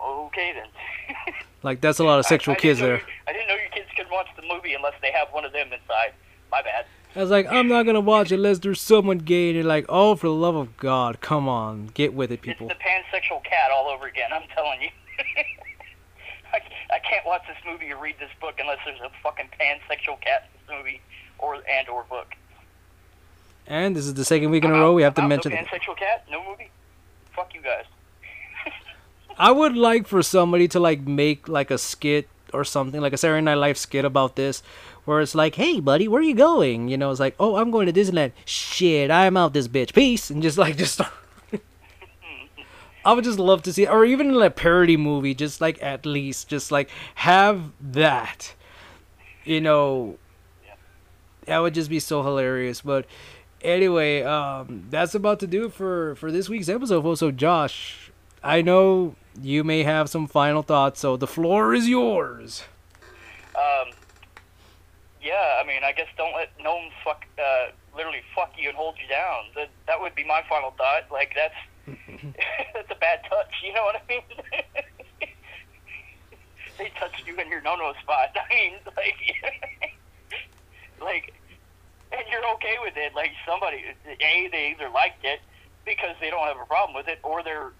[0.00, 1.34] okay then.
[1.64, 3.02] Like, that's a lot of sexual I didn't kids there.
[3.26, 5.72] I didn't know your kids could watch the movie unless they have one of them
[5.72, 6.12] inside.
[6.52, 6.86] My bad.
[7.16, 9.84] I was like, I'm not gonna watch it unless there's someone gay, and you're like,
[9.88, 12.70] oh, for the love of God, come on, get with it, people.
[12.70, 14.30] It's the pansexual cat all over again.
[14.32, 14.88] I'm telling you.
[16.90, 20.48] I, can't watch this movie or read this book unless there's a fucking pansexual cat
[20.48, 21.00] in this movie
[21.38, 22.34] or and or book.
[23.66, 25.52] And this is the second week in a row we have to I'm mention.
[25.52, 26.24] no pansexual cat.
[26.30, 26.70] No movie.
[27.36, 27.84] Fuck you guys.
[29.38, 33.18] I would like for somebody to like make like a skit or something, like a
[33.18, 34.62] Saturday Night Live skit about this,
[35.04, 37.70] where it's like, "Hey, buddy, where are you going?" You know, it's like, "Oh, I'm
[37.70, 39.92] going to Disneyland." Shit, I'm out this bitch.
[39.92, 40.94] Peace, and just like just.
[40.94, 41.12] Start.
[43.04, 46.04] I would just love to see, or even in a parody movie, just like at
[46.04, 48.54] least, just like have that.
[49.44, 50.18] You know,
[51.46, 52.82] that would just be so hilarious.
[52.82, 53.06] But
[53.62, 57.04] anyway, um, that's about to do it for for this week's episode.
[57.04, 58.10] Also, Josh,
[58.42, 62.64] I know you may have some final thoughts, so the floor is yours.
[63.54, 63.92] Um.
[65.20, 68.76] Yeah, I mean, I guess don't let no one fuck, uh, literally fuck you and
[68.76, 69.44] hold you down.
[69.56, 71.10] That that would be my final thought.
[71.10, 71.54] Like that's
[72.74, 73.52] That's a bad touch.
[73.64, 74.22] You know what I mean?
[76.78, 78.36] they touched you in your no-no spot.
[78.50, 79.16] I mean, like,
[81.00, 81.34] like,
[82.12, 83.14] and you're okay with it.
[83.14, 85.40] Like somebody, a they either liked it
[85.84, 87.72] because they don't have a problem with it, or they're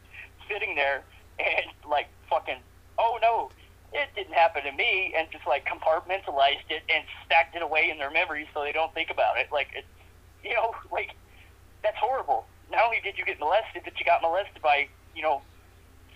[0.48, 1.04] sitting there
[1.38, 2.58] and like fucking,
[2.98, 3.50] oh no,
[3.92, 7.98] it didn't happen to me, and just like compartmentalized it and stacked it away in
[7.98, 9.48] their memories so they don't think about it.
[9.52, 9.84] Like, it,
[10.44, 11.14] you know, like
[11.82, 12.46] that's horrible.
[12.70, 15.42] Not only did you get molested, but you got molested by, you know,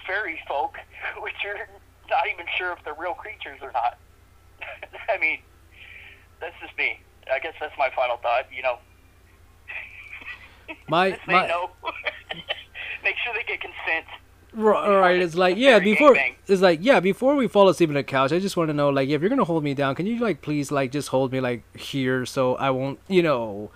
[0.07, 0.77] fairy folk,
[1.23, 1.69] which you're
[2.11, 3.99] not even sure if they're real creatures or not.
[5.09, 5.39] I mean,
[6.41, 7.01] that's just me.
[7.33, 8.47] I guess that's my final thought.
[8.55, 8.79] You know,
[10.89, 11.71] My my no.
[13.05, 14.07] Make sure they get consent.
[14.55, 15.79] Right, right, it's like yeah.
[15.79, 16.17] Before
[16.47, 17.01] it's like yeah.
[17.01, 19.31] Before we fall asleep on the couch, I just want to know like if you're
[19.31, 22.57] gonna hold me down, can you like please like just hold me like here so
[22.57, 23.71] I won't you know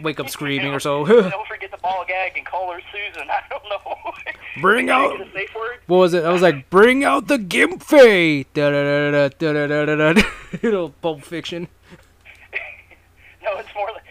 [0.00, 1.04] wake up screaming or so.
[1.04, 3.28] don't forget the ball gag and call her Susan.
[3.30, 4.12] I don't know.
[4.60, 5.78] Bring out- get safe word?
[5.86, 6.24] what was it?
[6.24, 8.44] I was like bring out the gimp fay.
[8.54, 10.22] Da da da da da da da da da.
[10.62, 11.68] You know, Pulp Fiction.
[13.42, 14.04] No, it's more like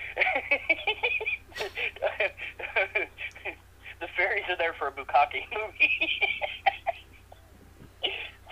[3.99, 6.09] the fairies are there for a bukkake movie.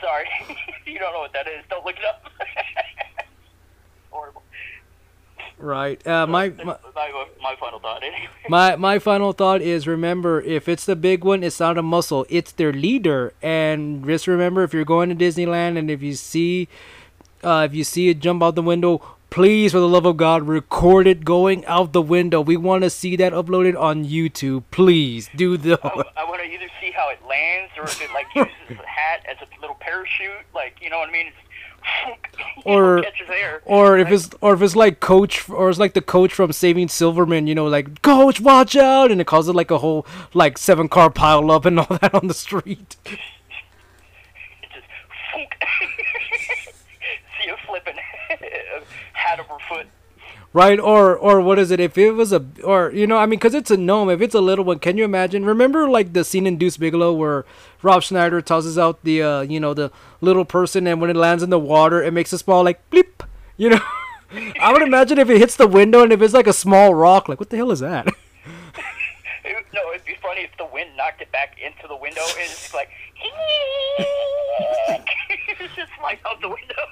[0.01, 0.27] Sorry,
[0.85, 1.63] you don't know what that is.
[1.69, 2.23] Don't look it up.
[4.11, 4.43] Horrible.
[5.59, 6.05] Right.
[6.05, 6.77] Uh, my, my
[7.41, 8.03] my, final thought.
[8.03, 8.27] Anyway.
[8.49, 12.25] my my final thought is remember if it's the big one, it's not a muscle,
[12.29, 13.33] it's their leader.
[13.41, 16.67] And just remember if you're going to Disneyland and if you see
[17.43, 19.01] uh, if you see it jump out the window,
[19.31, 22.39] please for the love of God record it going out the window.
[22.39, 24.63] We want to see that uploaded on YouTube.
[24.69, 28.11] Please do the I, I want to either see how it lands or if it
[28.13, 30.45] like uses the hat as a little parachute.
[30.53, 31.27] Like you know what I mean?
[31.27, 31.37] It's,
[32.65, 33.03] Or-
[33.65, 36.87] or if it's or if it's like coach or it's like the coach from Saving
[36.89, 40.89] Silverman, you know, like coach watch out and it causes like a whole like seven
[40.89, 42.97] car pile up and all that on the street.
[43.05, 43.21] Just
[47.41, 47.95] see flipping
[49.13, 49.87] hat over foot.
[50.53, 51.79] Right, or or what is it?
[51.79, 54.09] If it was a, or you know, I mean, because it's a gnome.
[54.09, 55.45] If it's a little one, can you imagine?
[55.45, 57.45] Remember, like the scene in Deuce Bigalow where
[57.83, 59.91] Rob Schneider tosses out the, uh, you know, the
[60.21, 63.25] little person, and when it lands in the water, it makes a small like bleep.
[63.57, 63.79] You know,
[64.61, 67.27] I would imagine if it hits the window and if it's like a small rock,
[67.29, 68.07] like what the hell is that?
[69.73, 72.73] No, it'd be funny if the wind knocked it back into the window and it's
[72.73, 72.89] like
[75.59, 76.83] it's just flying out the window.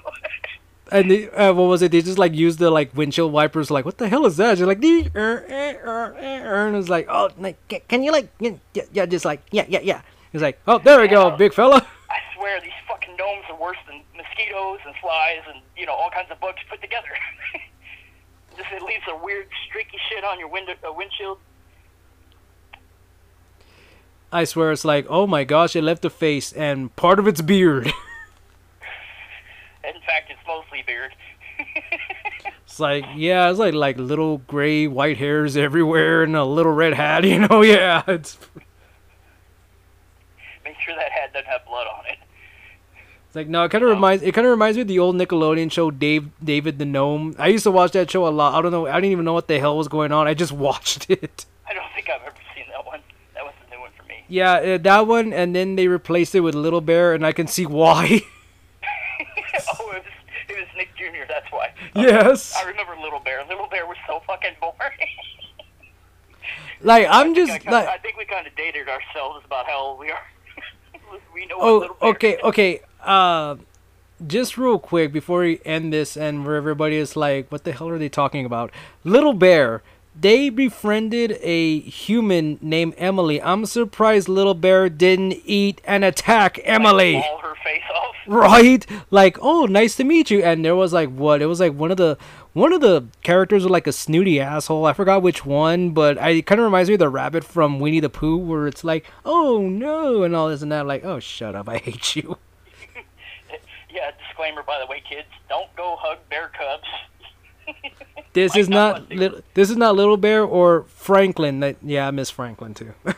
[0.92, 1.92] And the, uh, what was it?
[1.92, 3.72] They just like used the like windshield wipers.
[3.72, 4.58] Like what the hell is that?
[4.58, 7.58] You're like, "Dee, er, er, er, er," and it's like, oh, like,
[7.88, 10.02] can you like, yeah, yeah, yeah, just like, yeah, yeah, yeah.
[10.32, 11.88] He's like, oh, there we go, big fella.
[12.10, 16.12] I swear these fucking gnomes are worse than mosquitoes and flies and you know all
[16.12, 17.08] kinds of bugs put together.
[18.58, 21.40] just it leaves a weird streaky shit on your window uh, windshield.
[24.32, 27.42] I swear it's like, oh my gosh, it left a face and part of its
[27.42, 27.92] beard.
[29.94, 31.12] In fact, it's mostly beard.
[32.66, 36.94] it's like, yeah, it's like like little gray white hairs everywhere and a little red
[36.94, 37.62] hat, you know?
[37.62, 38.38] Yeah, it's
[40.64, 42.18] Make sure that hat doesn't have blood on it.
[43.28, 45.16] it's like no, it kind of reminds it kind of reminds me of the old
[45.16, 47.36] Nickelodeon show Dave David the Gnome.
[47.38, 48.56] I used to watch that show a lot.
[48.56, 50.28] I don't know, I didn't even know what the hell was going on.
[50.28, 51.46] I just watched it.
[51.68, 53.00] I don't think I've ever seen that one.
[53.36, 54.26] That was a new one for me.
[54.28, 57.48] Yeah, uh, that one, and then they replaced it with Little Bear, and I can
[57.48, 58.22] see why.
[59.80, 60.14] oh, it was,
[60.50, 61.26] it was Nick Jr.
[61.28, 61.74] That's why.
[61.96, 63.44] yes, I remember Little Bear.
[63.48, 64.76] Little Bear was so fucking boring.
[66.82, 67.88] like I'm I, just kinda, like.
[67.88, 70.24] I think we kind of dated ourselves about how old we are.
[71.34, 72.82] we know what Oh, Little Bear okay, okay.
[73.04, 73.56] Uh,
[74.26, 77.90] just real quick before we end this, and where everybody is like, "What the hell
[77.90, 78.72] are they talking about?"
[79.04, 79.84] Little Bear.
[80.18, 83.42] They befriended a human named Emily.
[83.42, 87.14] I'm surprised Little Bear didn't eat and attack Emily.
[87.14, 88.16] Maul her face off.
[88.28, 91.74] right like oh nice to meet you and there was like what it was like
[91.74, 92.18] one of the
[92.54, 96.42] one of the characters was like a snooty asshole i forgot which one but i
[96.42, 99.60] kind of reminds me of the rabbit from winnie the pooh where it's like oh
[99.70, 102.36] no and all this and that like oh shut up i hate you
[103.96, 108.04] Yeah, disclaimer by the way, kids, don't go hug bear cubs.
[108.36, 112.30] This is not little this is not little bear or franklin that yeah i miss
[112.30, 113.14] franklin too oh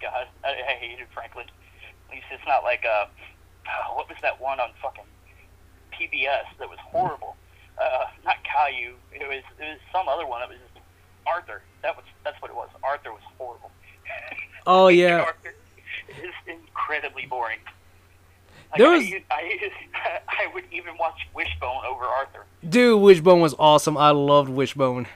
[0.00, 1.46] God, I, I hated Franklin.
[2.08, 3.06] At least it's not like uh,
[3.68, 5.04] oh, what was that one on fucking
[5.92, 7.36] PBS that was horrible?
[7.80, 8.94] Uh, not Caillou.
[9.12, 10.84] It was it was some other one that was just
[11.26, 11.62] Arthur.
[11.82, 12.68] That was that's what it was.
[12.82, 13.70] Arthur was horrible.
[14.66, 15.54] oh yeah Arthur
[16.08, 17.58] is incredibly boring.
[18.72, 19.70] Like, There I, was- u- I,
[20.42, 22.44] I would even watch Wishbone over Arthur.
[22.68, 25.06] dude wishbone was awesome i loved wishbone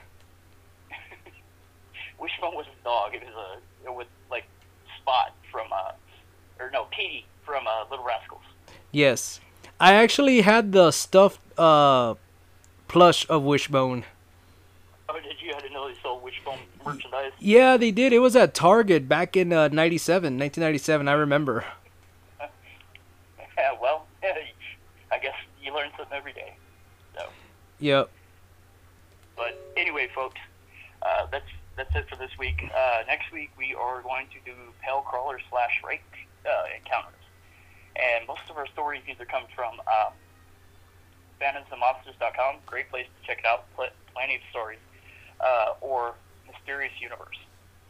[2.19, 3.13] Wishbone was a dog.
[3.13, 4.45] It was a it was like
[5.01, 5.91] Spot from uh,
[6.59, 8.41] or no, Petey from uh, Little Rascals.
[8.91, 9.39] Yes.
[9.79, 12.15] I actually had the stuffed uh
[12.87, 14.03] plush of Wishbone.
[15.09, 15.53] Oh, did you?
[15.55, 17.31] I didn't know they sold Wishbone merchandise.
[17.39, 18.11] Yeah, they did.
[18.13, 21.65] It was at Target back in uh, 97, 1997, I remember.
[23.57, 23.96] Yeah, well, I guess you
[25.77, 26.55] learn something every day.
[27.15, 27.29] So,
[27.79, 28.09] Yep.
[29.35, 30.39] but anyway, folks,
[31.03, 31.45] uh, that's
[31.75, 32.63] that's it for this week.
[32.75, 36.01] Uh, next week we are going to do pale crawler slash rake
[36.45, 37.21] uh, encounters,
[37.95, 40.13] and most of our stories either come from um,
[41.39, 44.79] phantomsandmonsters.com, great place to check it out, pl- plenty of stories,
[45.39, 46.15] uh, or
[46.51, 47.37] Mysterious Universe.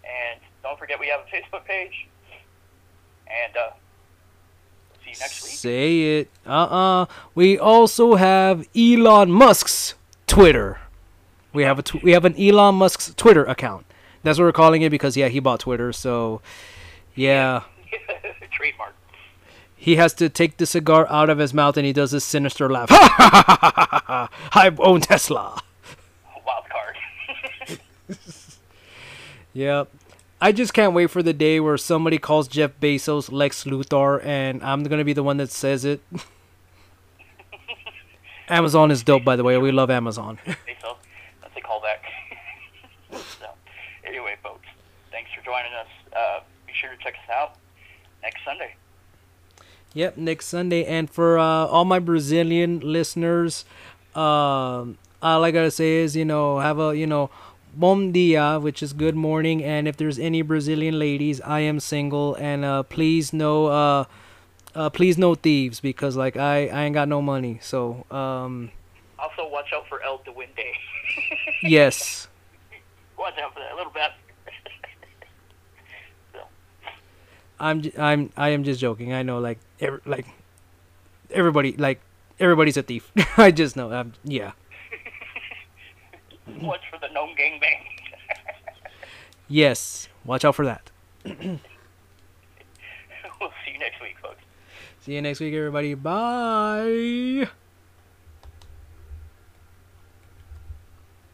[0.03, 2.07] And don't forget we have a Facebook page.
[3.27, 3.69] And uh,
[5.07, 5.51] see you next week.
[5.53, 6.29] Say it.
[6.45, 7.05] Uh-uh.
[7.35, 9.95] We also have Elon Musk's
[10.27, 10.79] Twitter.
[11.53, 13.85] We have a tw- we have an Elon Musk's Twitter account.
[14.23, 15.93] That's what we're calling it because yeah, he bought Twitter.
[15.93, 16.41] So
[17.15, 17.63] yeah,
[18.51, 18.93] Trademark.
[19.75, 22.69] he has to take the cigar out of his mouth and he does this sinister
[22.69, 22.89] laugh.
[22.89, 24.29] Ha ha ha ha ha ha!
[24.51, 24.59] ha.
[24.61, 25.61] I own Tesla.
[26.45, 27.79] Wild card.
[29.53, 29.89] Yep.
[30.39, 34.63] I just can't wait for the day where somebody calls Jeff Bezos Lex Luthor and
[34.63, 35.99] I'm gonna be the one that says it.
[38.47, 39.57] Amazon is dope, by the way.
[39.57, 40.37] We love Amazon.
[40.45, 40.53] So.
[41.41, 41.97] That's a callback.
[43.39, 43.47] so,
[44.05, 44.67] anyway, folks,
[45.11, 45.87] thanks for joining us.
[46.15, 47.55] Uh, be sure to check us out
[48.21, 48.75] next Sunday.
[49.95, 50.85] Yep, next Sunday.
[50.85, 53.65] And for uh, all my Brazilian listeners,
[54.13, 57.31] um, all I gotta say is, you know, have a, you know,
[57.77, 59.63] bom dia, which is good morning.
[59.63, 64.05] And if there's any Brazilian ladies, I am single, and uh, please no, uh,
[64.73, 67.59] uh, please no thieves, because like I, I ain't got no money.
[67.61, 68.71] So, um,
[69.19, 70.73] Also, watch out for El Duende.
[71.61, 72.27] yes,
[73.17, 73.93] watch out for that little
[76.33, 76.39] so,
[77.59, 79.13] I'm, I'm, I am just joking.
[79.13, 80.25] I know, like, every, like,
[81.31, 82.01] everybody, like,
[82.39, 83.11] everybody's a thief.
[83.37, 83.91] I just know.
[83.93, 84.51] Um, yeah.
[86.49, 86.65] Mm-hmm.
[86.65, 87.83] watch for the gnome gangbang.
[89.49, 90.09] Yes.
[90.25, 90.91] Watch out for that.
[91.23, 91.57] we'll see
[93.71, 94.41] you next week, folks.
[94.99, 95.93] See you next week, everybody.
[95.93, 97.47] Bye.